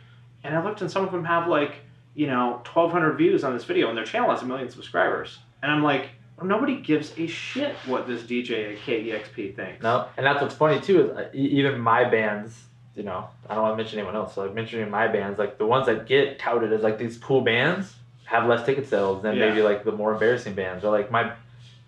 And 0.46 0.56
I 0.56 0.64
looked 0.64 0.80
and 0.80 0.90
some 0.90 1.04
of 1.04 1.12
them 1.12 1.26
have 1.26 1.50
like, 1.50 1.76
you 2.16 2.26
know, 2.28 2.62
1,200 2.64 3.18
views 3.18 3.44
on 3.44 3.54
this 3.54 3.66
video 3.66 3.90
and 3.90 3.98
their 3.98 4.06
channel 4.06 4.30
has 4.30 4.42
a 4.42 4.46
million 4.46 4.70
subscribers. 4.70 5.40
And 5.62 5.70
I'm 5.70 5.84
like, 5.84 6.12
well, 6.38 6.48
nobody 6.48 6.78
gives 6.80 7.12
a 7.18 7.28
shit 7.28 7.76
what 7.86 8.08
this 8.08 8.24
DJ 8.24 8.76
at 8.76 8.80
KEXP 8.86 9.58
thinks. 9.58 9.84
No, 9.84 10.08
and 10.16 10.26
that's 10.26 10.42
what's 10.42 10.56
funny 10.56 10.80
too 10.80 11.02
is 11.04 11.18
uh, 11.18 11.30
even 11.34 11.78
my 11.78 12.06
bands. 12.10 12.64
You 12.96 13.04
know, 13.04 13.28
I 13.50 13.56
don't 13.56 13.64
want 13.64 13.74
to 13.74 13.78
mention 13.84 14.00
anyone 14.00 14.16
else. 14.16 14.36
So 14.36 14.44
like 14.44 14.54
mentioning 14.54 14.90
my 14.90 15.10
bands, 15.10 15.38
like 15.38 15.58
the 15.58 15.66
ones 15.66 15.86
that 15.88 16.08
get 16.08 16.40
touted 16.40 16.72
as 16.72 16.82
like 16.82 16.98
these 16.98 17.18
cool 17.18 17.42
bands, 17.42 17.94
have 18.30 18.48
less 18.48 18.66
ticket 18.66 18.88
sales 18.88 19.24
than 19.24 19.36
Yeah. 19.36 19.50
maybe 19.50 19.62
like 19.64 19.84
the 19.84 19.92
more 19.92 20.14
embarrassing 20.14 20.54
bands. 20.54 20.86
Or 20.86 20.92
like 20.92 21.10
my 21.12 21.32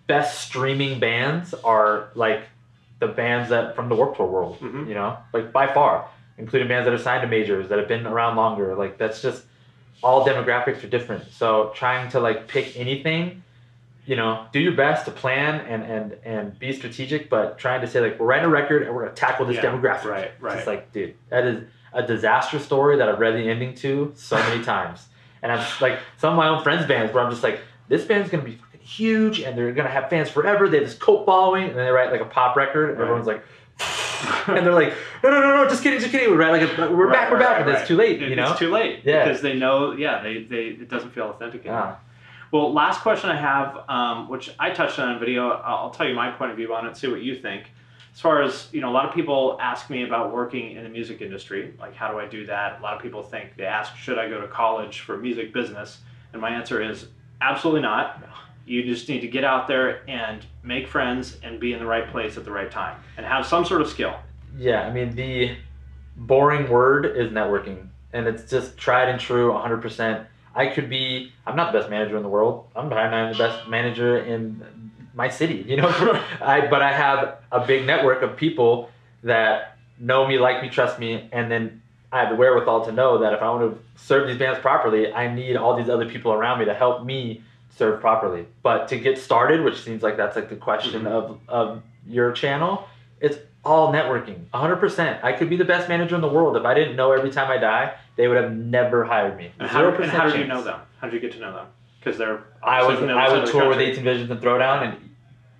best 0.06 0.40
streaming 0.40 0.98
bands 0.98 1.54
are 1.62 2.08
like 2.14 2.42
the 2.98 3.06
bands 3.06 3.50
that 3.50 3.76
from 3.76 3.88
the 3.88 3.94
Warped 3.94 4.16
Tour 4.16 4.26
world. 4.26 4.58
Mhm. 4.60 4.88
You 4.88 4.94
know, 4.94 5.16
like 5.32 5.52
by 5.52 5.66
far, 5.68 6.06
including 6.38 6.68
bands 6.68 6.84
that 6.86 6.92
are 6.94 6.98
signed 6.98 7.22
to 7.22 7.28
majors 7.28 7.68
that 7.68 7.78
have 7.78 7.88
been 7.88 8.06
around 8.06 8.36
longer. 8.36 8.74
Like 8.74 8.98
that's 8.98 9.22
just 9.22 9.44
all 10.02 10.26
demographics 10.26 10.82
are 10.82 10.88
different. 10.88 11.30
So 11.30 11.70
trying 11.76 12.10
to 12.10 12.20
like 12.20 12.48
pick 12.48 12.76
anything 12.76 13.42
you 14.04 14.16
know, 14.16 14.46
do 14.50 14.58
your 14.58 14.72
best 14.72 15.04
to 15.04 15.12
plan 15.12 15.60
and 15.60 15.84
and 15.84 16.16
and 16.24 16.58
be 16.58 16.72
strategic, 16.72 17.30
but 17.30 17.56
trying 17.56 17.80
to 17.82 17.86
say 17.86 18.00
like 18.00 18.18
we're 18.18 18.26
writing 18.26 18.46
a 18.46 18.48
record 18.48 18.82
and 18.82 18.92
we're 18.92 19.02
gonna 19.04 19.14
tackle 19.14 19.46
this 19.46 19.58
Yeah, 19.58 19.66
demographic. 19.66 20.06
right, 20.06 20.24
It's 20.34 20.42
right. 20.42 20.54
just 20.56 20.66
like, 20.66 20.92
dude, 20.92 21.14
that 21.28 21.44
is 21.46 21.62
a 21.92 22.02
disaster 22.02 22.58
story 22.58 22.96
that 22.96 23.08
I've 23.08 23.20
read 23.20 23.34
the 23.34 23.48
ending 23.48 23.76
to 23.76 24.12
so 24.16 24.36
many 24.38 24.60
times. 24.74 25.06
And 25.42 25.50
I'm 25.52 25.58
just 25.58 25.80
like 25.80 25.98
some 26.18 26.30
of 26.32 26.36
my 26.36 26.48
own 26.48 26.62
friends' 26.62 26.86
bands 26.86 27.12
where 27.12 27.22
I'm 27.24 27.30
just 27.30 27.42
like, 27.42 27.60
this 27.88 28.04
band's 28.04 28.30
gonna 28.30 28.44
be 28.44 28.56
fucking 28.56 28.80
huge 28.80 29.40
and 29.40 29.56
they're 29.58 29.72
gonna 29.72 29.88
have 29.88 30.08
fans 30.08 30.30
forever. 30.30 30.68
They 30.68 30.78
have 30.78 30.86
this 30.86 30.96
cult 30.96 31.26
following, 31.26 31.64
and 31.68 31.76
then 31.76 31.84
they 31.84 31.90
write 31.90 32.10
like 32.12 32.20
a 32.20 32.24
pop 32.26 32.56
record, 32.56 32.90
and 32.90 32.98
Right. 32.98 33.04
everyone's 33.04 33.26
like, 33.26 33.42
and 34.48 34.64
they're 34.64 34.72
like, 34.72 34.92
no, 35.24 35.30
no, 35.30 35.40
no, 35.40 35.56
no, 35.64 35.68
just 35.68 35.82
kidding, 35.82 35.98
just 35.98 36.12
kidding. 36.12 36.30
We 36.30 36.36
write 36.36 36.52
like 36.52 36.78
a, 36.78 36.90
we're 36.92 37.06
Right, 37.06 37.12
back, 37.12 37.30
we're 37.30 37.38
right, 37.38 37.58
back, 37.58 37.66
right, 37.66 37.78
it's 37.78 37.88
too 37.88 37.96
late. 37.96 38.20
You 38.20 38.36
know, 38.36 38.50
It's 38.50 38.58
too 38.58 38.70
late. 38.70 39.00
Yeah. 39.04 39.24
Because 39.24 39.40
they 39.42 39.54
know, 39.54 39.92
yeah, 39.92 40.22
they, 40.22 40.44
they 40.44 40.64
it 40.66 40.88
doesn't 40.88 41.10
feel 41.10 41.30
authentic 41.30 41.62
anymore. 41.62 41.80
Yeah. 41.80 41.96
Well, 42.52 42.72
last 42.72 43.00
question 43.00 43.30
I 43.30 43.36
have, 43.36 43.78
um, 43.88 44.28
which 44.28 44.50
I 44.60 44.70
touched 44.70 44.98
on 44.98 45.12
in 45.14 45.18
video, 45.18 45.48
I'll 45.50 45.90
tell 45.90 46.06
you 46.06 46.14
my 46.14 46.30
point 46.30 46.50
of 46.50 46.56
view 46.56 46.72
on 46.74 46.86
it, 46.86 46.96
see 46.96 47.08
what 47.08 47.22
you 47.22 47.34
think. 47.40 47.64
As 48.14 48.20
far 48.20 48.42
as, 48.42 48.68
you 48.72 48.80
know, 48.80 48.90
a 48.90 48.92
lot 48.92 49.08
of 49.08 49.14
people 49.14 49.56
ask 49.60 49.88
me 49.88 50.04
about 50.04 50.34
working 50.34 50.72
in 50.72 50.84
the 50.84 50.90
music 50.90 51.22
industry, 51.22 51.72
like 51.80 51.94
how 51.94 52.10
do 52.10 52.18
I 52.18 52.26
do 52.26 52.44
that? 52.46 52.78
A 52.78 52.82
lot 52.82 52.94
of 52.94 53.02
people 53.02 53.22
think, 53.22 53.56
they 53.56 53.64
ask, 53.64 53.96
should 53.96 54.18
I 54.18 54.28
go 54.28 54.40
to 54.40 54.48
college 54.48 55.00
for 55.00 55.16
music 55.16 55.52
business? 55.54 55.98
And 56.32 56.42
my 56.42 56.50
answer 56.50 56.82
is 56.82 57.06
absolutely 57.40 57.80
not. 57.82 58.22
You 58.66 58.84
just 58.84 59.08
need 59.08 59.20
to 59.20 59.28
get 59.28 59.44
out 59.44 59.66
there 59.66 60.08
and 60.08 60.44
make 60.62 60.86
friends 60.86 61.38
and 61.42 61.58
be 61.58 61.72
in 61.72 61.78
the 61.78 61.86
right 61.86 62.08
place 62.10 62.36
at 62.36 62.44
the 62.44 62.52
right 62.52 62.70
time 62.70 63.00
and 63.16 63.26
have 63.26 63.46
some 63.46 63.64
sort 63.64 63.80
of 63.80 63.88
skill. 63.88 64.14
Yeah, 64.56 64.82
I 64.82 64.92
mean 64.92 65.14
the 65.14 65.56
boring 66.16 66.70
word 66.70 67.06
is 67.06 67.32
networking, 67.32 67.88
and 68.12 68.26
it's 68.26 68.48
just 68.50 68.76
tried 68.76 69.08
and 69.08 69.18
true, 69.18 69.50
100%. 69.52 70.26
I 70.54 70.66
could 70.66 70.90
be. 70.90 71.32
I'm 71.46 71.56
not 71.56 71.72
the 71.72 71.78
best 71.78 71.90
manager 71.90 72.16
in 72.18 72.22
the 72.22 72.28
world. 72.28 72.66
I'm 72.76 72.88
probably 72.88 73.10
not 73.10 73.32
the 73.32 73.38
best 73.38 73.68
manager 73.68 74.18
in 74.18 74.81
my 75.14 75.28
city. 75.28 75.64
You 75.66 75.76
know, 75.76 75.88
I 76.40 76.66
but 76.68 76.82
I 76.82 76.92
have 76.92 77.38
a 77.50 77.66
big 77.66 77.86
network 77.86 78.22
of 78.22 78.36
people 78.36 78.90
that 79.22 79.78
know 79.98 80.26
me, 80.26 80.38
like 80.38 80.62
me, 80.62 80.68
trust 80.68 80.98
me, 80.98 81.28
and 81.32 81.50
then 81.50 81.82
I 82.10 82.20
have 82.20 82.30
the 82.30 82.36
wherewithal 82.36 82.84
to 82.86 82.92
know 82.92 83.18
that 83.18 83.32
if 83.32 83.40
I 83.40 83.48
want 83.50 83.72
to 83.72 84.02
serve 84.02 84.28
these 84.28 84.38
bands 84.38 84.58
properly, 84.60 85.12
I 85.12 85.32
need 85.32 85.56
all 85.56 85.76
these 85.76 85.88
other 85.88 86.08
people 86.08 86.32
around 86.32 86.58
me 86.58 86.66
to 86.66 86.74
help 86.74 87.04
me 87.04 87.42
serve 87.76 88.00
properly. 88.00 88.46
But 88.62 88.88
to 88.88 88.98
get 88.98 89.18
started, 89.18 89.62
which 89.62 89.82
seems 89.82 90.02
like 90.02 90.16
that's 90.16 90.36
like 90.36 90.48
the 90.48 90.56
question 90.56 91.04
mm-hmm. 91.04 91.06
of 91.06 91.40
of 91.48 91.82
your 92.06 92.32
channel, 92.32 92.88
it's 93.20 93.38
all 93.64 93.92
networking. 93.92 94.44
100%. 94.52 95.22
I 95.22 95.32
could 95.32 95.48
be 95.48 95.56
the 95.56 95.64
best 95.64 95.88
manager 95.88 96.16
in 96.16 96.20
the 96.20 96.28
world. 96.28 96.56
If 96.56 96.64
I 96.64 96.74
didn't 96.74 96.96
know 96.96 97.12
every 97.12 97.30
time 97.30 97.50
I 97.50 97.58
die, 97.58 97.94
they 98.16 98.26
would 98.26 98.36
have 98.36 98.52
never 98.52 99.04
hired 99.04 99.36
me. 99.36 99.52
And 99.58 99.68
how, 99.68 99.86
and 99.86 99.96
0% 99.96 100.08
how 100.08 100.28
did 100.28 100.40
you 100.40 100.46
know 100.46 100.62
them? 100.62 100.80
How 101.00 101.08
did 101.08 101.14
you 101.14 101.20
get 101.20 101.32
to 101.32 101.38
know 101.38 101.52
them? 101.52 101.66
Because 102.02 102.18
they're 102.18 102.42
I 102.62 102.82
would 102.82 102.94
obviously 102.94 102.96
from 102.96 103.06
the 103.08 103.14
I 103.14 103.32
would 103.32 103.46
tour 103.46 103.68
with 103.68 103.78
18 103.78 104.02
Visions 104.04 104.30
and 104.30 104.40
Throwdown 104.40 104.82
and 104.88 105.10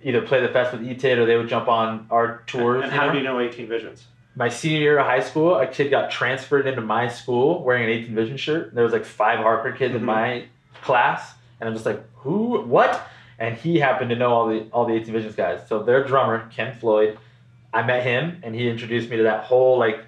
either 0.03 0.21
play 0.21 0.41
the 0.41 0.49
fest 0.49 0.73
with 0.73 0.81
ETID 0.81 1.17
or 1.17 1.25
they 1.25 1.37
would 1.37 1.47
jump 1.47 1.67
on 1.67 2.07
our 2.11 2.43
tours. 2.47 2.83
And 2.83 2.91
you 2.91 2.99
how 2.99 3.05
know? 3.07 3.11
do 3.13 3.17
you 3.19 3.23
know 3.23 3.39
18 3.39 3.67
Visions? 3.67 4.05
my 4.35 4.49
senior 4.49 4.79
year 4.79 4.97
of 4.97 5.05
high 5.05 5.19
school, 5.19 5.55
a 5.55 5.67
kid 5.67 5.91
got 5.91 6.09
transferred 6.09 6.65
into 6.65 6.81
my 6.81 7.07
school 7.07 7.63
wearing 7.63 7.83
an 7.83 7.89
18 7.91 8.15
Vision 8.15 8.35
shirt. 8.35 8.73
There 8.73 8.83
was 8.83 8.91
like 8.91 9.05
five 9.05 9.37
Harper 9.39 9.71
kids 9.73 9.93
in 9.93 10.01
Mhm. 10.01 10.05
my 10.05 10.43
class, 10.81 11.35
and 11.59 11.69
I'm 11.69 11.75
just 11.75 11.85
like, 11.85 12.01
who, 12.15 12.61
what? 12.61 12.99
And 13.37 13.55
he 13.55 13.77
happened 13.79 14.09
to 14.09 14.15
know 14.15 14.33
all 14.33 14.47
the 14.47 14.65
all 14.71 14.85
the 14.85 14.93
18 14.95 15.13
Visions 15.13 15.35
guys. 15.35 15.61
So 15.67 15.83
their 15.83 16.03
drummer, 16.03 16.49
Ken 16.55 16.73
Floyd, 16.73 17.17
I 17.73 17.83
met 17.83 18.03
him, 18.03 18.39
and 18.43 18.55
he 18.55 18.67
introduced 18.69 19.09
me 19.09 19.17
to 19.17 19.23
that 19.23 19.43
whole 19.45 19.77
like. 19.77 19.99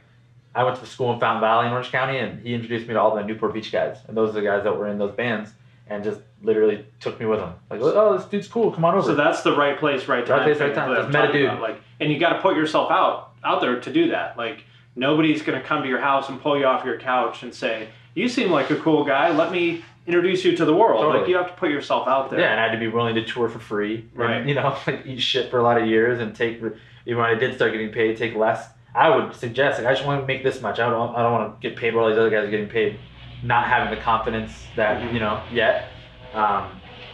I 0.55 0.63
went 0.63 0.75
to 0.77 0.81
the 0.81 0.87
school 0.87 1.11
in 1.13 1.19
Fountain 1.19 1.41
Valley 1.41 1.67
in 1.67 1.73
Orange 1.73 1.91
County, 1.91 2.17
and 2.17 2.39
he 2.41 2.53
introduced 2.53 2.87
me 2.87 2.93
to 2.93 2.99
all 3.01 3.13
the 3.13 3.21
Newport 3.23 3.53
Beach 3.53 3.71
guys, 3.73 3.97
and 4.07 4.15
those 4.15 4.29
are 4.29 4.33
the 4.33 4.41
guys 4.41 4.63
that 4.63 4.75
were 4.77 4.87
in 4.87 4.97
those 4.97 5.11
bands, 5.13 5.51
and 5.87 6.03
just 6.03 6.19
literally 6.41 6.85
took 6.99 7.19
me 7.19 7.25
with 7.25 7.39
him. 7.39 7.49
Like, 7.69 7.79
oh, 7.81 8.17
this 8.17 8.25
dude's 8.27 8.47
cool. 8.47 8.71
Come 8.71 8.85
on 8.85 8.95
over. 8.95 9.03
So 9.07 9.15
that's 9.15 9.41
the 9.41 9.55
right 9.55 9.77
place, 9.77 10.07
right 10.07 10.25
time. 10.25 10.39
Right 10.39 10.45
place, 10.45 10.59
right 10.59 10.73
time. 10.75 10.95
Just 10.95 11.09
met 11.11 11.29
a 11.29 11.33
dude. 11.33 11.45
about. 11.45 11.61
Like, 11.61 11.81
and 11.99 12.11
you 12.11 12.19
got 12.19 12.33
to 12.33 12.39
put 12.41 12.55
yourself 12.55 12.91
out 12.91 13.31
out 13.43 13.61
there 13.61 13.79
to 13.79 13.93
do 13.93 14.09
that. 14.09 14.37
Like, 14.37 14.63
nobody's 14.95 15.41
gonna 15.41 15.61
come 15.61 15.83
to 15.83 15.87
your 15.89 15.99
house 16.01 16.29
and 16.29 16.41
pull 16.41 16.57
you 16.57 16.65
off 16.65 16.83
your 16.85 16.97
couch 16.99 17.43
and 17.43 17.53
say, 17.53 17.89
"You 18.15 18.27
seem 18.29 18.49
like 18.51 18.69
a 18.71 18.75
cool 18.77 19.03
guy. 19.03 19.29
Let 19.29 19.51
me 19.51 19.83
introduce 20.07 20.43
you 20.45 20.55
to 20.57 20.65
the 20.65 20.73
world." 20.73 21.01
Totally. 21.01 21.19
Like, 21.21 21.29
you 21.29 21.35
have 21.37 21.47
to 21.47 21.53
put 21.53 21.69
yourself 21.69 22.07
out 22.07 22.29
there. 22.31 22.39
Yeah, 22.39 22.51
and 22.51 22.59
I 22.59 22.63
had 22.67 22.71
to 22.71 22.79
be 22.79 22.87
willing 22.87 23.15
to 23.15 23.25
tour 23.25 23.49
for 23.49 23.59
free. 23.59 23.97
and, 24.13 24.19
Right. 24.19 24.45
you 24.45 24.55
know, 24.55 24.75
like 24.87 25.05
eat 25.05 25.19
shit 25.21 25.51
for 25.51 25.59
a 25.59 25.63
lot 25.63 25.79
of 25.79 25.87
years 25.87 26.19
and 26.19 26.35
take, 26.35 26.57
even 26.57 27.17
when 27.21 27.29
I 27.29 27.35
did 27.35 27.55
start 27.55 27.71
getting 27.73 27.91
paid, 27.91 28.17
take 28.17 28.35
less. 28.35 28.67
I 28.95 29.13
would 29.13 29.35
suggest, 29.35 29.77
like, 29.79 29.87
I 29.87 29.93
just 29.93 30.05
want 30.05 30.21
to 30.21 30.25
make 30.27 30.41
this 30.41 30.61
much. 30.61 30.79
I 30.79 30.89
don't, 30.89 31.13
I 31.13 31.21
don't 31.21 31.33
want 31.33 31.59
to 31.61 31.67
get 31.69 31.77
paid 31.77 31.93
while 31.93 32.07
these 32.07 32.17
other 32.17 32.29
guys 32.29 32.45
are 32.47 32.49
getting 32.49 32.69
paid. 32.69 32.97
Not 33.43 33.67
having 33.67 33.95
the 33.95 34.01
confidence 34.01 34.65
that, 34.75 35.01
Mm-hmm. 35.01 35.13
you 35.13 35.19
know, 35.19 35.41
yet. 35.51 35.89
Um, 36.33 36.71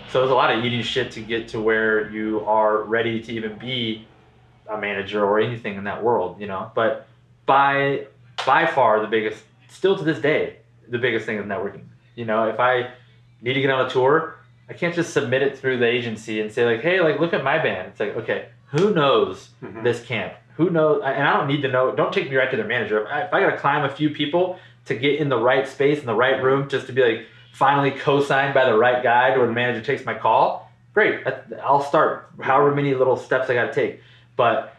so 0.09 0.19
there's 0.19 0.31
a 0.31 0.35
lot 0.35 0.55
of 0.55 0.63
eating 0.63 0.81
shit 0.81 1.11
to 1.11 1.21
get 1.21 1.47
to 1.49 1.61
where 1.61 2.09
you 2.11 2.41
are 2.45 2.83
ready 2.83 3.21
to 3.21 3.33
even 3.33 3.57
be 3.57 4.07
a 4.69 4.77
manager 4.77 5.23
or 5.23 5.39
anything 5.39 5.75
in 5.77 5.83
that 5.85 6.03
world, 6.03 6.39
you 6.39 6.47
know. 6.47 6.71
But 6.75 7.07
by 7.45 8.07
by 8.45 8.65
far 8.65 8.99
the 9.01 9.07
biggest, 9.07 9.43
still 9.69 9.97
to 9.97 10.03
this 10.03 10.19
day, 10.19 10.57
the 10.89 10.97
biggest 10.97 11.25
thing 11.25 11.37
is 11.37 11.45
networking. 11.45 11.83
You 12.15 12.25
know, 12.25 12.47
if 12.49 12.59
I 12.59 12.91
need 13.41 13.53
to 13.53 13.61
get 13.61 13.69
on 13.69 13.85
a 13.85 13.89
tour, 13.89 14.35
I 14.69 14.73
can't 14.73 14.95
just 14.95 15.13
submit 15.13 15.41
it 15.43 15.57
through 15.57 15.77
the 15.77 15.85
agency 15.87 16.41
and 16.41 16.51
say 16.51 16.65
like, 16.65 16.81
hey, 16.81 16.99
like 17.01 17.19
look 17.19 17.33
at 17.33 17.43
my 17.43 17.57
band. 17.57 17.89
It's 17.89 17.99
like, 17.99 18.15
okay, 18.17 18.47
who 18.67 18.93
knows 18.93 19.49
Mhm. 19.63 19.83
this 19.83 20.03
camp? 20.03 20.33
Who 20.57 20.69
knows? 20.69 21.01
And 21.05 21.23
I 21.23 21.37
don't 21.37 21.47
need 21.47 21.61
to 21.61 21.67
know. 21.69 21.95
Don't 21.95 22.11
take 22.13 22.29
me 22.29 22.35
right 22.35 22.49
to 22.51 22.57
their 22.57 22.67
manager. 22.67 23.01
If 23.03 23.07
I, 23.07 23.21
if 23.23 23.33
I 23.33 23.39
got 23.41 23.51
to 23.51 23.57
climb 23.57 23.83
a 23.85 23.89
few 23.89 24.09
people 24.09 24.59
to 24.85 24.95
get 24.95 25.19
in 25.19 25.29
the 25.29 25.37
right 25.37 25.67
space 25.67 25.99
in 25.99 26.05
the 26.05 26.15
right 26.15 26.41
room, 26.41 26.69
just 26.69 26.87
to 26.87 26.93
be 26.93 27.01
like 27.03 27.27
finally 27.53 27.91
co-signed 27.91 28.53
by 28.53 28.65
the 28.65 28.77
right 28.77 29.03
guy, 29.03 29.29
or 29.35 29.45
the 29.47 29.53
manager 29.53 29.81
takes 29.81 30.05
my 30.05 30.13
call, 30.13 30.71
great. 30.93 31.21
I'll 31.63 31.83
start 31.83 32.29
however 32.41 32.73
many 32.73 32.93
little 32.95 33.17
steps 33.17 33.49
I 33.49 33.53
got 33.53 33.67
to 33.67 33.73
take. 33.73 34.01
But 34.35 34.75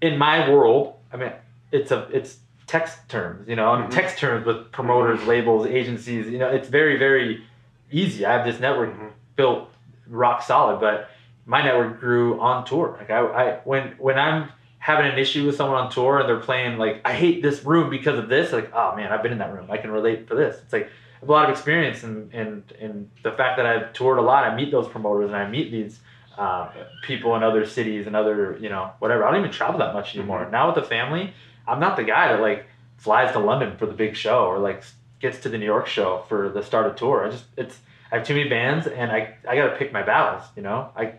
in 0.00 0.16
my 0.18 0.48
world, 0.50 0.94
I 1.12 1.16
mean, 1.16 1.32
it's 1.72 1.90
a 1.90 2.08
it's 2.12 2.38
text 2.66 2.98
terms, 3.08 3.48
you 3.48 3.56
know, 3.56 3.64
Mhm. 3.76 3.90
text 3.90 4.18
terms 4.18 4.46
with 4.46 4.70
promoters, 4.72 5.26
labels, 5.26 5.66
agencies. 5.66 6.28
You 6.28 6.38
know, 6.38 6.48
it's 6.48 6.68
very 6.68 6.96
very 6.98 7.44
easy. 7.90 8.24
I 8.24 8.32
have 8.32 8.46
this 8.46 8.60
network 8.60 8.90
Mhm. 8.94 9.10
built 9.36 9.70
rock 10.08 10.42
solid, 10.42 10.80
but 10.80 11.10
my 11.46 11.62
network 11.62 11.98
grew 12.00 12.40
on 12.40 12.64
tour. 12.64 12.96
Like 12.98 13.10
I, 13.10 13.20
I 13.20 13.56
when 13.64 13.94
when 13.98 14.18
I'm 14.18 14.50
having 14.78 15.10
an 15.10 15.18
issue 15.18 15.46
with 15.46 15.56
someone 15.56 15.78
on 15.78 15.90
tour 15.90 16.20
and 16.20 16.28
they're 16.28 16.40
playing 16.40 16.78
like 16.78 17.00
I 17.04 17.12
hate 17.12 17.42
this 17.42 17.64
room 17.64 17.90
because 17.90 18.18
of 18.18 18.28
this, 18.28 18.52
like 18.52 18.72
oh 18.72 18.94
man, 18.96 19.12
I've 19.12 19.22
been 19.22 19.32
in 19.32 19.38
that 19.38 19.52
room. 19.52 19.70
I 19.70 19.76
can 19.76 19.90
relate 19.90 20.28
for 20.28 20.34
this. 20.34 20.56
It's 20.62 20.72
like 20.72 20.86
I 20.86 21.20
have 21.20 21.28
a 21.28 21.32
lot 21.32 21.44
of 21.44 21.50
experience 21.50 22.04
and 22.04 22.32
and 22.32 22.62
and 22.80 23.10
the 23.22 23.32
fact 23.32 23.56
that 23.58 23.66
I've 23.66 23.92
toured 23.92 24.18
a 24.18 24.22
lot, 24.22 24.44
I 24.44 24.54
meet 24.54 24.70
those 24.70 24.88
promoters 24.88 25.28
and 25.28 25.36
I 25.36 25.48
meet 25.48 25.70
these 25.70 26.00
uh, 26.38 26.70
people 27.02 27.34
in 27.34 27.42
other 27.42 27.66
cities 27.66 28.06
and 28.06 28.14
other 28.14 28.56
you 28.60 28.68
know 28.68 28.92
whatever. 29.00 29.24
I 29.24 29.30
don't 29.30 29.40
even 29.40 29.52
travel 29.52 29.78
that 29.80 29.92
much 29.94 30.14
anymore. 30.14 30.48
Now 30.50 30.72
with 30.72 30.82
the 30.82 30.88
family, 30.88 31.32
I'm 31.66 31.80
not 31.80 31.96
the 31.96 32.04
guy 32.04 32.28
that 32.32 32.40
like 32.40 32.66
flies 32.96 33.32
to 33.32 33.38
London 33.40 33.76
for 33.76 33.86
the 33.86 33.94
big 33.94 34.16
show 34.16 34.46
or 34.46 34.58
like 34.58 34.84
gets 35.20 35.40
to 35.40 35.48
the 35.48 35.58
New 35.58 35.66
York 35.66 35.86
show 35.86 36.24
for 36.28 36.48
the 36.48 36.62
start 36.62 36.86
of 36.86 36.96
tour. 36.96 37.26
I 37.26 37.30
just 37.30 37.44
it's 37.56 37.78
I 38.12 38.18
have 38.18 38.26
too 38.26 38.34
many 38.34 38.48
bands 38.48 38.86
and 38.86 39.10
I 39.10 39.34
I 39.48 39.56
got 39.56 39.70
to 39.70 39.76
pick 39.76 39.92
my 39.92 40.02
battles. 40.02 40.48
You 40.56 40.62
know 40.62 40.90
I 40.96 41.14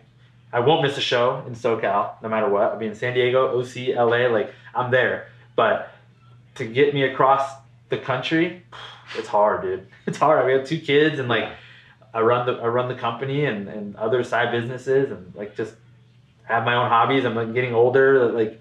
I 0.52 0.60
won't 0.60 0.82
miss 0.82 0.96
a 0.98 1.00
show 1.00 1.42
in 1.46 1.54
SoCal 1.54 2.20
no 2.22 2.28
matter 2.28 2.48
what. 2.48 2.62
I'll 2.72 2.78
be 2.78 2.86
in 2.86 2.94
San 2.94 3.14
Diego, 3.14 3.58
OC, 3.58 3.96
LA, 3.96 4.26
like 4.28 4.52
I'm 4.74 4.90
there. 4.90 5.28
But 5.56 5.92
to 6.56 6.64
get 6.64 6.92
me 6.94 7.04
across 7.04 7.50
the 7.88 7.98
country, 7.98 8.62
it's 9.16 9.28
hard, 9.28 9.62
dude. 9.62 9.86
It's 10.06 10.18
hard. 10.18 10.44
We 10.44 10.52
have 10.52 10.66
two 10.66 10.80
kids 10.80 11.20
and 11.20 11.28
like 11.28 11.52
I 12.12 12.20
run 12.20 12.46
the 12.46 12.54
I 12.54 12.66
run 12.66 12.88
the 12.88 12.96
company 12.96 13.44
and, 13.44 13.68
and 13.68 13.94
other 13.94 14.24
side 14.24 14.50
businesses 14.50 15.12
and 15.12 15.32
like 15.36 15.54
just 15.54 15.74
have 16.44 16.64
my 16.64 16.74
own 16.74 16.88
hobbies. 16.88 17.24
I'm 17.24 17.36
like 17.36 17.54
getting 17.54 17.74
older, 17.74 18.32
like 18.32 18.60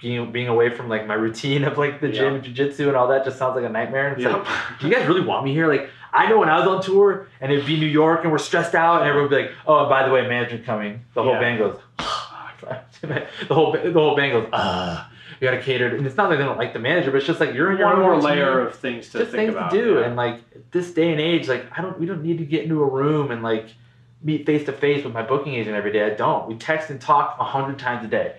being 0.00 0.30
being 0.30 0.48
away 0.48 0.70
from 0.70 0.88
like 0.88 1.06
my 1.06 1.14
routine 1.14 1.64
of 1.64 1.78
like 1.78 2.00
the 2.00 2.08
gym, 2.08 2.42
jujitsu, 2.42 2.88
and 2.88 2.96
all 2.96 3.08
that 3.08 3.24
just 3.24 3.38
sounds 3.38 3.56
like 3.56 3.64
a 3.64 3.68
nightmare. 3.68 4.12
It's 4.12 4.22
like, 4.24 4.46
do 4.80 4.88
you 4.88 4.94
guys 4.94 5.08
really 5.08 5.22
want 5.22 5.44
me 5.44 5.52
here? 5.52 5.66
Like, 5.66 5.90
I 6.14 6.28
know 6.28 6.38
when 6.38 6.48
I 6.48 6.58
was 6.60 6.68
on 6.68 6.80
tour 6.82 7.26
and 7.40 7.50
it'd 7.52 7.66
be 7.66 7.76
New 7.78 7.86
York 7.86 8.20
and 8.22 8.30
we're 8.32 8.38
stressed 8.38 8.74
out, 8.74 9.00
and 9.00 9.08
everyone 9.08 9.28
would 9.30 9.36
be 9.36 9.42
like, 9.42 9.52
"Oh, 9.66 9.80
and 9.80 9.88
by 9.90 10.06
the 10.06 10.12
way, 10.14 10.22
management 10.28 10.64
coming." 10.64 11.04
The 11.14 11.22
whole 11.24 11.32
Yeah. 11.32 11.40
band 11.40 11.58
goes, 11.58 11.78
the 13.48 13.54
whole 13.54 13.72
the 13.72 13.92
whole 13.92 14.16
band 14.16 14.32
goes, 14.32 14.48
ah, 14.52 15.10
you 15.40 15.48
gotta 15.48 15.60
cater. 15.60 15.90
to-" 15.90 15.96
And 15.96 16.06
it's 16.06 16.16
not 16.16 16.30
like 16.30 16.38
they 16.38 16.44
don't 16.44 16.58
like 16.58 16.72
the 16.72 16.78
manager, 16.78 17.10
but 17.10 17.18
it's 17.18 17.26
just 17.26 17.40
like 17.40 17.52
you're 17.54 17.72
in 17.72 17.78
your 17.78 17.88
One 17.88 17.98
more 18.00 18.20
layer 18.20 18.60
of 18.60 18.76
things 18.76 19.10
to 19.10 19.18
just 19.18 19.32
think 19.32 19.48
things 19.48 19.54
about, 19.54 19.70
to 19.72 19.82
do. 19.82 19.94
yeah. 19.98 20.06
And 20.06 20.16
like 20.16 20.40
this 20.70 20.92
day 20.92 21.10
and 21.12 21.20
age, 21.20 21.48
like 21.48 21.66
I 21.76 21.82
don't, 21.82 21.98
we 21.98 22.06
don't 22.06 22.22
need 22.22 22.38
to 22.38 22.44
get 22.46 22.62
into 22.62 22.82
a 22.82 22.86
room 22.88 23.30
and 23.30 23.42
like 23.42 23.66
meet 24.22 24.46
face 24.46 24.64
to 24.66 24.72
face 24.72 25.04
with 25.04 25.12
my 25.12 25.22
booking 25.22 25.54
agent 25.54 25.76
every 25.76 25.92
day. 25.92 26.04
I 26.04 26.10
don't. 26.10 26.46
We 26.48 26.54
text 26.54 26.88
and 26.90 27.00
talk 27.00 27.36
a 27.38 27.44
hundred 27.44 27.78
times 27.78 28.04
a 28.04 28.08
day. 28.08 28.36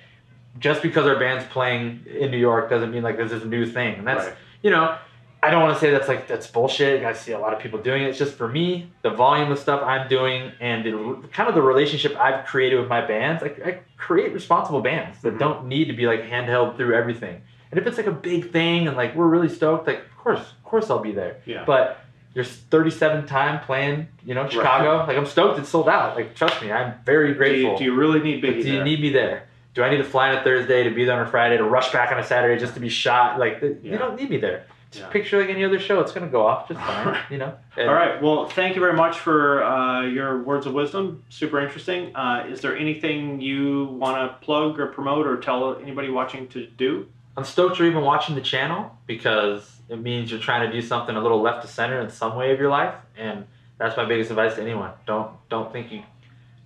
Just 0.58 0.82
because 0.82 1.06
our 1.06 1.20
band's 1.20 1.46
playing 1.52 2.06
in 2.10 2.32
New 2.32 2.38
York 2.38 2.70
doesn't 2.70 2.90
mean 2.92 3.04
like 3.04 3.18
this 3.18 3.32
is 3.34 3.44
a 3.44 3.48
new 3.48 3.66
thing. 3.66 3.96
And 3.96 4.08
that's 4.08 4.26
Right. 4.28 4.36
you 4.64 4.72
know, 4.72 4.98
I 5.46 5.52
don't 5.52 5.62
want 5.62 5.76
to 5.76 5.80
say 5.80 5.92
that's 5.92 6.08
like 6.08 6.28
that's 6.28 6.48
bullshit. 6.48 7.04
I 7.04 7.14
see 7.14 7.32
a 7.34 7.40
lot 7.40 7.54
of 7.54 7.60
people 7.60 7.80
doing 7.80 8.02
it. 8.02 8.10
It's 8.10 8.18
just 8.18 8.34
for 8.34 8.48
me, 8.48 8.90
the 9.04 9.12
volume 9.12 9.52
of 9.52 9.60
stuff 9.60 9.82
I'm 9.84 10.08
doing 10.08 10.52
and 10.60 10.84
the 10.84 11.28
kind 11.32 11.48
of 11.48 11.54
the 11.54 11.62
relationship 11.62 12.16
I've 12.18 12.46
created 12.48 12.80
with 12.80 12.90
my 12.90 13.06
bands. 13.06 13.44
Like 13.44 13.62
I 13.64 13.80
create 13.96 14.34
responsible 14.34 14.82
bands 14.82 15.22
that 15.22 15.30
mm-hmm. 15.30 15.38
don't 15.38 15.68
need 15.68 15.86
to 15.86 15.94
be 15.94 16.08
like 16.08 16.24
handheld 16.24 16.78
through 16.78 16.96
everything. 16.96 17.44
And 17.70 17.80
if 17.80 17.86
it's 17.86 17.98
like 17.98 18.08
a 18.08 18.12
big 18.12 18.52
thing 18.52 18.88
and 18.88 18.98
like 18.98 19.16
we're 19.16 19.28
really 19.28 19.50
stoked, 19.50 19.86
like 19.86 20.00
of 20.00 20.18
course, 20.18 20.40
of 20.40 20.64
course 20.64 20.90
I'll 20.90 21.00
be 21.00 21.12
there. 21.12 21.42
Yeah. 21.46 21.64
But 21.64 22.00
there's 22.34 22.50
37 22.50 23.28
time 23.28 23.64
playing, 23.66 24.08
you 24.26 24.34
know, 24.34 24.50
Chicago. 24.50 25.06
Like 25.06 25.16
I'm 25.16 25.28
stoked 25.28 25.60
it's 25.60 25.70
sold 25.70 25.90
out. 25.90 26.16
Like 26.16 26.34
trust 26.34 26.60
me, 26.60 26.72
I'm 26.72 26.96
very 27.06 27.28
Do 27.28 27.34
you, 27.34 27.38
grateful. 27.38 27.78
do 27.78 27.84
you 27.84 27.94
really 27.94 28.20
need 28.20 28.42
But 28.42 28.50
Biggie 28.50 28.64
do 28.64 28.68
you 28.70 28.76
there? 28.78 28.84
need 28.84 29.00
me 29.00 29.10
there? 29.12 29.48
Do 29.76 29.84
I 29.84 29.92
need 29.92 29.98
to 29.98 30.06
fly 30.06 30.32
on 30.32 30.38
a 30.38 30.44
Thursday 30.44 30.84
to 30.84 30.90
be 30.90 31.06
there 31.06 31.20
on 31.20 31.28
a 31.28 31.30
Friday 31.30 31.58
to 31.58 31.66
rush 31.66 31.92
back 31.92 32.12
on 32.12 32.18
a 32.18 32.24
Saturday 32.24 32.60
just 32.60 32.74
to 32.74 32.80
be 32.80 32.90
shot? 32.90 33.38
Like 33.38 33.60
th- 33.60 33.78
you 33.84 33.98
don't 33.98 34.16
need 34.16 34.32
me 34.32 34.38
there. 34.38 34.66
Yeah. 35.00 35.08
picture 35.10 35.40
like 35.40 35.50
any 35.50 35.64
other 35.66 35.80
show. 35.80 36.00
It's 36.02 36.12
gonna 36.12 36.28
go 36.28 36.46
off 36.46 36.68
just 36.68 36.80
fine. 36.80 37.18
you 37.30 37.38
know. 37.38 37.54
And- 37.78 37.90
All 37.90 37.96
right. 37.96 38.22
Well, 38.22 38.48
thank 38.48 38.76
you 38.76 38.82
very 38.82 38.96
much 38.96 39.18
for 39.20 39.64
uh, 39.64 40.04
your 40.04 40.42
words 40.44 40.66
of 40.66 40.74
wisdom. 40.74 41.24
Super 41.30 41.60
interesting. 41.60 42.16
Uh, 42.16 42.46
is 42.50 42.62
there 42.62 42.76
anything 42.78 43.42
you 43.42 43.86
want 43.86 44.18
to 44.18 44.38
plug 44.46 44.80
or 44.80 44.88
promote 44.88 45.28
or 45.28 45.38
tell 45.38 45.76
anybody 45.78 46.10
watching 46.10 46.48
to 46.50 46.66
do? 46.68 47.08
I'm 47.38 47.44
stoked 47.44 47.80
you're 47.80 47.88
even 47.90 48.04
watching 48.04 48.36
the 48.36 48.42
channel 48.42 48.98
because 49.08 49.70
it 49.90 50.00
means 50.02 50.32
you're 50.32 50.40
trying 50.40 50.66
to 50.70 50.72
do 50.72 50.82
something 50.82 51.16
a 51.16 51.22
little 51.22 51.42
left 51.42 51.62
to 51.64 51.68
center 51.68 52.00
in 52.00 52.10
some 52.10 52.36
way 52.38 52.52
of 52.54 52.60
your 52.60 52.70
life, 52.70 52.96
and 53.18 53.46
that's 53.78 53.98
my 53.98 54.06
biggest 54.06 54.30
advice 54.30 54.56
to 54.56 54.62
anyone. 54.62 54.92
Don't 55.06 55.32
don't 55.50 55.72
think 55.72 55.92
you 55.92 56.02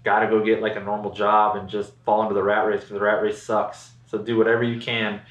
got 0.03 0.19
to 0.19 0.27
go 0.27 0.43
get 0.45 0.61
like 0.61 0.75
a 0.75 0.79
normal 0.79 1.11
job 1.11 1.55
and 1.57 1.67
just 1.67 1.91
fall 2.05 2.21
into 2.21 2.33
the 2.35 2.43
rat 2.43 2.65
race 2.67 2.81
because 2.81 2.93
the 2.93 2.99
rat 3.01 3.21
race 3.23 3.41
sucks. 3.41 3.91
So 4.05 4.17
do 4.19 4.37
whatever 4.37 4.63
you 4.63 4.79
can 4.79 5.21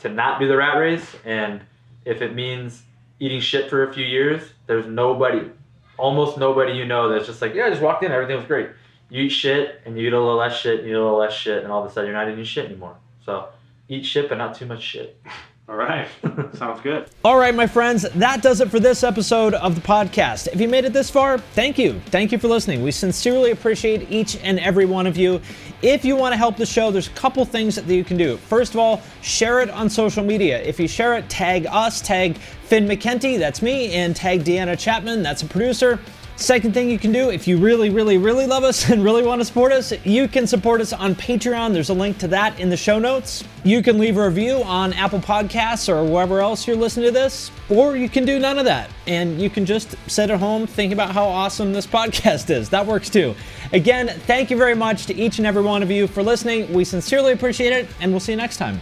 to 0.00 0.08
not 0.08 0.40
do 0.40 0.48
the 0.48 0.56
rat 0.56 0.76
race, 0.78 1.14
and 1.24 1.60
if 2.04 2.22
it 2.22 2.34
means 2.34 2.82
eating 3.18 3.40
shit 3.40 3.68
for 3.68 3.88
a 3.88 3.92
few 3.92 4.04
years, 4.04 4.42
there's 4.66 4.86
nobody, 4.86 5.48
almost 5.98 6.38
nobody 6.38 6.72
you 6.72 6.86
know 6.86 7.08
that's 7.08 7.26
just 7.26 7.42
like, 7.42 7.54
yeah, 7.54 7.66
I 7.66 7.70
just 7.70 7.82
walked 7.82 8.02
in, 8.02 8.12
everything 8.12 8.36
was 8.36 8.46
great. 8.46 8.70
You 9.10 9.24
eat 9.24 9.30
shit, 9.30 9.80
and 9.84 9.98
you 9.98 10.06
eat 10.06 10.12
a 10.12 10.18
little 10.18 10.36
less 10.36 10.56
shit, 10.58 10.80
and 10.80 10.88
you 10.88 10.94
eat 10.94 10.98
a 10.98 11.02
little 11.02 11.18
less 11.18 11.32
shit, 11.32 11.62
and 11.62 11.72
all 11.72 11.84
of 11.84 11.90
a 11.90 11.92
sudden 11.92 12.10
you're 12.10 12.18
not 12.18 12.30
eating 12.30 12.44
shit 12.44 12.66
anymore. 12.66 12.96
So 13.24 13.48
eat 13.88 14.06
shit, 14.06 14.28
but 14.28 14.38
not 14.38 14.54
too 14.54 14.66
much 14.66 14.82
shit. 14.82 15.20
All 15.70 15.76
right. 15.76 16.08
Sounds 16.54 16.80
good. 16.80 17.08
All 17.24 17.38
right, 17.38 17.54
my 17.54 17.68
friends, 17.68 18.02
that 18.02 18.42
does 18.42 18.60
it 18.60 18.72
for 18.72 18.80
this 18.80 19.04
episode 19.04 19.54
of 19.54 19.76
the 19.76 19.80
podcast. 19.80 20.48
If 20.48 20.60
you 20.60 20.66
made 20.66 20.84
it 20.84 20.92
this 20.92 21.08
far, 21.08 21.38
thank 21.38 21.78
you. 21.78 22.00
Thank 22.06 22.32
you 22.32 22.38
for 22.38 22.48
listening. 22.48 22.82
We 22.82 22.90
sincerely 22.90 23.52
appreciate 23.52 24.10
each 24.10 24.36
and 24.38 24.58
every 24.58 24.84
one 24.84 25.06
of 25.06 25.16
you. 25.16 25.40
If 25.82 26.04
you 26.04 26.14
want 26.14 26.34
to 26.34 26.36
help 26.36 26.58
the 26.58 26.66
show, 26.66 26.90
there's 26.90 27.08
a 27.08 27.12
couple 27.12 27.42
things 27.46 27.76
that 27.76 27.86
you 27.86 28.04
can 28.04 28.18
do. 28.18 28.36
First 28.36 28.74
of 28.74 28.80
all, 28.80 29.00
share 29.22 29.60
it 29.60 29.70
on 29.70 29.88
social 29.88 30.22
media. 30.22 30.60
If 30.62 30.78
you 30.78 30.86
share 30.86 31.14
it, 31.14 31.26
tag 31.30 31.66
us, 31.66 32.02
tag 32.02 32.36
Finn 32.36 32.86
McKenty, 32.86 33.38
that's 33.38 33.62
me, 33.62 33.94
and 33.94 34.14
tag 34.14 34.44
Deanna 34.44 34.78
Chapman, 34.78 35.22
that's 35.22 35.42
a 35.42 35.46
producer. 35.46 35.98
Second 36.40 36.72
thing 36.72 36.88
you 36.88 36.98
can 36.98 37.12
do, 37.12 37.28
if 37.28 37.46
you 37.46 37.58
really, 37.58 37.90
really, 37.90 38.16
really 38.16 38.46
love 38.46 38.64
us 38.64 38.88
and 38.90 39.04
really 39.04 39.22
want 39.22 39.42
to 39.42 39.44
support 39.44 39.72
us, 39.72 39.92
you 40.06 40.26
can 40.26 40.46
support 40.46 40.80
us 40.80 40.94
on 40.94 41.14
Patreon. 41.14 41.74
There's 41.74 41.90
a 41.90 41.94
link 41.94 42.16
to 42.16 42.28
that 42.28 42.58
in 42.58 42.70
the 42.70 42.78
show 42.78 42.98
notes. 42.98 43.44
You 43.62 43.82
can 43.82 43.98
leave 43.98 44.16
a 44.16 44.26
review 44.26 44.62
on 44.62 44.94
Apple 44.94 45.18
Podcasts 45.18 45.86
or 45.86 46.02
wherever 46.02 46.40
else 46.40 46.66
you're 46.66 46.76
listening 46.76 47.04
to 47.08 47.12
this, 47.12 47.50
or 47.68 47.94
you 47.94 48.08
can 48.08 48.24
do 48.24 48.38
none 48.38 48.58
of 48.58 48.64
that. 48.64 48.88
And 49.06 49.38
you 49.38 49.50
can 49.50 49.66
just 49.66 49.94
sit 50.06 50.30
at 50.30 50.40
home 50.40 50.66
thinking 50.66 50.94
about 50.94 51.10
how 51.10 51.26
awesome 51.26 51.74
this 51.74 51.86
podcast 51.98 52.48
is. 52.48 52.70
That 52.70 52.86
works 52.86 53.10
too. 53.10 53.34
Again, 53.74 54.08
thank 54.08 54.50
you 54.50 54.56
very 54.56 54.74
much 54.74 55.04
to 55.06 55.14
each 55.14 55.36
and 55.36 55.46
every 55.46 55.62
one 55.62 55.82
of 55.82 55.90
you 55.90 56.06
for 56.06 56.22
listening. 56.22 56.72
We 56.72 56.84
sincerely 56.84 57.32
appreciate 57.32 57.74
it, 57.74 57.86
and 58.00 58.12
we'll 58.12 58.20
see 58.20 58.32
you 58.32 58.38
next 58.38 58.56
time. 58.56 58.80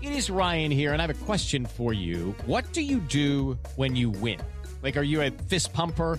It 0.00 0.12
is 0.12 0.30
Ryan 0.30 0.70
here, 0.70 0.92
and 0.92 1.02
I 1.02 1.06
have 1.08 1.16
a 1.16 1.24
question 1.24 1.66
for 1.66 1.92
you. 1.92 2.36
What 2.46 2.72
do 2.72 2.82
you 2.82 3.00
do 3.00 3.58
when 3.74 3.96
you 3.96 4.10
win? 4.10 4.40
Like, 4.82 4.96
are 4.96 5.02
you 5.02 5.22
a 5.22 5.30
fist 5.30 5.72
pumper? 5.72 6.18